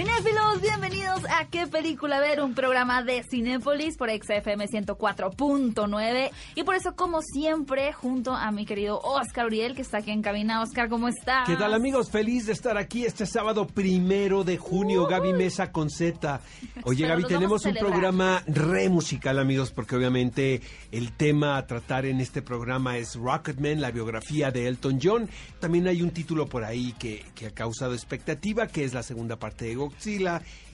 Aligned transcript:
Cinéfilos, 0.00 0.62
bienvenidos 0.62 1.20
a 1.28 1.44
¿Qué 1.48 1.66
película 1.66 2.20
ver? 2.20 2.40
Un 2.40 2.54
programa 2.54 3.02
de 3.02 3.22
Cinépolis 3.22 3.98
por 3.98 4.08
XFM 4.08 4.66
104.9 4.66 6.30
y 6.54 6.62
por 6.62 6.74
eso 6.74 6.96
como 6.96 7.20
siempre 7.20 7.92
junto 7.92 8.32
a 8.32 8.50
mi 8.50 8.64
querido 8.64 8.98
Oscar 8.98 9.44
Uriel 9.44 9.74
que 9.74 9.82
está 9.82 9.98
aquí 9.98 10.10
en 10.10 10.22
cabina. 10.22 10.62
Oscar, 10.62 10.88
¿cómo 10.88 11.08
estás? 11.08 11.46
¿Qué 11.46 11.54
tal 11.56 11.74
amigos? 11.74 12.10
Feliz 12.10 12.46
de 12.46 12.54
estar 12.54 12.78
aquí 12.78 13.04
este 13.04 13.26
sábado 13.26 13.66
primero 13.66 14.42
de 14.42 14.56
junio. 14.56 15.06
Gaby 15.06 15.34
Mesa 15.34 15.70
con 15.70 15.90
Z. 15.90 16.40
Oye 16.84 17.06
Gaby, 17.06 17.24
tenemos 17.24 17.66
un 17.66 17.74
programa 17.74 18.42
re 18.46 18.88
musical 18.88 19.38
amigos 19.38 19.70
porque 19.70 19.96
obviamente 19.96 20.62
el 20.92 21.12
tema 21.12 21.58
a 21.58 21.66
tratar 21.66 22.06
en 22.06 22.22
este 22.22 22.40
programa 22.40 22.96
es 22.96 23.16
Rocketman, 23.16 23.82
la 23.82 23.90
biografía 23.90 24.50
de 24.50 24.66
Elton 24.66 24.98
John. 25.02 25.28
También 25.58 25.88
hay 25.88 26.00
un 26.00 26.10
título 26.10 26.46
por 26.46 26.64
ahí 26.64 26.94
que, 26.98 27.22
que 27.34 27.48
ha 27.48 27.50
causado 27.50 27.92
expectativa 27.92 28.66
que 28.66 28.84
es 28.84 28.94
la 28.94 29.02
segunda 29.02 29.36
parte 29.36 29.66
de 29.66 29.89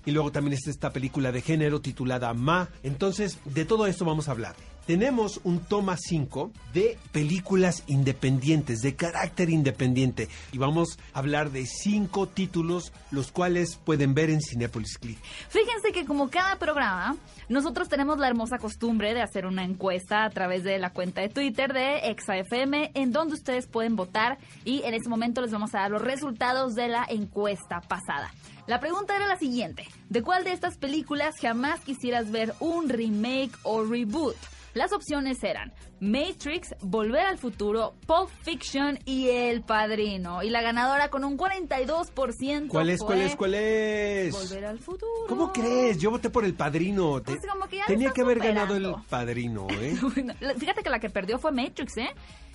Y 0.05 0.13
luego 0.13 0.31
también 0.31 0.55
está 0.55 0.71
esta 0.71 0.93
película 0.93 1.33
de 1.33 1.43
género 1.43 1.81
titulada 1.81 2.33
Ma. 2.33 2.69
Entonces, 2.83 3.39
de 3.45 3.65
todo 3.65 3.87
esto 3.87 4.05
vamos 4.05 4.29
a 4.29 4.33
hablar. 4.33 4.55
Tenemos 4.87 5.41
un 5.43 5.59
toma 5.59 5.97
5 5.97 6.53
de 6.73 6.97
películas 7.11 7.83
independientes, 7.89 8.83
de 8.83 8.95
carácter 8.95 9.51
independiente. 9.51 10.29
Y 10.53 10.59
vamos 10.59 10.99
a 11.13 11.19
hablar 11.19 11.51
de 11.51 11.67
cinco 11.67 12.29
títulos, 12.29 12.93
los 13.11 13.33
cuales 13.33 13.77
pueden 13.77 14.15
ver 14.15 14.31
en 14.31 14.41
Cinepolis 14.41 14.99
Click. 14.99 15.19
Fíjense 15.49 15.91
que 15.93 16.05
como 16.05 16.31
cada 16.31 16.61
programa, 16.61 17.17
nosotros 17.49 17.89
tenemos 17.89 18.19
la 18.19 18.29
hermosa 18.29 18.59
costumbre 18.59 19.13
de 19.13 19.23
hacer 19.23 19.47
una 19.47 19.65
encuesta 19.65 20.25
a 20.25 20.31
través 20.31 20.63
de 20.63 20.79
la 20.79 20.91
cuenta 20.91 21.21
de 21.21 21.31
Twitter 21.31 21.73
de 21.73 22.11
ExaFM, 22.11 22.93
en 22.95 23.11
donde 23.11 23.35
ustedes 23.35 23.67
pueden 23.67 23.97
votar 23.97 24.39
y 24.65 24.83
en 24.85 24.95
este 24.95 25.09
momento 25.09 25.41
les 25.41 25.51
vamos 25.51 25.75
a 25.75 25.81
dar 25.81 25.91
los 25.91 26.03
resultados 26.03 26.75
de 26.75 26.87
la 26.87 27.05
encuesta 27.09 27.81
pasada. 27.81 28.33
La 28.69 28.79
pregunta 28.79 29.17
era 29.17 29.27
la 29.27 29.37
siguiente, 29.37 29.85
¿de 30.11 30.23
cuál 30.23 30.45
de 30.45 30.53
estas 30.53 30.77
películas 30.77 31.35
jamás 31.41 31.81
quisieras 31.81 32.31
ver 32.31 32.55
un 32.61 32.89
remake 32.89 33.53
o 33.63 33.85
reboot? 33.85 34.37
Las 34.77 34.93
opciones 34.93 35.43
eran 35.43 35.73
Matrix, 36.01 36.75
Volver 36.83 37.25
al 37.25 37.39
Futuro, 37.39 37.95
Pulp 38.07 38.29
Fiction 38.43 38.99
y 39.07 39.31
El 39.31 39.63
Padrino. 39.63 40.43
Y 40.43 40.51
la 40.51 40.61
ganadora 40.61 41.09
con 41.09 41.25
un 41.25 41.39
42% 41.39 42.69
¿Cuál 42.69 42.91
es, 42.91 43.01
cuál 43.01 43.17
fue 43.17 43.25
es, 43.25 43.37
cuál 43.37 43.55
es? 43.55 44.33
Volver 44.35 44.67
al 44.67 44.79
Futuro. 44.79 45.29
¿Cómo 45.29 45.51
crees? 45.51 45.97
Yo 45.97 46.11
voté 46.11 46.29
por 46.29 46.45
el 46.45 46.53
padrino. 46.53 47.23
Pues 47.25 47.39
como 47.51 47.67
que 47.69 47.79
ya 47.79 47.87
Tenía 47.87 48.11
que 48.11 48.21
haber 48.21 48.39
ganado 48.39 48.77
el 48.77 48.95
padrino, 49.09 49.67
¿eh? 49.71 49.97
Fíjate 50.59 50.83
que 50.83 50.91
la 50.91 50.99
que 51.01 51.09
perdió 51.09 51.39
fue 51.39 51.53
Matrix, 51.53 51.97
¿eh? 51.97 52.11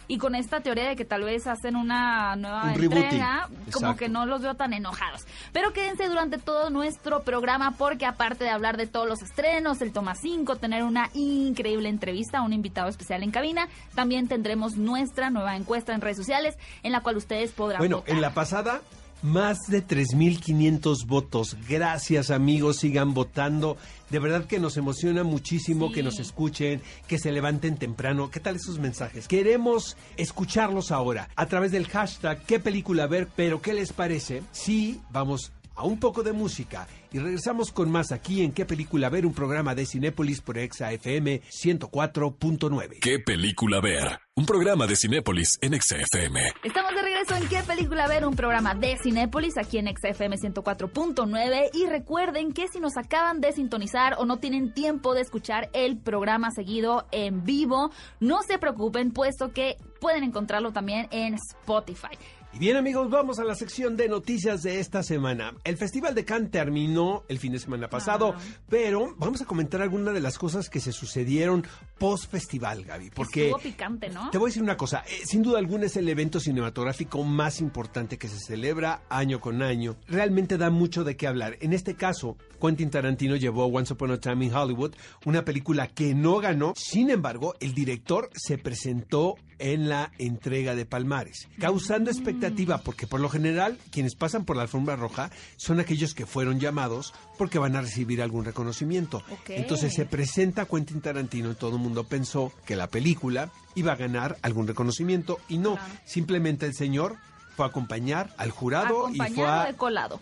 Y 0.07 0.17
con 0.17 0.35
esta 0.35 0.59
teoría 0.61 0.89
de 0.89 0.95
que 0.95 1.05
tal 1.05 1.23
vez 1.23 1.47
hacen 1.47 1.75
una 1.75 2.35
nueva 2.35 2.63
Un 2.63 2.75
rebooting. 2.75 3.03
entrega, 3.03 3.47
como 3.47 3.67
Exacto. 3.67 3.95
que 3.97 4.09
no 4.09 4.25
los 4.25 4.41
veo 4.41 4.55
tan 4.55 4.73
enojados. 4.73 5.25
Pero 5.53 5.71
quédense 5.73 6.07
durante 6.09 6.37
todo 6.37 6.69
nuestro 6.69 7.21
programa 7.23 7.71
porque 7.77 8.05
aparte 8.05 8.43
de 8.43 8.49
hablar 8.49 8.77
de 8.77 8.87
todos 8.87 9.07
los 9.07 9.21
estrenos, 9.21 9.81
el 9.81 9.93
Toma 9.93 10.15
5, 10.15 10.57
tener 10.57 10.83
una 10.83 11.09
increíble 11.13 11.87
entrevista 11.89 12.39
a 12.39 12.41
un 12.41 12.53
invitado 12.53 12.89
especial 12.89 13.23
en 13.23 13.31
cabina, 13.31 13.67
también 13.95 14.27
tendremos 14.27 14.75
nuestra 14.75 15.29
nueva 15.29 15.55
encuesta 15.55 15.93
en 15.93 16.01
redes 16.01 16.17
sociales 16.17 16.57
en 16.83 16.91
la 16.91 17.01
cual 17.01 17.17
ustedes 17.17 17.51
podrán 17.51 17.79
Bueno, 17.79 17.97
votar. 17.97 18.15
en 18.15 18.21
la 18.21 18.33
pasada, 18.33 18.81
más 19.21 19.59
de 19.67 19.85
3.500 19.85 21.05
votos. 21.05 21.57
Gracias, 21.69 22.31
amigos, 22.31 22.77
sigan 22.77 23.13
votando. 23.13 23.77
De 24.09 24.19
verdad 24.19 24.45
que 24.45 24.59
nos 24.59 24.77
emociona 24.77 25.23
muchísimo 25.23 25.87
Sí. 25.87 25.93
que 25.93 26.03
nos 26.03 26.19
escuchen, 26.19 26.81
que 27.07 27.17
se 27.19 27.31
levanten 27.31 27.77
temprano. 27.77 28.29
¿Qué 28.29 28.39
tal 28.39 28.55
esos 28.55 28.79
mensajes? 28.79 29.27
Queremos 29.27 29.95
escucharlos 30.17 30.91
ahora 30.91 31.29
a 31.35 31.45
través 31.45 31.71
del 31.71 31.87
hashtag 31.87 32.43
qué 32.45 32.59
película 32.59 33.07
ver, 33.07 33.27
pero 33.35 33.61
¿qué 33.61 33.73
les 33.73 33.93
parece? 33.93 34.41
Sí, 34.51 34.99
vamos 35.11 35.51
a 35.81 35.83
un 35.83 35.99
poco 35.99 36.21
de 36.21 36.31
música 36.31 36.87
y 37.11 37.17
regresamos 37.17 37.71
con 37.71 37.89
más 37.89 38.11
aquí 38.11 38.43
en 38.43 38.51
qué 38.51 38.65
película 38.65 39.09
ver, 39.09 39.25
un 39.25 39.33
programa 39.33 39.73
de 39.73 39.87
Cinépolis 39.87 40.39
por 40.39 40.59
Exa 40.59 40.91
FM 40.91 41.41
104.9. 41.41 42.99
¿Qué 43.01 43.17
película 43.17 43.81
ver? 43.81 44.19
Un 44.35 44.45
programa 44.45 44.85
de 44.85 44.95
Cinépolis 44.95 45.57
en 45.61 45.73
XFM. 45.73 46.53
Estamos 46.63 46.93
de 46.93 47.01
regreso 47.01 47.35
en 47.35 47.47
¿Qué 47.47 47.63
película 47.63 48.07
ver? 48.07 48.25
Un 48.27 48.35
programa 48.35 48.75
de 48.75 48.95
Cinépolis 49.01 49.57
aquí 49.57 49.79
en 49.79 49.87
XFM 49.87 50.37
104.9 50.37 51.69
y 51.73 51.87
recuerden 51.87 52.53
que 52.53 52.67
si 52.71 52.79
nos 52.79 52.95
acaban 52.95 53.41
de 53.41 53.51
sintonizar 53.51 54.15
o 54.19 54.25
no 54.25 54.37
tienen 54.37 54.73
tiempo 54.73 55.15
de 55.15 55.21
escuchar 55.21 55.69
el 55.73 55.97
programa 55.97 56.51
seguido 56.51 57.07
en 57.11 57.43
vivo, 57.43 57.89
no 58.19 58.43
se 58.43 58.59
preocupen 58.59 59.11
puesto 59.11 59.51
que 59.51 59.77
pueden 59.99 60.23
encontrarlo 60.23 60.71
también 60.71 61.07
en 61.11 61.33
Spotify. 61.33 62.17
Y 62.53 62.59
bien 62.59 62.75
amigos, 62.75 63.09
vamos 63.09 63.39
a 63.39 63.45
la 63.45 63.55
sección 63.55 63.95
de 63.95 64.09
noticias 64.09 64.61
de 64.61 64.81
esta 64.81 65.03
semana. 65.03 65.53
El 65.63 65.77
Festival 65.77 66.13
de 66.13 66.25
Cannes 66.25 66.51
terminó 66.51 67.23
el 67.29 67.39
fin 67.39 67.53
de 67.53 67.59
semana 67.59 67.89
pasado, 67.89 68.33
Claro. 68.33 68.45
pero 68.69 69.15
vamos 69.17 69.41
a 69.41 69.45
comentar 69.45 69.81
algunas 69.81 70.13
de 70.13 70.19
las 70.19 70.37
cosas 70.37 70.69
que 70.69 70.81
se 70.81 70.91
sucedieron 70.91 71.65
post 71.97 72.29
festival, 72.29 72.83
Gaby, 72.83 73.11
porque 73.11 73.45
Estuvo 73.45 73.61
picante, 73.61 74.09
¿no? 74.09 74.29
te 74.31 74.37
voy 74.37 74.47
a 74.47 74.49
decir 74.49 74.63
una 74.63 74.75
cosa, 74.75 75.01
eh, 75.07 75.21
sin 75.25 75.43
duda 75.43 75.59
alguna 75.59 75.85
es 75.85 75.95
el 75.95 76.09
evento 76.09 76.41
cinematográfico 76.41 77.23
más 77.23 77.61
importante 77.61 78.17
que 78.17 78.27
se 78.27 78.37
celebra 78.39 79.03
año 79.07 79.39
con 79.39 79.61
año. 79.61 79.95
Realmente 80.09 80.57
da 80.57 80.69
mucho 80.69 81.05
de 81.05 81.15
qué 81.15 81.27
hablar. 81.27 81.57
En 81.61 81.71
este 81.71 81.95
caso, 81.95 82.35
Quentin 82.59 82.89
Tarantino 82.89 83.37
llevó 83.37 83.65
Once 83.67 83.93
Upon 83.93 84.11
a 84.11 84.19
Time 84.19 84.43
in 84.45 84.53
Hollywood, 84.53 84.93
una 85.25 85.45
película 85.45 85.87
que 85.87 86.13
no 86.13 86.39
ganó. 86.39 86.73
Sin 86.75 87.11
embargo, 87.11 87.55
el 87.61 87.73
director 87.73 88.29
se 88.35 88.57
presentó 88.57 89.35
en 89.61 89.87
la 89.87 90.11
entrega 90.17 90.75
de 90.75 90.85
Palmares, 90.85 91.47
causando 91.59 92.09
expectativa 92.11 92.79
porque 92.79 93.07
por 93.07 93.19
lo 93.19 93.29
general 93.29 93.77
quienes 93.91 94.15
pasan 94.15 94.43
por 94.43 94.55
la 94.57 94.63
alfombra 94.63 94.95
roja 94.95 95.29
son 95.55 95.79
aquellos 95.79 96.13
que 96.13 96.25
fueron 96.25 96.59
llamados 96.59 97.13
porque 97.37 97.59
van 97.59 97.75
a 97.75 97.81
recibir 97.81 98.21
algún 98.21 98.43
reconocimiento. 98.43 99.23
Entonces 99.47 99.93
se 99.93 100.05
presenta 100.05 100.65
Quentin 100.65 101.01
Tarantino 101.01 101.51
y 101.51 101.55
todo 101.55 101.75
el 101.77 101.81
mundo 101.81 102.03
pensó 102.05 102.51
que 102.65 102.75
la 102.75 102.87
película 102.87 103.51
iba 103.75 103.93
a 103.93 103.95
ganar 103.95 104.37
algún 104.41 104.67
reconocimiento 104.67 105.39
y 105.47 105.57
no, 105.57 105.75
Claro. 105.75 105.93
simplemente 106.05 106.65
el 106.65 106.73
señor 106.73 107.15
fue 107.55 107.65
a 107.65 107.69
acompañar 107.69 108.33
al 108.37 108.51
jurado 108.51 109.09
y 109.13 109.17
fue 109.33 109.45
a... 109.47 109.65
de 109.65 109.75
colado. 109.75 110.19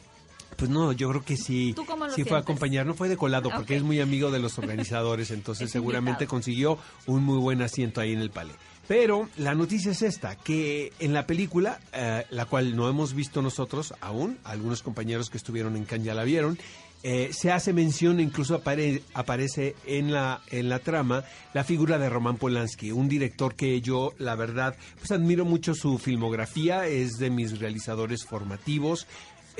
Pues 0.57 0.69
no, 0.69 0.91
yo 0.91 1.07
creo 1.09 1.23
que 1.23 1.37
sí. 1.37 1.71
¿Tú 1.73 1.85
cómo 1.85 2.05
lo 2.05 2.11
sí 2.13 2.25
fue 2.25 2.35
a 2.35 2.41
acompañar, 2.41 2.85
no 2.85 2.93
fue 2.93 3.07
de 3.07 3.15
colado 3.15 3.49
porque 3.49 3.77
es 3.77 3.83
muy 3.83 4.01
amigo 4.01 4.29
de 4.29 4.39
los 4.39 4.57
organizadores, 4.59 5.31
entonces 5.31 5.65
Es 5.67 5.71
seguramente 5.71 6.23
invitado. 6.25 6.29
consiguió 6.31 6.77
un 7.05 7.23
muy 7.23 7.37
buen 7.37 7.61
asiento 7.61 8.01
ahí 8.01 8.11
en 8.11 8.19
el 8.19 8.29
palé. 8.29 8.51
Pero 8.89 9.29
la 9.37 9.53
noticia 9.53 9.91
es 9.91 10.01
esta, 10.01 10.35
que 10.35 10.91
en 10.99 11.13
la 11.13 11.27
película, 11.27 11.79
eh, 11.93 12.25
la 12.31 12.45
cual 12.45 12.75
no 12.75 12.89
hemos 12.89 13.13
visto 13.13 13.41
nosotros 13.43 13.93
aún, 14.01 14.39
algunos 14.43 14.81
compañeros 14.81 15.29
que 15.29 15.37
estuvieron 15.37 15.77
en 15.77 15.85
Cannes 15.85 16.07
ya 16.07 16.15
la 16.15 16.23
vieron, 16.23 16.57
eh, 17.03 17.29
se 17.31 17.51
hace 17.51 17.71
mención, 17.71 18.19
incluso 18.19 18.61
apare- 18.61 19.03
aparece 19.13 19.75
en 19.85 20.11
la, 20.11 20.41
en 20.49 20.69
la 20.69 20.79
trama, 20.79 21.23
la 21.53 21.63
figura 21.63 21.99
de 21.99 22.09
Roman 22.09 22.37
Polanski, 22.37 22.91
un 22.91 23.07
director 23.07 23.53
que 23.53 23.79
yo, 23.79 24.13
la 24.17 24.33
verdad, 24.35 24.75
pues 24.97 25.11
admiro 25.11 25.45
mucho 25.45 25.75
su 25.75 25.99
filmografía, 25.99 26.87
es 26.87 27.11
de 27.19 27.29
mis 27.29 27.59
realizadores 27.59 28.25
formativos. 28.25 29.05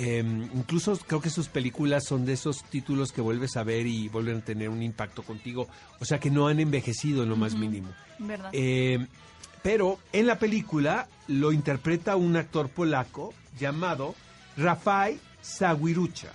Eh, 0.02 0.24
incluso 0.54 0.98
creo 1.06 1.20
que 1.20 1.30
sus 1.30 1.50
películas 1.50 2.06
son 2.06 2.26
de 2.26 2.32
esos 2.32 2.64
títulos 2.64 3.12
que 3.12 3.20
vuelves 3.20 3.58
a 3.58 3.64
ver 3.64 3.86
y 3.86 4.08
vuelven 4.08 4.38
a 4.38 4.46
tener 4.46 4.70
un 4.70 4.82
impacto 4.82 5.24
contigo. 5.24 5.68
O 6.00 6.06
sea 6.06 6.22
que 6.22 6.32
no 6.32 6.48
han 6.48 6.62
envejecido 6.62 7.24
en 7.24 7.30
lo 7.30 7.36
más 7.36 7.56
mínimo. 7.56 7.90
¿Verdad? 8.18 8.50
Eh, 8.54 9.06
pero 9.62 10.00
en 10.14 10.26
la 10.26 10.40
película 10.40 11.10
lo 11.28 11.52
interpreta 11.52 12.16
un 12.16 12.38
actor 12.38 12.70
polaco 12.70 13.34
llamado 13.60 14.16
Rafaj 14.56 15.16
Sawirucha. 15.42 16.32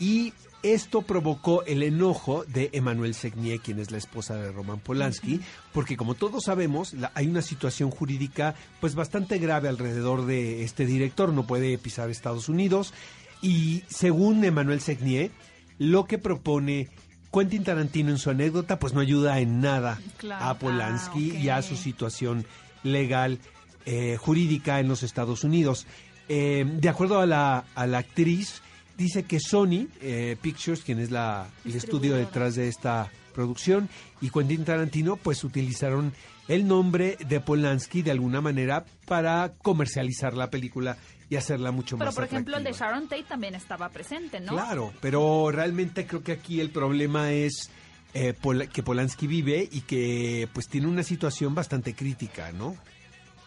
Y 0.00 0.32
esto 0.62 1.02
provocó 1.02 1.62
el 1.64 1.82
enojo 1.82 2.44
de 2.46 2.70
Emanuel 2.72 3.14
Segnier, 3.14 3.60
quien 3.60 3.78
es 3.78 3.90
la 3.90 3.98
esposa 3.98 4.34
de 4.36 4.50
Roman 4.50 4.80
Polanski, 4.80 5.40
porque 5.72 5.96
como 5.96 6.14
todos 6.14 6.44
sabemos, 6.44 6.94
la- 6.94 7.12
hay 7.14 7.28
una 7.28 7.42
situación 7.42 7.90
jurídica 7.90 8.54
pues 8.80 8.94
bastante 8.94 9.38
grave 9.38 9.68
alrededor 9.68 10.26
de 10.26 10.64
este 10.64 10.84
director, 10.86 11.32
no 11.32 11.46
puede 11.46 11.78
pisar 11.78 12.10
Estados 12.10 12.48
Unidos 12.48 12.92
y 13.40 13.84
según 13.88 14.44
Emanuel 14.44 14.80
Segnier, 14.80 15.30
lo 15.78 16.06
que 16.06 16.18
propone 16.18 16.88
Quentin 17.32 17.62
Tarantino 17.62 18.10
en 18.10 18.18
su 18.18 18.30
anécdota 18.30 18.78
pues 18.80 18.94
no 18.94 19.00
ayuda 19.00 19.38
en 19.38 19.60
nada 19.60 20.00
Claro. 20.16 20.44
a 20.44 20.58
Polanski 20.58 21.32
Ah, 21.36 21.38
y 21.40 21.48
a 21.50 21.62
su 21.62 21.76
situación 21.76 22.44
legal 22.82 23.38
eh, 23.86 24.16
jurídica 24.18 24.80
en 24.80 24.88
los 24.88 25.02
Estados 25.02 25.44
Unidos. 25.44 25.86
Eh, 26.28 26.64
de 26.66 26.88
acuerdo 26.88 27.20
a 27.20 27.26
la, 27.26 27.64
a 27.74 27.86
la 27.86 27.98
actriz, 27.98 28.60
dice 28.98 29.22
que 29.22 29.40
Sony 29.40 29.86
eh, 30.02 30.36
Pictures, 30.42 30.82
quien 30.82 30.98
es 30.98 31.10
la, 31.10 31.48
el 31.64 31.74
estudio 31.74 32.14
detrás 32.16 32.54
de 32.56 32.68
esta 32.68 33.10
producción, 33.32 33.88
y 34.20 34.28
Quentin 34.30 34.64
Tarantino, 34.64 35.16
pues 35.16 35.42
utilizaron 35.44 36.12
el 36.48 36.66
nombre 36.66 37.16
de 37.28 37.40
Polanski 37.40 38.02
de 38.02 38.10
alguna 38.10 38.40
manera 38.40 38.84
para 39.06 39.52
comercializar 39.62 40.34
la 40.34 40.50
película 40.50 40.96
y 41.30 41.36
hacerla 41.36 41.70
mucho 41.70 41.96
Pero 41.98 42.08
más 42.08 42.14
por 42.14 42.24
ejemplo 42.24 42.56
el 42.56 42.64
de. 42.64 42.72
Sharon 42.72 43.06
Tate 43.08 43.24
también 43.24 43.54
estaba 43.54 43.88
presente, 43.90 44.40
¿no? 44.40 44.52
Claro, 44.52 44.92
pero 45.00 45.50
realmente 45.52 46.06
creo 46.06 46.22
que 46.22 46.32
aquí 46.32 46.58
el 46.60 46.70
problema 46.70 47.32
es 47.32 47.70
eh, 48.14 48.32
Pol- 48.32 48.68
que 48.70 48.82
Polanski 48.82 49.26
vive 49.26 49.68
y 49.70 49.82
que 49.82 50.48
pues 50.54 50.68
tiene 50.68 50.86
una 50.86 51.02
situación 51.02 51.54
bastante 51.54 51.94
crítica, 51.94 52.50
¿no? 52.52 52.74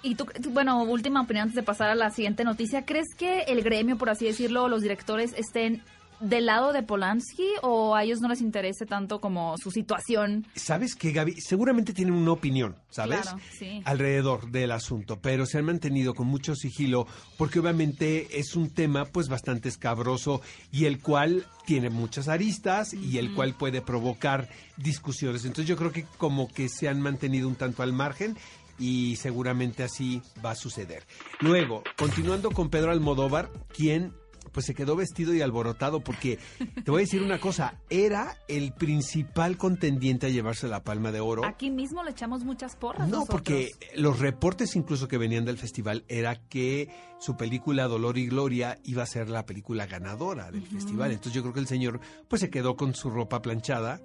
Y 0.03 0.15
tú, 0.15 0.25
bueno, 0.49 0.83
última 0.83 1.21
opinión 1.21 1.43
antes 1.43 1.55
de 1.55 1.63
pasar 1.63 1.89
a 1.89 1.95
la 1.95 2.09
siguiente 2.09 2.43
noticia. 2.43 2.85
¿Crees 2.85 3.13
que 3.15 3.41
el 3.43 3.61
gremio, 3.61 3.97
por 3.97 4.09
así 4.09 4.25
decirlo, 4.25 4.67
los 4.67 4.81
directores 4.81 5.33
estén 5.37 5.83
del 6.21 6.45
lado 6.45 6.71
de 6.71 6.83
Polanski 6.83 7.47
o 7.63 7.95
a 7.95 8.03
ellos 8.03 8.21
no 8.21 8.29
les 8.29 8.41
interese 8.41 8.85
tanto 8.85 9.19
como 9.19 9.57
su 9.57 9.71
situación? 9.71 10.45
¿Sabes 10.55 10.95
qué, 10.95 11.11
Gaby? 11.11 11.41
Seguramente 11.41 11.93
tienen 11.93 12.13
una 12.13 12.31
opinión, 12.31 12.75
¿sabes? 12.89 13.21
Claro, 13.21 13.39
sí. 13.51 13.81
Alrededor 13.85 14.51
del 14.51 14.71
asunto, 14.71 15.19
pero 15.19 15.45
se 15.45 15.57
han 15.57 15.65
mantenido 15.65 16.13
con 16.13 16.27
mucho 16.27 16.55
sigilo 16.55 17.07
porque 17.37 17.59
obviamente 17.59 18.39
es 18.39 18.55
un 18.55 18.69
tema 18.69 19.05
pues 19.05 19.27
bastante 19.27 19.67
escabroso 19.69 20.41
y 20.71 20.85
el 20.85 21.01
cual 21.01 21.45
tiene 21.65 21.89
muchas 21.89 22.27
aristas 22.27 22.93
y 22.93 23.17
el 23.17 23.33
cual 23.33 23.55
puede 23.55 23.81
provocar 23.81 24.49
discusiones. 24.77 25.45
Entonces 25.45 25.67
yo 25.67 25.75
creo 25.75 25.91
que 25.91 26.05
como 26.17 26.47
que 26.47 26.69
se 26.69 26.87
han 26.87 27.01
mantenido 27.01 27.47
un 27.47 27.55
tanto 27.55 27.83
al 27.83 27.93
margen 27.93 28.37
y 28.81 29.15
seguramente 29.15 29.83
así 29.83 30.21
va 30.43 30.51
a 30.51 30.55
suceder. 30.55 31.05
Luego, 31.39 31.83
continuando 31.97 32.49
con 32.51 32.69
Pedro 32.69 32.91
Almodóvar, 32.91 33.51
quien 33.69 34.13
pues 34.51 34.65
se 34.65 34.73
quedó 34.73 34.95
vestido 34.95 35.33
y 35.33 35.41
alborotado 35.41 36.01
porque 36.01 36.39
te 36.83 36.91
voy 36.91 37.01
a 37.01 37.05
decir 37.05 37.21
una 37.21 37.39
cosa, 37.39 37.79
era 37.89 38.37
el 38.49 38.73
principal 38.73 39.55
contendiente 39.55 40.25
a 40.25 40.29
llevarse 40.29 40.67
la 40.67 40.83
palma 40.83 41.11
de 41.11 41.21
oro. 41.21 41.45
Aquí 41.45 41.69
mismo 41.69 42.03
le 42.03 42.11
echamos 42.11 42.43
muchas 42.43 42.75
porras. 42.75 43.07
No, 43.07 43.19
nosotros. 43.19 43.29
porque 43.29 43.69
los 43.95 44.19
reportes 44.19 44.75
incluso 44.75 45.07
que 45.07 45.17
venían 45.17 45.45
del 45.45 45.57
festival 45.57 46.03
era 46.09 46.35
que 46.35 46.89
su 47.19 47.37
película 47.37 47.87
Dolor 47.87 48.17
y 48.17 48.27
Gloria 48.27 48.77
iba 48.83 49.03
a 49.03 49.05
ser 49.05 49.29
la 49.29 49.45
película 49.45 49.85
ganadora 49.85 50.51
del 50.51 50.67
festival. 50.67 51.11
Entonces 51.11 51.33
yo 51.33 51.43
creo 51.43 51.53
que 51.53 51.61
el 51.61 51.67
señor 51.67 52.01
pues 52.27 52.41
se 52.41 52.49
quedó 52.49 52.75
con 52.75 52.93
su 52.93 53.09
ropa 53.09 53.41
planchada 53.41 54.01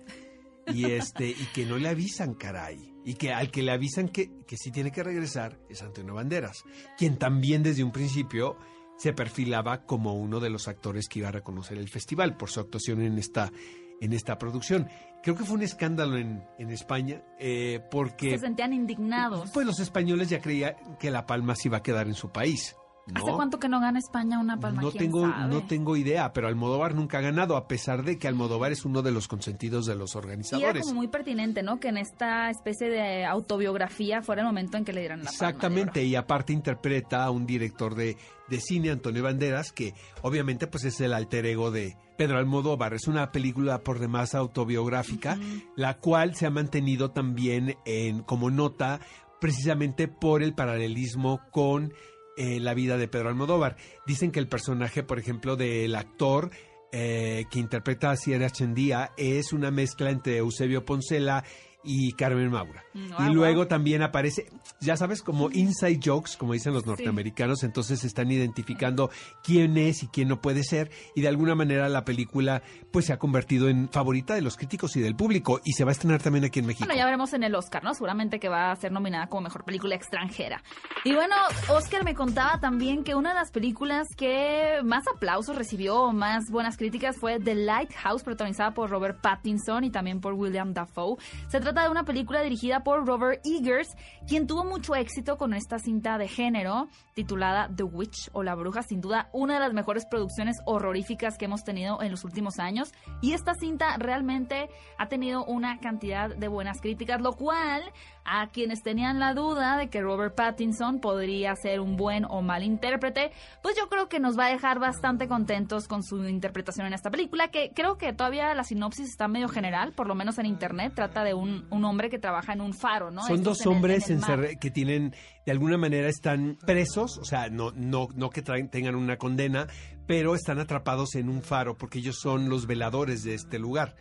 y 0.67 0.84
este 0.84 1.29
y 1.29 1.49
que 1.55 1.64
no 1.64 1.79
le 1.79 1.88
avisan, 1.88 2.34
caray. 2.34 2.95
Y 3.06 3.14
que 3.14 3.32
al 3.32 3.50
que 3.50 3.62
le 3.62 3.70
avisan 3.70 4.08
que, 4.08 4.43
que 4.47 4.56
sí 4.58 4.70
tiene 4.70 4.91
que 4.91 5.03
regresar 5.03 5.58
es 5.70 5.81
Antonio 5.81 6.12
Banderas, 6.12 6.64
quien 6.99 7.17
también 7.17 7.62
desde 7.62 7.85
un 7.85 7.93
principio 7.93 8.58
se 8.99 9.12
perfilaba 9.12 9.82
como 9.85 10.14
uno 10.14 10.41
de 10.41 10.50
los 10.50 10.69
actores 10.69 11.08
que 11.08 11.20
iba 11.20 11.29
a 11.29 11.32
reconocer 11.32 11.79
el 11.79 11.88
festival 11.88 12.37
por 12.37 12.50
su 12.50 12.61
actuación 12.61 13.03
en 13.03 13.17
esta, 13.19 13.53
en 14.00 14.12
esta 14.12 14.38
producción. 14.38 14.88
Creo 15.23 15.37
que 15.37 15.44
fue 15.44 15.56
un 15.56 15.62
escándalo 15.62 16.17
en, 16.17 16.44
en 16.58 16.70
España 16.70 17.23
eh, 17.38 17.81
porque 17.91 18.31
se 18.31 18.38
sentían 18.38 18.73
indignados. 18.73 19.50
pues 19.53 19.67
los 19.67 19.81
españoles 19.81 20.29
ya 20.29 20.41
creían 20.41 20.75
que 20.99 21.11
La 21.11 21.26
Palma 21.26 21.55
se 21.56 21.69
iba 21.69 21.79
a 21.79 21.82
quedar 21.82 22.06
en 22.06 22.14
su 22.14 22.31
país. 22.31 22.76
¿No? 23.06 23.20
¿Hace 23.23 23.32
cuánto 23.32 23.58
que 23.58 23.69
no 23.69 23.81
gana 23.81 23.99
España 23.99 24.38
una 24.38 24.58
palma? 24.58 24.82
No 24.82 24.91
¿Quién 24.91 25.05
tengo, 25.05 25.20
sabe? 25.29 25.55
no 25.55 25.62
tengo 25.67 25.97
idea, 25.97 26.32
pero 26.32 26.49
Almodóvar 26.49 26.94
nunca 26.94 27.19
ha 27.19 27.20
ganado, 27.20 27.56
a 27.56 27.69
pesar 27.69 28.03
de 28.05 28.19
que 28.19 28.26
Almodóvar 28.29 28.73
es 28.73 28.85
uno 28.85 29.03
de 29.03 29.12
los 29.12 29.29
consentidos 29.29 29.87
de 29.87 29.94
los 29.94 30.14
Y 30.14 30.19
era 30.19 30.26
organizadores. 30.26 30.82
como 30.82 30.97
muy 30.97 31.08
pertinente, 31.08 31.62
¿no? 31.62 31.79
Que 31.79 31.88
en 31.88 31.99
esta 31.99 32.50
especie 32.50 32.88
de 32.88 33.25
autobiografía 33.25 34.23
fuera 34.23 34.43
el 34.43 34.47
momento 34.49 34.76
en 34.76 34.85
que 34.85 34.93
le 34.93 35.00
dieran 35.00 35.20
la 35.20 35.25
palma 35.26 35.38
de 35.38 35.47
Exactamente, 35.47 36.00
oro. 36.00 36.08
y 36.08 36.17
aparte 36.17 36.53
interpreta 36.53 37.25
a 37.25 37.31
un 37.31 37.47
director 37.47 37.94
de, 37.94 38.17
de 38.49 38.61
cine, 38.61 38.91
Antonio 38.91 39.23
Banderas, 39.23 39.73
que 39.73 39.94
obviamente 40.23 40.67
pues 40.67 40.85
es 40.85 41.00
el 41.00 41.12
alter 41.14 41.47
ego 41.47 41.70
de 41.70 41.97
Pedro 42.19 42.38
Almodóvar. 42.38 42.94
Es 42.94 43.06
una 43.06 43.31
película 43.31 43.79
por 43.81 43.99
demás 43.99 44.35
autobiográfica, 44.35 45.38
la 45.76 45.99
cual 45.99 46.35
se 46.35 46.47
ha 46.47 46.50
mantenido 46.50 47.11
también 47.12 47.76
en, 47.85 48.23
como 48.23 48.50
nota 48.50 49.00
precisamente 49.41 50.08
por 50.08 50.43
el 50.43 50.55
paralelismo 50.55 51.41
con 51.53 51.93
eh, 52.36 52.60
la 52.60 52.74
vida 52.74 52.96
de 52.96 53.08
Pedro 53.08 53.28
Almodóvar. 53.28 53.76
Dicen 54.06 54.30
que 54.30 54.40
el 54.40 54.48
personaje, 54.48 55.02
por 55.02 55.18
ejemplo, 55.18 55.56
del 55.56 55.94
actor 55.94 56.50
eh, 56.92 57.44
que 57.50 57.58
interpreta 57.58 58.10
a 58.10 58.16
Sierra 58.16 58.48
Chendía 58.48 59.12
es 59.16 59.52
una 59.52 59.70
mezcla 59.70 60.10
entre 60.10 60.38
Eusebio 60.38 60.84
Poncela 60.84 61.44
y 61.84 62.12
Carmen 62.12 62.50
Maura. 62.50 62.85
Mm, 62.96 63.28
y 63.28 63.34
luego 63.34 63.60
wow. 63.60 63.69
también 63.69 64.02
aparece, 64.02 64.50
ya 64.81 64.96
sabes, 64.96 65.22
como 65.22 65.50
inside 65.50 66.00
jokes, 66.02 66.32
como 66.38 66.54
dicen 66.54 66.72
los 66.72 66.87
norteamericanos, 66.87 67.62
entonces 67.62 68.04
están 68.04 68.31
identificando 68.31 69.10
quién 69.44 69.76
es 69.76 70.02
y 70.02 70.08
quién 70.08 70.28
no 70.28 70.40
puede 70.40 70.64
ser, 70.64 70.90
y 71.14 71.20
de 71.20 71.28
alguna 71.28 71.54
manera 71.54 71.88
la 71.88 72.04
película 72.04 72.62
pues 72.90 73.06
se 73.06 73.12
ha 73.12 73.19
convertido 73.19 73.69
en 73.69 73.90
favorita 73.90 74.34
de 74.34 74.40
los 74.40 74.56
críticos 74.56 74.96
y 74.96 75.00
del 75.00 75.14
público, 75.14 75.60
y 75.64 75.72
se 75.72 75.84
va 75.84 75.90
a 75.90 75.93
estrenar 75.93 76.22
también 76.22 76.44
aquí 76.44 76.60
en 76.60 76.66
México. 76.66 76.87
Bueno, 76.87 76.98
ya 76.98 77.04
veremos 77.04 77.32
en 77.34 77.43
el 77.43 77.54
Oscar, 77.54 77.84
¿no? 77.84 77.93
Seguramente 77.93 78.40
que 78.40 78.48
va 78.48 78.72
a 78.72 78.76
ser 78.76 78.93
nominada 78.93 79.26
como 79.26 79.43
mejor 79.43 79.64
película 79.64 79.94
extranjera. 79.94 80.62
Y 81.04 81.14
bueno, 81.14 81.34
Oscar 81.69 82.04
me 82.04 82.14
contaba 82.14 82.58
también 82.60 83.04
que 83.04 83.14
una 83.14 83.31
de 83.31 83.34
las 83.34 83.50
películas 83.50 84.08
que 84.16 84.81
más 84.84 85.04
aplausos 85.14 85.54
recibió, 85.56 86.12
más 86.12 86.50
buenas 86.50 86.76
críticas, 86.76 87.16
fue 87.19 87.38
The 87.38 87.54
Lighthouse, 87.54 88.22
protagonizada 88.22 88.72
por 88.72 88.90
Robert 88.90 89.20
Pattinson 89.20 89.84
y 89.84 89.90
también 89.90 90.20
por 90.20 90.32
William 90.32 90.72
Dafoe. 90.72 91.16
Se 91.48 91.60
trata 91.60 91.82
de 91.82 91.90
una 91.90 92.04
película 92.04 92.43
dirigida 92.43 92.82
por 92.86 93.04
Robert 93.04 93.40
Eggers, 93.44 93.96
quien 94.28 94.46
tuvo 94.46 94.64
mucho 94.64 94.94
éxito 94.94 95.36
con 95.36 95.54
esta 95.54 95.80
cinta 95.80 96.18
de 96.18 96.28
género 96.28 96.86
titulada 97.14 97.68
The 97.74 97.82
Witch 97.82 98.30
o 98.32 98.44
La 98.44 98.54
Bruja, 98.54 98.84
sin 98.84 99.00
duda 99.00 99.28
una 99.32 99.54
de 99.54 99.60
las 99.60 99.72
mejores 99.72 100.06
producciones 100.06 100.58
horroríficas 100.66 101.36
que 101.36 101.46
hemos 101.46 101.64
tenido 101.64 102.00
en 102.00 102.12
los 102.12 102.22
últimos 102.22 102.60
años. 102.60 102.92
Y 103.22 103.32
esta 103.32 103.54
cinta 103.54 103.96
realmente 103.98 104.68
ha 104.98 105.08
tenido 105.08 105.44
una 105.46 105.80
cantidad 105.80 106.32
de 106.32 106.46
buenas 106.46 106.80
críticas, 106.80 107.20
lo 107.20 107.32
cual 107.32 107.82
a 108.26 108.49
quienes 108.49 108.82
tenían 108.82 109.19
la 109.20 109.34
duda 109.34 109.76
de 109.78 109.88
que 109.88 110.00
Robert 110.00 110.34
Pattinson 110.34 111.00
podría 111.00 111.55
ser 111.56 111.81
un 111.81 111.96
buen 111.96 112.25
o 112.25 112.43
mal 112.43 112.62
intérprete, 112.64 113.31
pues 113.62 113.76
yo 113.76 113.88
creo 113.88 114.08
que 114.08 114.19
nos 114.20 114.38
va 114.38 114.46
a 114.46 114.50
dejar 114.50 114.78
bastante 114.78 115.28
contentos 115.28 115.87
con 115.88 116.02
su 116.02 116.23
interpretación 116.26 116.87
en 116.87 116.93
esta 116.93 117.11
película, 117.11 117.49
que 117.49 117.70
creo 117.75 117.96
que 117.99 118.12
todavía 118.12 118.52
la 118.55 118.64
sinopsis 118.64 119.08
está 119.08 119.28
medio 119.28 119.49
general, 119.49 119.93
por 119.93 120.06
lo 120.08 120.14
menos 120.14 120.38
en 120.38 120.46
internet, 120.46 120.93
trata 120.94 121.23
de 121.25 121.34
un, 121.34 121.67
un 121.70 121.84
hombre 121.84 122.11
que 122.11 122.19
trabaja 122.19 122.52
en 122.52 122.61
un 122.61 122.75
faro, 122.75 123.11
¿no? 123.11 123.23
Son 123.23 123.37
Estos 123.37 123.58
dos 123.58 123.61
en 123.67 123.70
el- 123.70 123.76
hombres 123.76 124.11
en 124.11 124.20
el 124.31 124.58
que 124.58 124.70
tienen, 124.70 125.14
de 125.44 125.52
alguna 125.52 125.76
manera 125.79 126.08
están 126.08 126.58
presos, 126.67 127.19
o 127.19 127.25
sea, 127.25 127.49
no, 127.49 127.70
no, 127.72 128.08
no 128.14 128.31
que 128.31 128.43
traen- 128.43 128.69
tengan 128.70 128.94
una 128.96 129.17
condena, 129.17 129.67
pero 130.06 130.34
están 130.34 130.58
atrapados 130.58 131.14
en 131.17 131.29
un 131.29 131.43
faro 131.43 131.76
porque 131.76 131.99
ellos 131.99 132.17
son 132.20 132.49
los 132.49 132.67
veladores 132.67 133.22
de 133.25 133.34
este 133.34 133.58
lugar. 133.58 133.96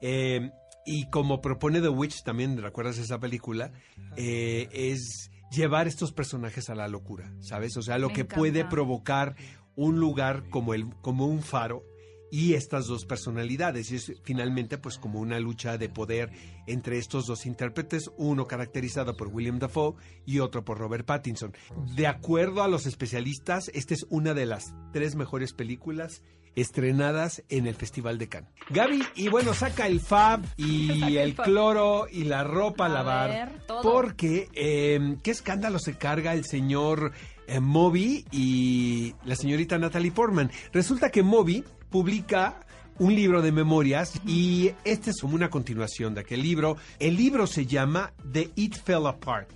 Eh, 0.00 0.50
y 0.86 1.10
como 1.10 1.40
propone 1.40 1.80
The 1.80 1.88
Witch, 1.88 2.22
también 2.22 2.56
recuerdas 2.62 2.98
esa 2.98 3.18
película, 3.18 3.72
eh, 4.16 4.68
es 4.72 5.30
llevar 5.50 5.86
estos 5.88 6.12
personajes 6.12 6.70
a 6.70 6.74
la 6.74 6.88
locura, 6.88 7.32
¿sabes? 7.40 7.76
O 7.76 7.82
sea, 7.82 7.98
lo 7.98 8.08
Me 8.08 8.14
que 8.14 8.20
encanta. 8.22 8.36
puede 8.36 8.64
provocar 8.64 9.36
un 9.74 9.98
lugar 10.00 10.48
como, 10.48 10.74
el, 10.74 10.88
como 11.02 11.26
un 11.26 11.42
faro 11.42 11.84
y 12.30 12.54
estas 12.54 12.86
dos 12.86 13.04
personalidades. 13.04 13.90
Y 13.90 13.96
es 13.96 14.12
finalmente 14.24 14.78
pues 14.78 14.98
como 14.98 15.20
una 15.20 15.38
lucha 15.38 15.78
de 15.78 15.88
poder 15.88 16.30
entre 16.66 16.98
estos 16.98 17.26
dos 17.26 17.46
intérpretes, 17.46 18.10
uno 18.16 18.46
caracterizado 18.46 19.16
por 19.16 19.28
William 19.28 19.58
Dafoe 19.58 19.94
y 20.24 20.40
otro 20.40 20.64
por 20.64 20.78
Robert 20.78 21.06
Pattinson. 21.06 21.52
De 21.94 22.06
acuerdo 22.06 22.62
a 22.62 22.68
los 22.68 22.86
especialistas, 22.86 23.70
esta 23.74 23.94
es 23.94 24.06
una 24.08 24.34
de 24.34 24.46
las 24.46 24.74
tres 24.92 25.14
mejores 25.14 25.52
películas 25.52 26.22
estrenadas 26.56 27.42
en 27.48 27.66
el 27.66 27.74
Festival 27.74 28.18
de 28.18 28.28
Cannes. 28.28 28.50
Gaby, 28.70 29.02
y 29.14 29.28
bueno, 29.28 29.54
saca 29.54 29.86
el 29.86 30.00
fab 30.00 30.42
y 30.56 31.16
el 31.18 31.36
cloro 31.36 32.06
y 32.10 32.24
la 32.24 32.42
ropa 32.42 32.84
a 32.86 32.88
A 32.88 32.92
lavar. 32.92 33.30
ver, 33.30 33.66
todo. 33.66 33.82
Porque, 33.82 34.48
eh, 34.54 35.16
¿qué 35.22 35.30
escándalo 35.30 35.78
se 35.78 35.96
carga 35.96 36.32
el 36.34 36.44
señor 36.44 37.12
eh, 37.46 37.60
Moby 37.60 38.24
y 38.32 39.14
la 39.24 39.36
señorita 39.36 39.78
Natalie 39.78 40.10
Portman? 40.12 40.50
Resulta 40.72 41.10
que 41.10 41.22
Moby 41.22 41.62
publica 41.90 42.60
un 42.98 43.14
libro 43.14 43.42
de 43.42 43.52
memorias 43.52 44.18
y 44.26 44.72
este 44.84 45.10
es 45.10 45.22
una 45.22 45.50
continuación 45.50 46.14
de 46.14 46.22
aquel 46.22 46.42
libro. 46.42 46.78
El 46.98 47.16
libro 47.16 47.46
se 47.46 47.66
llama 47.66 48.12
The 48.32 48.50
It 48.56 48.74
Fell 48.82 49.06
Apart 49.06 49.50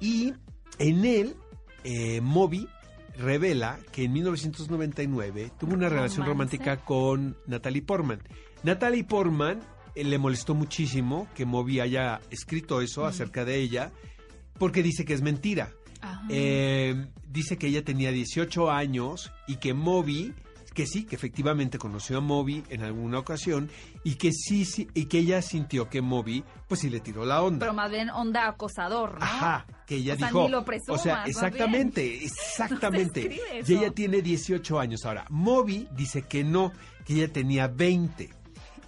y 0.00 0.32
en 0.78 1.04
él 1.04 1.36
eh, 1.84 2.20
Moby 2.22 2.66
revela 3.16 3.78
que 3.92 4.04
en 4.04 4.12
1999 4.12 5.52
tuvo 5.58 5.74
una 5.74 5.88
relación 5.88 6.26
romántica 6.26 6.78
con 6.78 7.36
Natalie 7.46 7.82
Portman. 7.82 8.20
Natalie 8.62 9.04
Portman 9.04 9.60
eh, 9.94 10.04
le 10.04 10.18
molestó 10.18 10.54
muchísimo 10.54 11.28
que 11.34 11.44
Moby 11.44 11.80
haya 11.80 12.20
escrito 12.30 12.80
eso 12.80 13.06
acerca 13.06 13.44
de 13.44 13.56
ella 13.56 13.92
porque 14.58 14.82
dice 14.82 15.04
que 15.04 15.14
es 15.14 15.22
mentira. 15.22 15.72
Eh, 16.28 17.06
dice 17.26 17.56
que 17.56 17.68
ella 17.68 17.82
tenía 17.82 18.12
18 18.12 18.70
años 18.70 19.32
y 19.46 19.56
que 19.56 19.72
Moby, 19.72 20.34
que 20.74 20.86
sí, 20.86 21.04
que 21.04 21.16
efectivamente 21.16 21.78
conoció 21.78 22.18
a 22.18 22.20
Moby 22.20 22.64
en 22.68 22.82
alguna 22.82 23.18
ocasión 23.18 23.70
y 24.02 24.16
que 24.16 24.32
sí, 24.32 24.64
sí 24.64 24.88
y 24.92 25.06
que 25.06 25.20
ella 25.20 25.40
sintió 25.40 25.88
que 25.88 26.02
Moby, 26.02 26.44
pues 26.68 26.80
sí 26.80 26.90
le 26.90 27.00
tiró 27.00 27.24
la 27.24 27.42
onda. 27.42 27.60
Pero 27.60 27.72
más 27.72 27.90
bien 27.90 28.10
onda 28.10 28.48
acosador, 28.48 29.18
¿no? 29.18 29.24
Ajá, 29.24 29.66
que 29.86 29.96
ella 29.96 30.14
O 30.14 30.18
sea, 30.18 30.26
dijo. 30.26 30.42
ni 30.44 30.50
lo 30.50 30.64
presumas, 30.64 31.00
o 31.00 31.02
sea, 31.02 31.24
exactamente, 31.24 32.24
exactamente. 32.24 33.40
No 33.54 33.64
se 33.64 33.72
y 33.72 33.76
ella 33.76 33.90
tiene 33.90 34.20
18 34.20 34.80
años. 34.80 35.04
Ahora, 35.04 35.26
Moby 35.30 35.88
dice 35.96 36.22
que 36.22 36.44
no, 36.44 36.72
que 37.04 37.14
ella 37.14 37.32
tenía 37.32 37.68
20. 37.68 38.30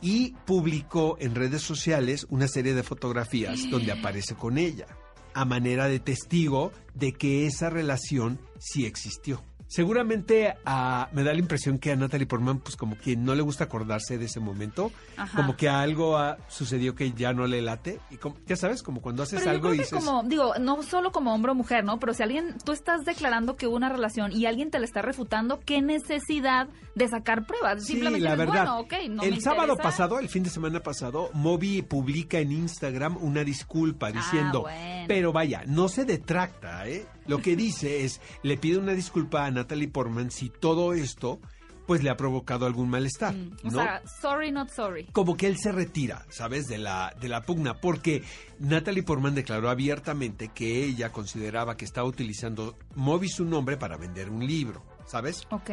Y 0.02 0.32
publicó 0.44 1.16
en 1.20 1.34
redes 1.34 1.62
sociales 1.62 2.26
una 2.28 2.48
serie 2.48 2.74
de 2.74 2.82
fotografías 2.82 3.60
donde 3.70 3.92
aparece 3.92 4.34
con 4.34 4.58
ella, 4.58 4.86
a 5.34 5.44
manera 5.44 5.88
de 5.88 6.00
testigo 6.00 6.72
de 6.94 7.12
que 7.12 7.46
esa 7.46 7.70
relación 7.70 8.40
sí 8.58 8.84
existió. 8.84 9.42
Seguramente 9.68 10.54
ah, 10.64 11.08
me 11.12 11.22
da 11.22 11.32
la 11.32 11.38
impresión 11.38 11.78
que 11.78 11.92
a 11.92 11.96
Natalie 11.96 12.26
Portman, 12.26 12.58
pues 12.60 12.76
como 12.76 12.96
que 12.96 13.16
no 13.16 13.34
le 13.34 13.42
gusta 13.42 13.64
acordarse 13.64 14.16
de 14.18 14.26
ese 14.26 14.40
momento, 14.40 14.92
Ajá. 15.16 15.36
como 15.36 15.56
que 15.56 15.68
algo 15.68 16.16
ah, 16.16 16.38
sucedió 16.48 16.94
que 16.94 17.12
ya 17.12 17.32
no 17.32 17.46
le 17.46 17.62
late, 17.62 18.00
y 18.10 18.16
como- 18.16 18.36
ya 18.46 18.56
sabes, 18.56 18.82
como 18.82 19.00
cuando 19.02 19.22
haces 19.22 19.40
Pero 19.40 19.52
yo 19.52 19.56
algo 19.56 19.74
y 19.74 19.78
dices, 19.78 19.92
como, 20.04 20.22
digo, 20.22 20.54
no 20.60 20.82
solo 20.82 21.12
como 21.12 21.34
hombre 21.34 21.52
o 21.52 21.54
mujer, 21.54 21.84
¿no? 21.84 21.98
Pero 21.98 22.14
si 22.14 22.22
alguien, 22.22 22.56
tú 22.64 22.72
estás 22.72 23.04
declarando 23.04 23.56
que 23.56 23.66
hubo 23.66 23.76
una 23.76 23.88
relación 23.88 24.32
y 24.32 24.46
alguien 24.46 24.70
te 24.70 24.78
la 24.78 24.84
está 24.84 25.02
refutando, 25.02 25.60
¿qué 25.64 25.82
necesidad 25.82 26.68
de 26.94 27.08
sacar 27.08 27.46
pruebas? 27.46 27.82
Sí, 27.84 27.92
Simplemente 27.92 28.24
la 28.28 28.36
verdad. 28.36 28.52
bueno, 28.54 28.78
ok, 28.80 28.92
no 29.10 29.22
el 29.22 29.34
me 29.34 29.40
sábado 29.40 29.76
pasado, 29.76 30.18
el 30.18 30.28
fin 30.28 30.42
de 30.44 30.50
semana 30.50 30.80
pasado, 30.80 31.30
Moby 31.34 31.82
publica 31.82 32.38
en 32.38 32.52
Instagram 32.52 33.16
una 33.20 33.44
disculpa 33.44 34.10
diciendo, 34.12 34.64
Ah, 34.66 34.72
bueno. 34.72 35.04
pero 35.08 35.32
vaya, 35.32 35.62
no 35.66 35.88
se 35.88 36.04
detracta, 36.04 36.86
¿eh? 36.88 37.06
Lo 37.28 37.38
que 37.42 37.56
dice 37.56 38.04
es, 38.04 38.20
le 38.42 38.56
pide 38.56 38.78
una 38.78 38.92
disculpa 38.92 39.46
a 39.46 39.50
Natalie 39.50 39.88
Portman 39.88 40.30
si 40.30 40.48
todo 40.50 40.92
esto, 40.94 41.40
pues 41.86 42.02
le 42.02 42.10
ha 42.10 42.16
provocado 42.16 42.66
algún 42.66 42.88
malestar, 42.90 43.32
Mm, 43.34 43.52
O 43.64 43.70
¿no? 43.70 43.82
sea, 43.82 44.02
sorry, 44.20 44.50
not 44.50 44.70
sorry. 44.70 45.04
como 45.12 45.36
que 45.36 45.46
él 45.46 45.56
se 45.56 45.70
retira, 45.70 46.26
¿sabes? 46.30 46.66
De 46.66 46.78
la, 46.78 47.14
de 47.20 47.28
la 47.28 47.42
pugna, 47.42 47.80
porque 47.80 48.24
Natalie 48.58 49.04
Portman 49.04 49.34
declaró 49.36 49.70
abiertamente 49.70 50.48
que 50.52 50.84
ella 50.84 51.12
consideraba 51.12 51.76
que 51.76 51.84
estaba 51.84 52.08
utilizando 52.08 52.76
Moby 52.96 53.28
su 53.28 53.44
nombre 53.44 53.76
para 53.76 53.96
vender 53.96 54.30
un 54.30 54.44
libro, 54.46 54.82
¿sabes? 55.06 55.42
Ok. 55.50 55.70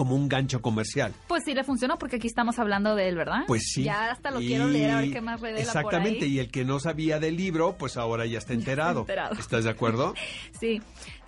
Como 0.00 0.14
un 0.14 0.30
gancho 0.30 0.62
comercial. 0.62 1.12
Pues 1.28 1.42
sí 1.44 1.52
le 1.52 1.62
funcionó 1.62 1.98
porque 1.98 2.16
aquí 2.16 2.26
estamos 2.26 2.58
hablando 2.58 2.94
de 2.94 3.06
él, 3.10 3.16
¿verdad? 3.16 3.40
Pues 3.46 3.64
sí. 3.70 3.82
Ya 3.82 4.10
hasta 4.10 4.30
lo 4.30 4.40
Y- 4.40 4.46
quiero 4.46 4.66
leer 4.66 4.92
a 4.92 5.00
ver 5.02 5.12
qué 5.12 5.20
más 5.20 5.42
revela 5.42 5.60
Exactamente, 5.60 6.20
por 6.20 6.24
ahí. 6.24 6.32
y 6.32 6.38
el 6.38 6.50
que 6.50 6.64
no 6.64 6.80
sabía 6.80 7.20
del 7.20 7.36
libro, 7.36 7.76
pues 7.76 7.98
ahora 7.98 8.24
ya 8.24 8.38
está 8.38 8.54
enterado. 8.54 9.00
enterado. 9.00 9.34
¿Estás 9.38 9.64
de 9.64 9.70
acuerdo? 9.70 10.14
Sí. 10.58 10.80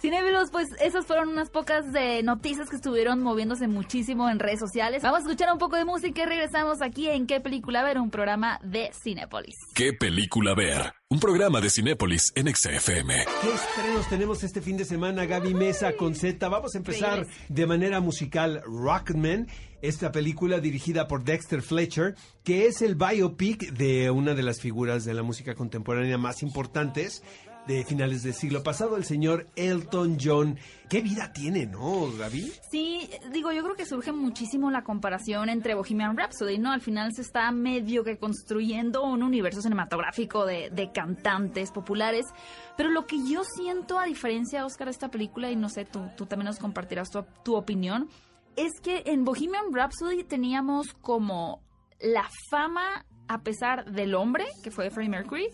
Cinéfilos, 0.03 0.51
pues 0.51 0.71
esas 0.81 1.07
fueron 1.07 1.29
unas 1.29 1.49
pocas 1.49 1.93
de 1.93 2.25
noticias 2.25 2.69
que 2.69 2.75
estuvieron 2.75 3.23
moviéndose 3.23 3.69
muchísimo 3.69 4.29
en 4.29 4.41
redes 4.41 4.59
sociales. 4.59 5.01
Vamos 5.05 5.21
a 5.21 5.23
escuchar 5.23 5.53
un 5.53 5.61
poco 5.61 5.77
de 5.77 5.85
música 5.85 6.25
y 6.25 6.27
regresamos 6.27 6.83
aquí 6.83 7.07
en 7.07 7.29
¿Qué 7.29 7.39
película 7.39 7.85
ver? 7.85 7.99
Un 7.99 8.11
programa 8.11 8.59
de 8.65 8.91
Cinépolis. 9.01 9.55
¿Qué 9.77 9.93
película 9.93 10.57
ver? 10.57 10.93
Un 11.09 11.21
programa 11.21 11.61
de 11.61 11.71
Cinépolis 11.71 12.33
en 12.35 12.53
XFM. 12.53 13.15
¿Qué 13.43 13.53
estrenos 13.55 14.09
tenemos 14.09 14.43
este 14.43 14.61
fin 14.61 14.77
de 14.77 14.85
semana, 14.85 15.25
Gaby 15.25 15.55
Mesa 15.55 15.93
con 15.93 16.17
Z? 16.17 16.49
Vamos 16.49 16.75
a 16.75 16.79
empezar 16.79 17.25
de 17.49 17.67
manera 17.67 18.01
musical 18.01 18.61
Rocketman, 18.65 19.47
esta 19.83 20.11
película 20.11 20.59
dirigida 20.59 21.07
por 21.07 21.23
Dexter 21.23 21.63
Fletcher, 21.63 22.17
que 22.43 22.67
es 22.67 22.83
el 22.83 22.97
biopic 22.97 23.71
de 23.75 24.11
una 24.11 24.35
de 24.35 24.43
las 24.43 24.61
figuras 24.61 25.05
de 25.05 25.15
la 25.15 25.23
música 25.23 25.55
contemporánea 25.55 26.19
más 26.19 26.43
importantes 26.43 27.23
de 27.67 27.85
finales 27.85 28.23
del 28.23 28.35
siglo 28.35 28.63
pasado, 28.63 28.97
el 28.97 29.05
señor 29.05 29.47
Elton 29.57 30.19
John. 30.21 30.59
¿Qué 30.89 31.01
vida 31.01 31.33
tiene, 31.33 31.67
no, 31.67 32.11
Gaby? 32.19 32.53
Sí, 32.71 33.09
digo, 33.33 33.53
yo 33.53 33.63
creo 33.63 33.77
que 33.77 33.87
surge 33.87 34.13
muchísimo 34.13 34.71
la 34.71 34.83
comparación 34.83 35.49
entre 35.49 35.75
Bohemian 35.75 36.17
Rhapsody, 36.17 36.59
¿no? 36.59 36.73
Al 36.73 36.81
final 36.81 37.13
se 37.15 37.23
está 37.23 37.51
medio 37.53 38.05
que 38.05 38.19
construyendo 38.19 39.03
un 39.03 39.23
universo 39.23 39.63
cinematográfico 39.63 40.45
de, 40.45 40.71
de 40.71 40.93
cantantes 40.93 41.71
populares, 41.71 42.27
pero 42.77 42.91
lo 42.91 43.07
que 43.07 43.17
yo 43.27 43.43
siento, 43.45 43.99
a 43.99 44.05
diferencia, 44.05 44.67
Oscar, 44.67 44.89
de 44.89 44.93
esta 44.93 45.11
película, 45.11 45.51
y 45.51 45.57
no 45.57 45.69
sé, 45.69 45.85
tú, 45.85 46.01
tú 46.17 46.27
también 46.27 46.47
nos 46.47 46.59
compartirás 46.59 47.11
tu, 47.11 47.25
tu 47.45 47.57
opinión, 47.57 48.09
es 48.57 48.73
que 48.83 49.03
en 49.07 49.25
Bohemian 49.25 49.73
Rhapsody 49.73 50.25
teníamos 50.25 50.93
como 51.01 51.63
la 52.01 52.29
fama 52.51 53.07
a 53.29 53.43
pesar 53.43 53.91
del 53.91 54.15
hombre, 54.15 54.45
que 54.63 54.71
fue 54.71 54.91
Freddie 54.91 55.11
Mercury, 55.11 55.49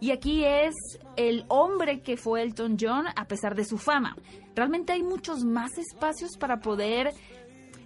y 0.00 0.10
aquí 0.10 0.44
es 0.44 0.74
el 1.16 1.44
hombre 1.48 2.00
que 2.00 2.16
fue 2.16 2.42
Elton 2.42 2.76
John 2.80 3.06
a 3.14 3.24
pesar 3.26 3.54
de 3.54 3.64
su 3.64 3.78
fama. 3.78 4.16
Realmente 4.54 4.92
hay 4.92 5.02
muchos 5.02 5.44
más 5.44 5.78
espacios 5.78 6.36
para 6.36 6.60
poder 6.60 7.12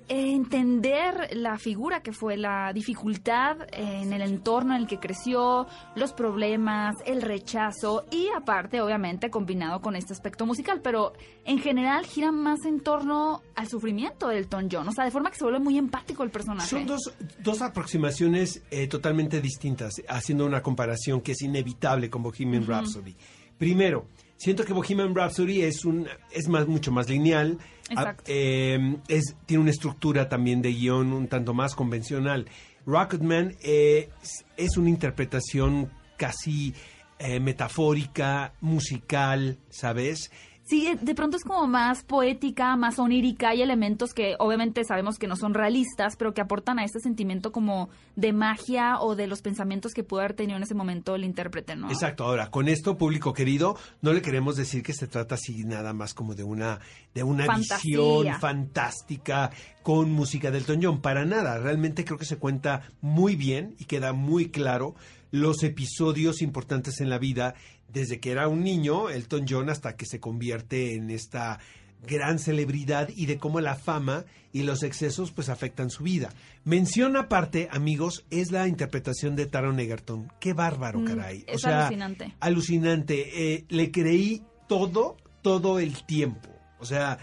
entender 0.09 1.31
la 1.33 1.59
figura 1.59 2.03
que 2.03 2.13
fue 2.13 2.37
la 2.37 2.73
dificultad 2.73 3.57
en 3.73 4.13
el 4.13 4.23
entorno 4.23 4.75
en 4.75 4.83
el 4.83 4.87
que 4.87 4.99
creció, 4.99 5.67
los 5.95 6.13
problemas, 6.13 6.97
el 7.07 7.23
rechazo 7.23 8.07
y 8.11 8.29
aparte 8.37 8.81
obviamente 8.81 9.31
combinado 9.31 9.81
con 9.81 9.97
este 9.97 10.13
aspecto 10.13 10.47
musical, 10.47 10.81
pero 10.83 11.13
en 11.45 11.59
general 11.59 12.07
gira 12.07 12.33
más 12.33 12.65
en 12.65 12.81
torno 12.81 13.43
al 13.55 13.69
sufrimiento 13.69 14.29
de 14.29 14.39
Elton 14.39 14.69
John, 14.71 14.89
o 14.89 14.93
sea, 14.93 15.05
de 15.05 15.11
forma 15.11 15.31
que 15.31 15.37
se 15.37 15.45
vuelve 15.45 15.61
muy 15.61 15.79
empático 15.79 16.23
el 16.23 16.31
personaje. 16.31 16.69
Son 16.69 16.87
dos, 16.87 17.13
dos 17.41 17.63
aproximaciones 17.63 18.63
eh, 18.71 18.87
totalmente 18.87 19.41
distintas, 19.41 19.95
haciendo 20.09 20.47
una 20.47 20.63
comparación 20.63 21.21
que 21.21 21.33
es 21.33 21.43
inevitable 21.43 22.11
con 22.11 22.23
Bohemian 22.23 22.67
Rhapsody. 22.67 23.15
Primero, 23.59 24.07
siento 24.37 24.65
que 24.65 24.73
Bohemian 24.73 25.15
Rhapsody 25.15 25.63
es 25.63 25.85
un 25.85 26.07
es 26.31 26.49
más 26.49 26.67
mucho 26.67 26.93
más 26.93 27.09
lineal, 27.09 27.59
Exacto. 27.91 28.25
ah, 28.27 28.27
eh, 28.27 28.97
es, 29.09 29.37
tiene 29.47 29.63
una 29.63 29.71
estructura 29.71 30.29
también 30.29 30.63
de 30.63 30.73
guion 30.73 31.13
un 31.13 31.29
tanto 31.29 31.55
más 31.55 31.75
convencional. 31.75 32.47
Rocketman 32.87 33.57
eh, 33.63 34.11
es, 34.23 34.45
es 34.57 34.77
una 34.77 34.89
interpretación 34.89 35.91
casi 36.17 36.75
eh, 37.19 37.41
metafórica, 37.41 38.53
musical, 38.61 39.59
¿sabes? 39.71 40.31
Sí, 40.69 40.95
de 41.01 41.15
pronto 41.15 41.39
es 41.39 41.45
como 41.45 41.67
más 41.67 42.05
poética, 42.05 42.77
más 42.77 42.99
onírica. 42.99 43.49
Hay 43.51 43.63
elementos 43.63 44.13
que 44.13 44.37
obviamente 44.39 44.85
sabemos 44.85 45.17
que 45.17 45.27
no 45.27 45.35
son 45.35 45.55
realistas, 45.55 46.17
pero 46.17 46.35
que 46.35 46.43
aportan 46.43 46.79
a 46.79 46.85
este 46.85 47.01
sentimiento 47.01 47.53
como 47.53 47.89
de 48.17 48.35
magia 48.35 49.01
o 49.01 49.17
de 49.17 49.27
los 49.29 49.41
pensamientos 49.41 49.95
que 49.95 50.05
pudo 50.05 50.21
haber 50.21 50.35
tenido 50.35 50.59
en 50.59 50.63
ese 50.63 50.75
momento 50.75 51.15
el 51.15 51.25
intérprete, 51.25 51.75
¿no? 51.75 51.91
Exacto. 51.91 52.25
Ahora, 52.25 52.51
con 52.51 52.69
esto, 52.69 52.99
público 52.99 53.33
querido, 53.33 53.79
no 54.03 54.13
le 54.13 54.21
queremos 54.21 54.57
decir 54.57 54.83
que 54.83 54.93
se 54.93 55.07
trata 55.07 55.37
así 55.37 55.65
nada 55.65 55.95
más 55.95 56.13
como 56.13 56.35
de 56.35 56.45
una 56.45 56.81
de 57.15 57.23
una 57.23 57.47
Fantasía. 57.47 57.97
visión 57.99 58.39
fantástica 58.39 59.51
con 59.83 60.13
música 60.13 60.51
del 60.51 60.67
John. 60.83 61.01
Para 61.01 61.25
nada. 61.25 61.59
Realmente 61.59 62.05
creo 62.05 62.19
que 62.19 62.27
se 62.27 62.37
cuenta 62.37 62.83
muy 63.01 63.37
bien 63.37 63.75
y 63.79 63.87
queda 63.87 64.13
muy 64.13 64.51
claro 64.51 64.95
los 65.31 65.63
episodios 65.63 66.43
importantes 66.43 67.01
en 67.01 67.11
la 67.11 67.19
vida 67.19 67.55
desde 67.93 68.21
que 68.21 68.31
era 68.31 68.49
un 68.49 68.63
niño, 68.63 69.09
Elton 69.11 69.47
John, 69.49 69.71
hasta 69.71 69.97
que 69.97 70.07
se 70.07 70.21
convierte 70.21 70.95
en 70.95 71.11
esta 71.11 71.59
gran 72.07 72.39
celebridad 72.39 73.09
y 73.15 73.27
de 73.27 73.39
cómo 73.39 73.61
la 73.61 73.75
fama 73.75 74.25
y 74.53 74.63
los 74.63 74.83
excesos 74.85 75.33
pues 75.33 75.49
afectan 75.49 75.91
su 75.91 76.05
vida. 76.05 76.31
Mención 76.65 77.17
aparte, 77.17 77.69
amigos, 77.73 78.25
es 78.31 78.53
la 78.53 78.69
interpretación 78.69 79.35
de 79.35 79.47
Taron 79.47 79.81
Egerton. 79.81 80.31
Qué 80.39 80.53
bárbaro, 80.53 81.01
Mm, 81.01 81.05
caray. 81.07 81.45
es 81.49 81.65
alucinante. 81.65 82.35
Alucinante. 82.41 83.55
Eh, 83.55 83.65
le 83.69 83.91
creí 83.91 84.43
todo, 84.69 85.17
todo 85.43 85.81
el 85.81 86.05
tiempo. 86.07 86.49
O 86.79 86.85
sea, 86.85 87.19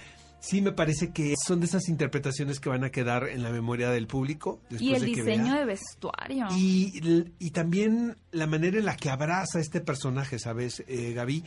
sí 0.47 0.61
me 0.61 0.71
parece 0.71 1.11
que 1.11 1.33
son 1.45 1.59
de 1.59 1.65
esas 1.65 1.89
interpretaciones 1.89 2.59
que 2.59 2.69
van 2.69 2.83
a 2.83 2.91
quedar 2.91 3.27
en 3.29 3.41
la 3.41 3.49
memoria 3.49 3.89
del 3.89 4.05
público. 4.07 4.59
Después 4.69 4.81
y 4.81 4.93
el 4.93 5.01
de 5.01 5.11
que 5.11 5.23
diseño 5.23 5.43
vea. 5.53 5.59
de 5.59 5.65
vestuario. 5.65 6.47
Y, 6.55 7.25
y 7.39 7.49
también 7.51 8.15
la 8.31 8.45
manera 8.45 8.77
en 8.77 8.85
la 8.85 8.95
que 8.95 9.09
abraza 9.09 9.57
a 9.57 9.61
este 9.61 9.81
personaje, 9.81 10.37
¿sabes, 10.39 10.83
eh, 10.87 11.13
Gaby? 11.13 11.43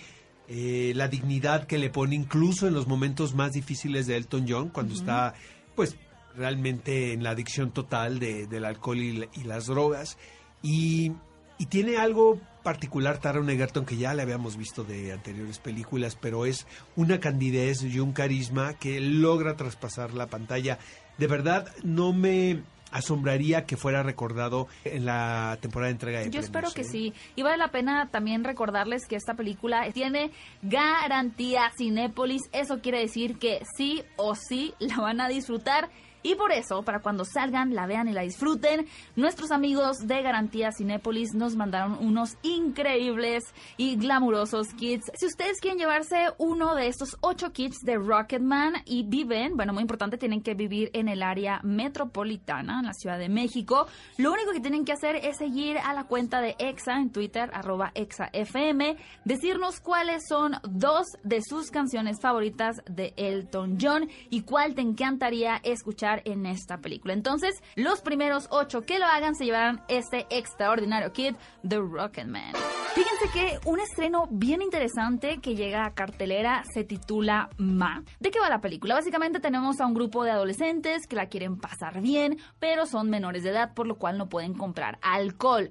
Eh, 0.49 0.93
la 0.97 1.09
dignidad 1.09 1.67
que 1.67 1.78
le 1.78 1.90
pone 1.90 2.14
incluso 2.14 2.67
en 2.67 2.75
los 2.75 2.87
momentos 2.88 3.35
más 3.35 3.52
difíciles 3.52 4.07
de 4.07 4.17
Elton 4.17 4.47
John, 4.49 4.71
cuando 4.71 4.95
está, 4.95 5.35
pues, 5.76 5.97
realmente 6.37 7.12
en 7.12 7.23
la 7.23 7.31
adicción 7.31 7.71
total 7.73 8.19
de- 8.19 8.47
del 8.47 8.64
alcohol 8.64 8.99
y, 8.99 9.28
y 9.35 9.45
las 9.45 9.67
drogas. 9.67 10.17
Y, 10.62 11.12
y 11.59 11.67
tiene 11.67 11.99
algo 11.99 12.40
particular 12.62 13.19
Taron 13.19 13.50
Egerton 13.50 13.85
que 13.85 13.97
ya 13.97 14.15
le 14.15 14.23
habíamos 14.23 14.57
visto 14.57 14.85
de 14.85 15.12
anteriores 15.12 15.59
películas, 15.59 16.17
pero 16.21 16.47
es 16.47 16.67
una 16.97 17.21
candidez 17.21 17.83
y 17.83 18.00
un 18.00 18.12
carisma 18.12 18.75
que 18.75 19.00
logra 19.00 19.57
traspasar 19.57 20.15
la 20.15 20.27
pantalla. 20.27 20.79
De 21.19 21.27
verdad, 21.27 21.73
no 21.83 22.12
me 22.12 22.62
asombraría 22.91 23.67
que 23.67 23.77
fuera 23.77 24.03
recordado 24.03 24.69
en 24.85 25.05
la 25.05 25.59
temporada 25.61 25.88
de 25.88 25.93
entrega 25.93 26.19
de 26.19 26.25
Yo 26.27 26.31
premios, 26.31 26.47
espero 26.47 26.71
que 26.73 26.83
¿eh? 26.83 26.91
sí. 26.91 27.12
Y 27.37 27.43
vale 27.43 27.59
la 27.59 27.71
pena 27.71 28.09
también 28.11 28.45
recordarles 28.45 29.07
que 29.07 29.17
esta 29.17 29.35
película 29.35 29.91
tiene 29.93 30.31
garantía 30.62 31.71
Cinépolis. 31.77 32.43
Eso 32.53 32.81
quiere 32.81 33.00
decir 33.00 33.38
que 33.38 33.61
sí 33.77 34.03
o 34.17 34.35
sí 34.35 34.75
la 34.79 34.99
van 34.99 35.21
a 35.21 35.29
disfrutar. 35.29 35.91
Y 36.23 36.35
por 36.35 36.53
eso, 36.53 36.83
para 36.83 37.01
cuando 37.01 37.25
salgan, 37.25 37.75
la 37.75 37.87
vean 37.87 38.09
y 38.09 38.13
la 38.13 38.23
disfruten, 38.23 38.87
nuestros 39.15 39.53
amigos 39.53 40.07
de 40.07 40.21
Garantía 40.23 40.73
Cinépolis 40.73 41.35
nos 41.35 41.55
mandaron 41.55 41.97
unos 42.01 42.37
increíbles 42.43 43.45
y 43.77 43.97
glamurosos 43.97 44.69
kits. 44.75 45.11
Si 45.15 45.27
ustedes 45.27 45.61
quieren 45.61 45.79
llevarse 45.79 46.17
uno 46.39 46.75
de 46.75 46.89
estos 46.89 47.17
ocho 47.21 47.53
kits 47.53 47.79
de 47.83 47.97
Rocketman 47.97 48.83
y 48.85 49.05
viven, 49.05 49.57
bueno, 49.57 49.73
muy 49.73 49.83
importante, 49.83 50.19
tienen 50.19 50.43
que 50.43 50.55
vivir 50.55 50.91
en 50.93 51.09
el 51.09 51.23
área 51.23 51.61
metropolitana, 51.63 52.81
en 52.81 52.87
la 52.87 52.95
Ciudad 52.95 53.19
de 53.19 53.29
México, 53.29 53.87
lo 54.17 54.33
único 54.33 54.53
que 54.53 54.61
tienen 54.61 54.85
que 54.85 54.93
hacer 54.93 55.17
es 55.17 55.37
seguir 55.37 55.79
a 55.79 55.95
la 55.95 56.05
cuenta 56.05 56.41
de 56.41 56.57
EXA 56.59 56.97
en 56.97 57.11
Twitter, 57.11 57.51
arroba 57.53 57.93
EXAFM, 57.95 58.97
decirnos 59.25 59.81
cuáles 59.81 60.27
son 60.27 60.57
dos 60.63 61.07
de 61.23 61.41
sus 61.43 61.71
canciones 61.71 62.19
favoritas 62.21 62.77
de 62.91 63.15
Elton 63.17 63.79
John 63.81 64.09
y 64.31 64.43
cuál 64.43 64.75
te 64.75 64.83
encantaría 64.83 65.61
escuchar 65.63 66.08
en 66.25 66.47
esta 66.47 66.79
película. 66.79 67.15
Entonces, 67.15 67.55
los 67.75 68.00
primeros 68.00 68.49
ocho 68.50 68.83
que 68.83 68.99
lo 68.99 69.07
hagan 69.07 69.35
se 69.35 69.45
llevarán 69.45 69.83
este 69.88 70.27
extraordinario 70.31 71.12
kit 71.12 71.37
de 71.62 71.79
Rocketman. 71.79 72.53
Fíjense 72.95 73.29
que 73.33 73.69
un 73.69 73.81
estreno 73.81 74.27
bien 74.31 74.62
interesante 74.62 75.38
que 75.41 75.55
llega 75.55 75.85
a 75.85 75.95
cartelera 75.95 76.65
se 76.73 76.85
titula 76.85 77.50
Ma. 77.59 78.03
¿De 78.19 78.31
qué 78.31 78.41
va 78.41 78.49
la 78.49 78.61
película? 78.61 78.95
Básicamente 78.95 79.41
tenemos 79.41 79.81
a 79.81 79.87
un 79.87 79.95
grupo 79.95 80.25
de 80.25 80.31
adolescentes 80.31 81.07
que 81.07 81.17
la 81.17 81.27
quieren 81.27 81.59
pasar 81.59 82.00
bien, 82.00 82.38
pero 82.59 82.87
son 82.87 83.11
menores 83.11 83.43
de 83.43 83.50
edad, 83.50 83.75
por 83.75 83.87
lo 83.87 83.97
cual 83.97 84.19
no 84.19 84.29
pueden 84.29 84.55
comprar 84.55 84.99
alcohol. 85.03 85.71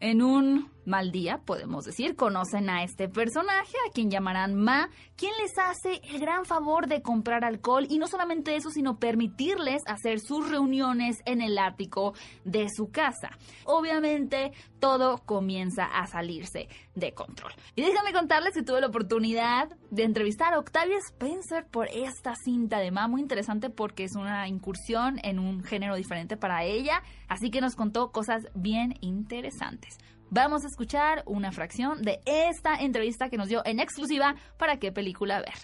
En 0.00 0.22
un 0.22 0.70
mal 0.88 1.12
día, 1.12 1.42
podemos 1.44 1.84
decir, 1.84 2.16
conocen 2.16 2.70
a 2.70 2.82
este 2.82 3.08
personaje, 3.08 3.76
a 3.86 3.92
quien 3.92 4.10
llamarán 4.10 4.54
Ma, 4.54 4.88
quien 5.16 5.32
les 5.40 5.56
hace 5.58 6.00
el 6.10 6.18
gran 6.18 6.44
favor 6.44 6.88
de 6.88 7.02
comprar 7.02 7.44
alcohol 7.44 7.86
y 7.88 7.98
no 7.98 8.08
solamente 8.08 8.56
eso, 8.56 8.70
sino 8.70 8.98
permitirles 8.98 9.82
hacer 9.86 10.18
sus 10.18 10.48
reuniones 10.48 11.18
en 11.26 11.42
el 11.42 11.58
ático 11.58 12.14
de 12.44 12.68
su 12.74 12.90
casa. 12.90 13.30
Obviamente, 13.64 14.52
todo 14.80 15.18
comienza 15.18 15.84
a 15.84 16.06
salirse 16.06 16.68
de 16.94 17.12
control. 17.12 17.52
Y 17.76 17.82
déjame 17.82 18.12
contarles 18.12 18.54
que 18.54 18.62
tuve 18.62 18.80
la 18.80 18.86
oportunidad 18.88 19.68
de 19.90 20.04
entrevistar 20.04 20.54
a 20.54 20.58
Octavia 20.58 20.96
Spencer 20.98 21.66
por 21.66 21.88
esta 21.88 22.34
cinta 22.34 22.78
de 22.78 22.90
Ma, 22.90 23.08
muy 23.08 23.20
interesante 23.20 23.70
porque 23.70 24.04
es 24.04 24.16
una 24.16 24.48
incursión 24.48 25.20
en 25.22 25.38
un 25.38 25.62
género 25.62 25.96
diferente 25.96 26.36
para 26.36 26.64
ella, 26.64 27.02
así 27.28 27.50
que 27.50 27.60
nos 27.60 27.76
contó 27.76 28.10
cosas 28.10 28.48
bien 28.54 28.94
interesantes. 29.00 29.98
Vamos 30.30 30.62
a 30.64 30.68
escuchar 30.68 31.22
una 31.24 31.52
fracción 31.52 32.02
de 32.02 32.20
esta 32.26 32.74
entrevista 32.74 33.30
que 33.30 33.38
nos 33.38 33.48
dio 33.48 33.62
en 33.64 33.80
exclusiva 33.80 34.34
para 34.58 34.78
qué 34.78 34.92
película 34.92 35.38
ver. 35.40 35.54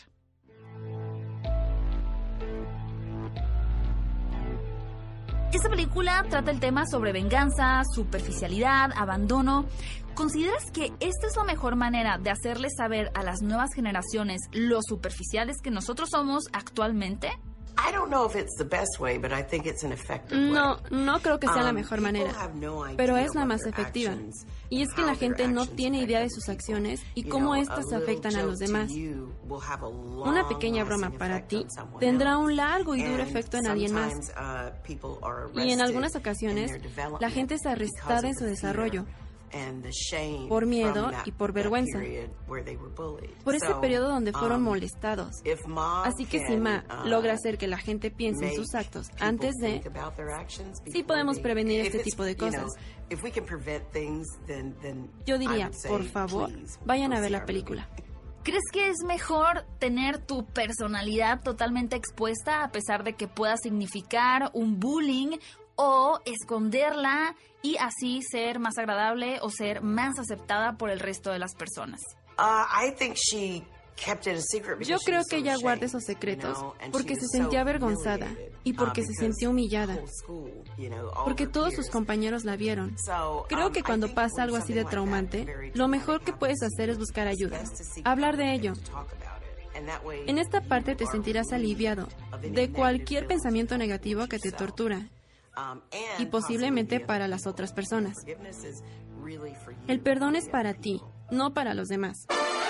Esta 5.52 5.68
película 5.68 6.25
trata 6.28 6.50
el 6.50 6.61
tema 6.61 6.85
sobre 6.87 7.12
venganza, 7.12 7.83
superficialidad, 7.94 8.90
abandono. 8.97 9.66
¿Consideras 10.14 10.71
que 10.73 10.92
esta 10.99 11.26
es 11.26 11.37
la 11.37 11.44
mejor 11.44 11.76
manera 11.76 12.18
de 12.18 12.30
hacerles 12.30 12.73
saber 12.76 13.11
a 13.14 13.23
las 13.23 13.42
nuevas 13.42 13.71
generaciones 13.75 14.40
lo 14.52 14.80
superficiales 14.83 15.59
que 15.62 15.71
nosotros 15.71 16.09
somos 16.11 16.44
actualmente? 16.52 17.30
No, 20.31 20.78
no 20.90 21.21
creo 21.21 21.38
que 21.38 21.47
sea 21.47 21.62
la 21.62 21.71
um, 21.71 21.75
mejor 21.75 22.00
manera, 22.00 22.33
pero 22.97 23.16
es 23.16 23.35
la 23.35 23.45
más 23.45 23.66
efectiva. 23.66 24.14
Y 24.71 24.83
es 24.83 24.93
que 24.93 25.02
la 25.02 25.14
gente 25.14 25.47
no 25.49 25.66
tiene 25.66 25.99
idea 25.99 26.21
de 26.21 26.31
sus 26.31 26.49
acciones 26.49 27.00
y 27.14 27.25
cómo 27.25 27.54
éstas 27.54 27.93
afectan 27.93 28.37
a 28.37 28.43
los 28.43 28.59
demás. 28.59 28.90
Una 28.90 30.49
pequeña 30.49 30.85
broma 30.85 31.11
para 31.11 31.47
ti 31.47 31.66
tendrá 32.00 32.38
un 32.38 32.57
largo 32.57 32.95
y 32.95 33.02
duro 33.02 33.23
efecto 33.23 33.57
en 33.57 33.66
alguien 33.66 33.93
más. 33.93 34.14
Uh, 34.37 35.61
y 35.61 35.71
en 35.71 35.81
algunas 35.81 36.16
ocasiones, 36.16 36.73
la 37.21 37.31
gente 37.31 37.54
es 37.54 37.66
arrestada 37.66 38.28
en 38.28 38.35
su 38.35 38.45
desarrollo 38.45 39.04
por 40.49 40.67
miedo 40.67 41.11
y 41.25 41.33
por 41.33 41.53
vergüenza, 41.53 42.01
por 43.45 43.55
ese 43.55 43.75
periodo 43.81 44.09
donde 44.09 44.33
fueron 44.33 44.59
um, 44.59 44.65
molestados. 44.65 45.31
Así 46.05 46.27
que 46.27 46.47
si 46.47 46.57
Ma 46.57 46.85
uh, 46.89 47.09
logra 47.09 47.35
hacer 47.35 47.59
que 47.59 47.69
la 47.69 47.79
gente 47.79 48.11
piense 48.11 48.49
en 48.49 48.55
sus 48.55 48.75
actos 48.75 49.09
antes 49.21 49.55
de, 49.61 49.83
sí 50.93 51.03
podemos 51.03 51.39
prevenir 51.41 51.81
este 51.81 52.01
tipo 52.01 52.25
de 52.25 52.37
cosas. 52.37 52.71
Yo 55.27 55.39
diría, 55.39 55.71
por 55.87 56.05
favor, 56.05 56.51
vayan 56.85 57.13
a 57.13 57.21
ver 57.21 57.31
la 57.31 57.45
película. 57.45 57.89
¿Crees 58.45 58.65
que 58.71 58.91
es 58.91 58.99
mejor 59.07 59.65
tener 59.79 60.19
tu 60.19 60.45
personalidad 60.45 61.41
totalmente 61.43 61.97
expuesta 61.97 62.63
a 62.63 62.71
pesar 62.71 63.03
de 63.03 63.15
que 63.15 63.27
pueda 63.27 63.57
significar 63.57 64.51
un 64.53 64.79
bullying 64.79 65.39
o 65.76 66.21
esconderla 66.25 67.35
y 67.62 67.76
así 67.78 68.21
ser 68.23 68.59
más 68.59 68.76
agradable 68.78 69.38
o 69.40 69.50
ser 69.50 69.83
más 69.83 70.19
aceptada 70.19 70.76
por 70.76 70.90
el 70.90 71.00
resto 71.00 71.31
de 71.31 71.38
las 71.38 71.54
personas. 71.54 72.00
Yo 74.81 74.99
creo 74.99 75.23
que 75.28 75.37
ella 75.37 75.57
guarda 75.57 75.87
esos 75.87 76.02
secretos 76.04 76.59
porque 76.90 77.14
se 77.14 77.26
sentía 77.28 77.61
avergonzada 77.61 78.28
y 78.64 78.73
uh, 78.73 78.76
porque 78.76 79.02
se 79.02 79.12
sintió 79.14 79.50
humillada, 79.50 79.99
porque 81.25 81.47
todos 81.47 81.75
sus 81.75 81.90
compañeros 81.90 82.45
la 82.45 82.57
vieron. 82.57 82.97
Creo 83.49 83.69
um, 83.69 83.73
que 83.73 83.83
cuando 83.83 84.12
pasa 84.12 84.43
algo 84.43 84.57
así 84.57 84.73
de 84.73 84.85
traumante, 84.85 85.73
lo 85.75 85.87
mejor 85.87 86.23
que 86.23 86.33
puedes 86.33 86.62
hacer 86.62 86.90
es 86.90 86.99
buscar 86.99 87.28
ayuda, 87.28 87.62
hablar 88.04 88.37
de 88.37 88.52
ello. 88.52 88.73
En 90.26 90.38
esta 90.38 90.61
parte 90.61 90.97
te 90.97 91.07
sentirás 91.07 91.52
aliviado 91.52 92.09
de 92.40 92.71
cualquier 92.71 93.26
pensamiento 93.26 93.78
negativo 93.78 94.26
que 94.26 94.39
te 94.39 94.50
tortura 94.52 94.99
Um, 94.99 95.24
y 96.19 96.26
posiblemente 96.26 97.00
para 97.00 97.28
las 97.28 97.47
otras 97.47 97.73
personas. 97.73 98.14
El 99.88 100.00
perdón 100.00 100.36
es 100.36 100.49
para 100.49 100.75
ti, 100.75 101.00
no 101.30 101.54
para 101.54 101.75
los 101.75 101.89
demás. 101.89 102.26